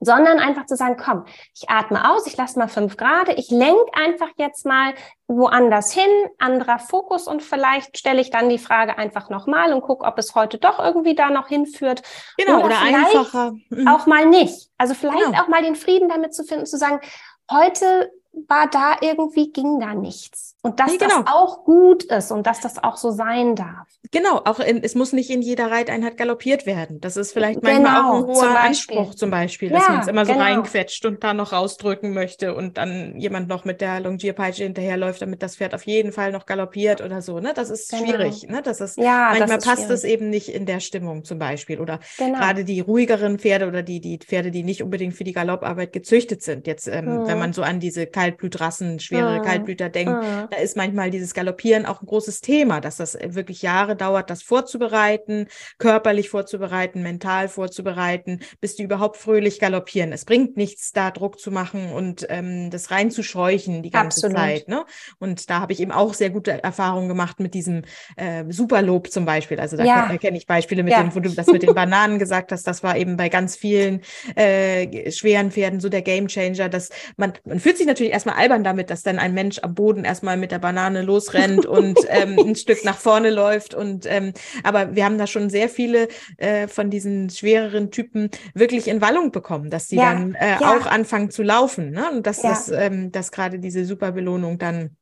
sondern 0.00 0.40
einfach 0.40 0.66
zu 0.66 0.74
sagen, 0.74 0.96
komm, 0.96 1.26
ich 1.54 1.70
atme 1.70 2.10
aus, 2.10 2.26
ich 2.26 2.36
lasse 2.36 2.58
mal 2.58 2.66
fünf 2.66 2.96
Grad, 2.96 3.28
ich 3.28 3.50
lenke 3.50 3.86
einfach 3.92 4.30
jetzt 4.36 4.66
mal 4.66 4.94
woanders 5.28 5.92
hin, 5.92 6.10
anderer 6.40 6.80
Fokus 6.80 7.28
und 7.28 7.40
vielleicht 7.40 7.96
stelle 7.96 8.20
ich 8.20 8.30
dann 8.30 8.48
die 8.48 8.58
Frage 8.58 8.98
einfach 8.98 9.30
nochmal 9.30 9.72
und 9.72 9.82
gucke, 9.82 10.04
ob 10.04 10.18
es 10.18 10.34
heute 10.34 10.58
doch 10.58 10.80
irgendwie 10.80 11.14
da 11.14 11.30
noch 11.30 11.46
hinführt. 11.46 12.02
Genau, 12.36 12.56
oder, 12.56 12.66
oder 12.66 12.80
einfacher. 12.80 13.52
Mhm. 13.70 13.86
Auch 13.86 14.06
mal 14.06 14.26
nicht. 14.26 14.70
Also 14.76 14.94
vielleicht 14.94 15.24
genau. 15.24 15.40
auch 15.40 15.46
mal 15.46 15.62
den 15.62 15.76
Frieden 15.76 16.08
damit 16.08 16.34
zu 16.34 16.42
finden, 16.42 16.66
zu 16.66 16.78
sagen, 16.78 17.00
heute 17.48 18.10
war 18.48 18.68
da 18.70 18.96
irgendwie, 19.00 19.52
ging 19.52 19.80
da 19.80 19.94
nichts. 19.94 20.56
Und 20.62 20.78
dass 20.78 20.92
nee, 20.92 20.98
genau. 20.98 21.22
das 21.22 21.32
auch 21.32 21.64
gut 21.64 22.04
ist 22.04 22.30
und 22.30 22.46
dass 22.46 22.60
das 22.60 22.82
auch 22.82 22.96
so 22.96 23.10
sein 23.10 23.56
darf. 23.56 23.88
Genau, 24.12 24.42
auch 24.44 24.60
in, 24.60 24.82
es 24.82 24.94
muss 24.94 25.12
nicht 25.12 25.30
in 25.30 25.42
jeder 25.42 25.70
Reiteinheit 25.70 26.16
galoppiert 26.16 26.66
werden. 26.66 27.00
Das 27.00 27.16
ist 27.16 27.32
vielleicht 27.32 27.62
manchmal 27.62 27.96
genau, 27.96 28.10
auch 28.10 28.14
ein 28.14 28.24
hoher 28.26 28.34
zum 28.34 28.56
Anspruch 28.56 29.14
zum 29.14 29.30
Beispiel, 29.30 29.70
dass 29.70 29.82
ja, 29.86 29.92
man 29.92 30.00
es 30.00 30.06
immer 30.06 30.24
so 30.24 30.32
genau. 30.32 30.44
reinquetscht 30.44 31.04
und 31.04 31.24
da 31.24 31.34
noch 31.34 31.52
rausdrücken 31.52 32.12
möchte 32.12 32.54
und 32.54 32.78
dann 32.78 33.18
jemand 33.18 33.48
noch 33.48 33.64
mit 33.64 33.80
der 33.80 34.00
Longierpeitsche 34.00 34.62
hinterherläuft, 34.64 35.20
damit 35.20 35.42
das 35.42 35.56
Pferd 35.56 35.74
auf 35.74 35.84
jeden 35.84 36.12
Fall 36.12 36.30
noch 36.30 36.46
galoppiert 36.46 37.00
oder 37.00 37.22
so. 37.22 37.40
Ne? 37.40 37.52
Das 37.54 37.70
ist 37.70 37.90
genau. 37.90 38.04
schwierig. 38.04 38.48
Ne? 38.48 38.62
Das 38.62 38.80
ist, 38.80 38.98
ja, 38.98 39.30
manchmal 39.30 39.48
das 39.48 39.56
ist 39.58 39.64
passt 39.64 39.90
es 39.90 40.04
eben 40.04 40.30
nicht 40.30 40.48
in 40.48 40.66
der 40.66 40.80
Stimmung 40.80 41.24
zum 41.24 41.38
Beispiel. 41.38 41.80
Oder 41.80 41.98
genau. 42.18 42.38
gerade 42.38 42.64
die 42.64 42.80
ruhigeren 42.80 43.38
Pferde 43.38 43.66
oder 43.66 43.82
die, 43.82 44.00
die 44.00 44.18
Pferde, 44.18 44.50
die 44.50 44.62
nicht 44.62 44.82
unbedingt 44.82 45.14
für 45.14 45.24
die 45.24 45.32
Galopparbeit 45.32 45.92
gezüchtet 45.92 46.42
sind. 46.42 46.66
Jetzt, 46.66 46.86
ähm, 46.86 47.06
hm. 47.06 47.26
wenn 47.26 47.38
man 47.38 47.52
so 47.52 47.62
an 47.62 47.80
diese 47.80 48.06
Kaltblutrassen, 48.22 49.00
schwere 49.00 49.36
hm. 49.36 49.42
Kaltblüter 49.42 49.88
denkt, 49.88 50.12
hm. 50.12 50.48
da 50.50 50.56
ist 50.58 50.76
manchmal 50.76 51.10
dieses 51.10 51.34
Galoppieren 51.34 51.86
auch 51.86 52.02
ein 52.02 52.06
großes 52.06 52.40
Thema, 52.40 52.80
dass 52.80 52.98
das 52.98 53.18
wirklich 53.20 53.62
Jahre 53.62 53.96
dauert, 53.96 54.30
das 54.30 54.42
vorzubereiten, 54.42 55.48
körperlich 55.78 56.28
vorzubereiten, 56.28 57.02
mental 57.02 57.48
vorzubereiten, 57.48 58.40
bis 58.60 58.76
die 58.76 58.84
überhaupt 58.84 59.16
fröhlich 59.16 59.58
galoppieren. 59.58 60.12
Es 60.12 60.24
bringt 60.24 60.56
nichts, 60.56 60.92
da 60.92 61.10
Druck 61.10 61.40
zu 61.40 61.50
machen 61.50 61.92
und 61.92 62.26
ähm, 62.28 62.70
das 62.70 62.92
reinzuscheuchen 62.92 63.82
die 63.82 63.90
ganze 63.90 64.26
Absolut. 64.26 64.36
Zeit. 64.36 64.68
Ne? 64.68 64.84
Und 65.18 65.50
da 65.50 65.60
habe 65.60 65.72
ich 65.72 65.80
eben 65.80 65.92
auch 65.92 66.14
sehr 66.14 66.30
gute 66.30 66.62
Erfahrungen 66.62 67.08
gemacht 67.08 67.40
mit 67.40 67.54
diesem 67.54 67.82
äh, 68.16 68.44
Superlob 68.48 69.10
zum 69.10 69.24
Beispiel. 69.24 69.58
Also 69.58 69.76
da 69.76 69.84
ja. 69.84 70.16
kenne 70.18 70.36
ich 70.36 70.46
Beispiele 70.46 70.84
mit 70.84 70.92
ja. 70.92 71.02
dem, 71.02 71.14
wo 71.14 71.20
du 71.20 71.30
das 71.30 71.48
mit 71.48 71.62
den 71.62 71.74
Bananen 71.74 72.18
gesagt 72.18 72.52
hast. 72.52 72.66
Das 72.66 72.82
war 72.82 72.96
eben 72.96 73.16
bei 73.16 73.28
ganz 73.28 73.56
vielen 73.56 74.02
äh, 74.36 75.10
schweren 75.10 75.50
Pferden 75.50 75.80
so 75.80 75.88
der 75.88 76.02
Gamechanger, 76.02 76.68
dass 76.68 76.90
man, 77.16 77.32
man 77.44 77.58
fühlt 77.58 77.78
sich 77.78 77.86
natürlich 77.86 78.11
erstmal 78.12 78.36
albern 78.36 78.64
damit, 78.64 78.90
dass 78.90 79.02
dann 79.02 79.18
ein 79.18 79.34
Mensch 79.34 79.58
am 79.62 79.74
Boden 79.74 80.04
erstmal 80.04 80.36
mit 80.36 80.52
der 80.52 80.58
Banane 80.58 81.02
losrennt 81.02 81.66
und 81.66 81.98
ähm, 82.08 82.38
ein 82.38 82.56
Stück 82.56 82.84
nach 82.84 82.98
vorne 82.98 83.30
läuft 83.30 83.74
und 83.74 84.06
ähm, 84.06 84.32
aber 84.62 84.94
wir 84.94 85.04
haben 85.04 85.18
da 85.18 85.26
schon 85.26 85.50
sehr 85.50 85.68
viele 85.68 86.08
äh, 86.36 86.68
von 86.68 86.90
diesen 86.90 87.30
schwereren 87.30 87.90
Typen 87.90 88.30
wirklich 88.54 88.88
in 88.88 89.00
Wallung 89.00 89.32
bekommen, 89.32 89.70
dass 89.70 89.88
die 89.88 89.96
ja. 89.96 90.12
dann 90.12 90.34
äh, 90.34 90.60
ja. 90.60 90.76
auch 90.76 90.86
anfangen 90.86 91.30
zu 91.30 91.42
laufen. 91.42 91.90
Ne? 91.90 92.10
Und 92.10 92.26
dass, 92.26 92.42
ja. 92.42 92.50
das, 92.50 92.68
ähm, 92.70 93.12
dass 93.12 93.32
gerade 93.32 93.58
diese 93.58 93.84
Superbelohnung 93.84 94.58
dann 94.58 94.96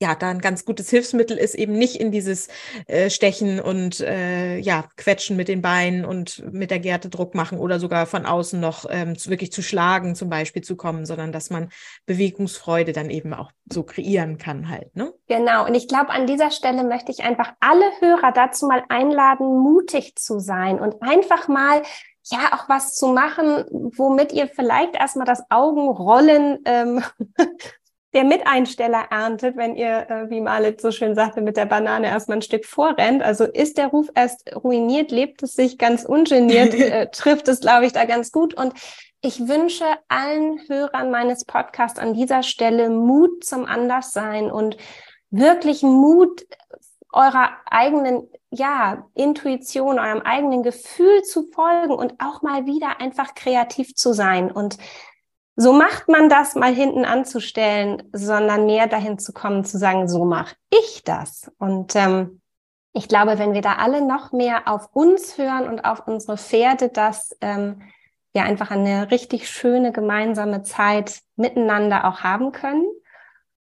ja, 0.00 0.14
da 0.14 0.28
ein 0.28 0.40
ganz 0.40 0.64
gutes 0.64 0.90
Hilfsmittel 0.90 1.38
ist, 1.38 1.54
eben 1.54 1.72
nicht 1.72 1.96
in 1.96 2.12
dieses 2.12 2.48
äh, 2.86 3.08
Stechen 3.08 3.60
und 3.60 4.00
äh, 4.00 4.58
ja, 4.58 4.84
Quetschen 4.96 5.36
mit 5.36 5.48
den 5.48 5.62
Beinen 5.62 6.04
und 6.04 6.44
mit 6.52 6.70
der 6.70 6.80
Gerte 6.80 7.08
Druck 7.08 7.34
machen 7.34 7.58
oder 7.58 7.80
sogar 7.80 8.04
von 8.04 8.26
außen 8.26 8.60
noch 8.60 8.84
ähm, 8.90 9.16
zu, 9.16 9.30
wirklich 9.30 9.52
zu 9.52 9.62
schlagen 9.62 10.14
zum 10.14 10.28
Beispiel 10.28 10.62
zu 10.62 10.76
kommen, 10.76 11.06
sondern 11.06 11.32
dass 11.32 11.48
man 11.48 11.70
Bewegungsfreude 12.04 12.92
dann 12.92 13.08
eben 13.08 13.32
auch 13.32 13.50
so 13.72 13.84
kreieren 13.84 14.36
kann 14.36 14.68
halt. 14.68 14.94
Ne? 14.94 15.14
Genau, 15.28 15.64
und 15.64 15.74
ich 15.74 15.88
glaube, 15.88 16.10
an 16.10 16.26
dieser 16.26 16.50
Stelle 16.50 16.84
möchte 16.84 17.10
ich 17.10 17.24
einfach 17.24 17.54
alle 17.60 17.84
Hörer 18.00 18.32
dazu 18.32 18.66
mal 18.66 18.84
einladen, 18.90 19.58
mutig 19.58 20.16
zu 20.16 20.40
sein 20.40 20.78
und 20.78 21.00
einfach 21.00 21.48
mal 21.48 21.82
ja 22.30 22.52
auch 22.52 22.68
was 22.68 22.94
zu 22.94 23.08
machen, 23.08 23.64
womit 23.96 24.32
ihr 24.32 24.48
vielleicht 24.48 24.96
erstmal 24.96 25.26
das 25.26 25.42
Augenrollen 25.48 26.58
ähm, 26.64 27.02
der 28.16 28.24
Miteinsteller 28.24 29.04
erntet, 29.10 29.58
wenn 29.58 29.76
ihr, 29.76 30.08
äh, 30.08 30.30
wie 30.30 30.40
Malit 30.40 30.80
so 30.80 30.90
schön 30.90 31.14
sagte, 31.14 31.42
mit 31.42 31.58
der 31.58 31.66
Banane 31.66 32.06
erstmal 32.06 32.38
ein 32.38 32.42
Stück 32.42 32.64
vorrennt. 32.64 33.22
Also 33.22 33.44
ist 33.44 33.76
der 33.76 33.88
Ruf 33.88 34.08
erst 34.14 34.56
ruiniert, 34.56 35.10
lebt 35.10 35.42
es 35.42 35.52
sich 35.52 35.76
ganz 35.76 36.06
ungeniert, 36.06 36.72
äh, 36.74 37.10
trifft 37.10 37.46
es, 37.46 37.60
glaube 37.60 37.84
ich, 37.84 37.92
da 37.92 38.06
ganz 38.06 38.32
gut. 38.32 38.54
Und 38.54 38.72
ich 39.20 39.46
wünsche 39.46 39.84
allen 40.08 40.58
Hörern 40.66 41.10
meines 41.10 41.44
Podcasts 41.44 41.98
an 41.98 42.14
dieser 42.14 42.42
Stelle 42.42 42.88
Mut 42.88 43.44
zum 43.44 43.66
Anderssein 43.66 44.50
und 44.50 44.78
wirklich 45.28 45.82
Mut 45.82 46.46
eurer 47.12 47.50
eigenen 47.66 48.30
ja, 48.50 49.08
Intuition, 49.12 49.98
eurem 49.98 50.22
eigenen 50.22 50.62
Gefühl 50.62 51.22
zu 51.22 51.42
folgen 51.52 51.92
und 51.92 52.14
auch 52.18 52.40
mal 52.40 52.64
wieder 52.64 52.98
einfach 52.98 53.34
kreativ 53.34 53.94
zu 53.94 54.14
sein 54.14 54.50
und 54.50 54.78
so 55.56 55.72
macht 55.72 56.08
man 56.08 56.28
das 56.28 56.54
mal 56.54 56.74
hinten 56.74 57.06
anzustellen, 57.06 58.02
sondern 58.12 58.66
mehr 58.66 58.86
dahin 58.86 59.18
zu 59.18 59.32
kommen, 59.32 59.64
zu 59.64 59.78
sagen, 59.78 60.06
so 60.06 60.24
mache 60.26 60.54
ich 60.70 61.02
das. 61.02 61.50
Und 61.58 61.96
ähm, 61.96 62.42
ich 62.92 63.08
glaube, 63.08 63.38
wenn 63.38 63.54
wir 63.54 63.62
da 63.62 63.76
alle 63.76 64.06
noch 64.06 64.32
mehr 64.32 64.68
auf 64.68 64.88
uns 64.92 65.38
hören 65.38 65.66
und 65.66 65.80
auf 65.80 66.06
unsere 66.06 66.36
Pferde, 66.36 66.90
dass 66.90 67.34
ähm, 67.40 67.82
wir 68.34 68.44
einfach 68.44 68.70
eine 68.70 69.10
richtig 69.10 69.48
schöne 69.48 69.92
gemeinsame 69.92 70.62
Zeit 70.62 71.20
miteinander 71.36 72.06
auch 72.06 72.20
haben 72.20 72.52
können. 72.52 72.86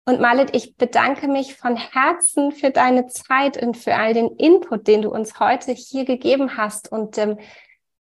Und 0.05 0.21
Malit, 0.21 0.55
ich 0.55 0.77
bedanke 0.77 1.27
mich 1.27 1.57
von 1.57 1.77
Herzen 1.77 2.53
für 2.53 2.71
deine 2.71 3.09
Zeit 3.09 3.61
und 3.61 3.77
für 3.77 3.97
all 3.97 4.15
den 4.15 4.29
Input, 4.37 4.87
den 4.87 5.03
du 5.03 5.11
uns 5.11 5.41
heute 5.41 5.73
hier 5.73 6.05
gegeben 6.05 6.57
hast. 6.57 6.91
Und 6.91 7.19
ähm, 7.19 7.39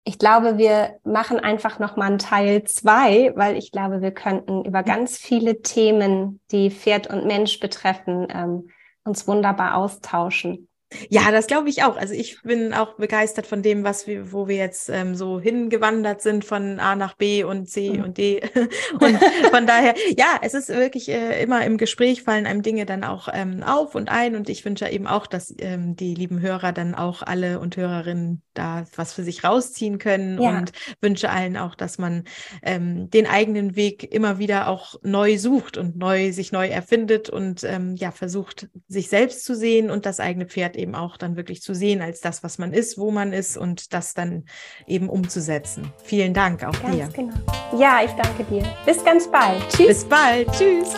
ich 0.05 0.19
glaube, 0.19 0.59
wir 0.59 1.01
machen 1.03 1.41
einfach 1.41 1.79
noch 1.79 1.97
mal 1.97 2.07
einen 2.07 2.19
Teil 2.19 2.65
zwei, 2.65 3.33
weil 3.37 3.57
ich 3.57 3.73
glaube, 3.73 4.03
wir 4.03 4.13
könnten 4.13 4.65
über 4.65 4.83
ganz 4.83 5.17
viele 5.17 5.63
Themen, 5.63 6.41
die 6.51 6.71
Pferd 6.71 7.09
und 7.09 7.27
Mensch 7.27 7.59
betreffen, 7.59 8.29
ähm, 8.31 8.69
uns 9.05 9.27
wunderbar 9.27 9.77
austauschen. 9.77 10.69
Ja, 11.09 11.31
das 11.33 11.47
glaube 11.47 11.71
ich 11.71 11.83
auch. 11.83 11.97
Also 11.97 12.15
ich 12.15 12.41
bin 12.43 12.73
auch 12.73 12.95
begeistert 12.95 13.47
von 13.47 13.63
dem, 13.63 13.83
was 13.83 14.07
wir, 14.07 14.33
wo 14.33 14.47
wir 14.47 14.57
jetzt 14.57 14.91
ähm, 14.91 15.15
so 15.15 15.41
hingewandert 15.41 16.21
sind 16.21 16.45
von 16.45 16.79
A 16.79 16.95
nach 16.95 17.15
B 17.15 17.43
und 17.43 17.67
C 17.67 17.95
mhm. 17.95 18.05
und 18.05 18.19
D. 18.19 18.43
und 19.01 19.19
von 19.51 19.67
daher, 19.67 19.95
ja, 20.17 20.39
es 20.43 20.55
ist 20.55 20.69
wirklich 20.69 21.09
äh, 21.09 21.43
immer 21.43 21.65
im 21.65 21.79
Gespräch 21.79 22.23
fallen 22.23 22.47
einem 22.47 22.63
Dinge 22.63 22.87
dann 22.87 23.05
auch 23.05 23.29
ähm, 23.33 23.63
auf 23.63 23.95
und 23.95 24.09
ein. 24.09 24.37
Und 24.37 24.49
ich 24.49 24.65
wünsche 24.65 24.89
eben 24.89 25.07
auch, 25.07 25.27
dass 25.27 25.53
ähm, 25.59 25.97
die 25.97 26.15
lieben 26.15 26.41
Hörer 26.41 26.73
dann 26.73 26.95
auch 26.95 27.23
alle 27.23 27.59
und 27.59 27.77
Hörerinnen 27.77 28.44
da 28.55 28.85
was 28.97 29.13
für 29.13 29.23
sich 29.23 29.45
rausziehen 29.45 29.99
können 29.99 30.41
Ja. 30.41 30.59
und 30.59 30.73
wünsche 31.01 31.31
allen 31.31 31.57
auch, 31.57 31.75
dass 31.75 31.99
man 31.99 32.25
ähm, 32.63 33.11
den 33.11 33.27
eigenen 33.27 33.77
Weg 33.77 34.13
immer 34.13 34.39
wieder 34.39 34.69
auch 34.69 34.95
neu 35.03 35.39
sucht 35.39 35.77
und 35.77 35.97
neu 35.97 36.33
sich 36.33 36.53
neu 36.53 36.69
erfindet 36.69 37.29
und 37.31 37.65
ähm, 37.65 37.95
ja 37.97 38.11
versucht 38.11 38.69
sich 38.89 39.09
selbst 39.09 39.45
zu 39.45 39.55
sehen 39.55 39.91
und 39.91 40.07
das 40.07 40.21
eigene 40.21 40.47
Pferd 40.47 40.77
eben 40.77 40.95
auch 40.95 41.17
dann 41.17 41.37
wirklich 41.37 41.63
zu 41.63 41.75
sehen 41.75 42.01
als 42.03 42.21
das, 42.21 42.43
was 42.43 42.59
man 42.59 42.73
ist, 42.73 42.99
wo 42.99 43.11
man 43.11 43.33
ist 43.33 43.57
und 43.57 43.93
das 43.93 44.15
dann 44.15 44.45
eben 44.87 45.09
umzusetzen. 45.09 45.93
Vielen 46.03 46.35
Dank 46.35 46.65
auch 46.65 46.75
dir. 46.77 46.99
Ganz 46.99 47.15
genau. 47.15 47.35
Ja, 47.79 48.01
ich 48.05 48.13
danke 48.13 48.45
dir. 48.45 48.65
Bis 48.87 49.05
ganz 49.05 49.31
bald. 49.31 49.61
Tschüss. 49.71 49.87
Bis 49.89 50.05
bald. 50.05 50.51
Tschüss. 50.53 50.95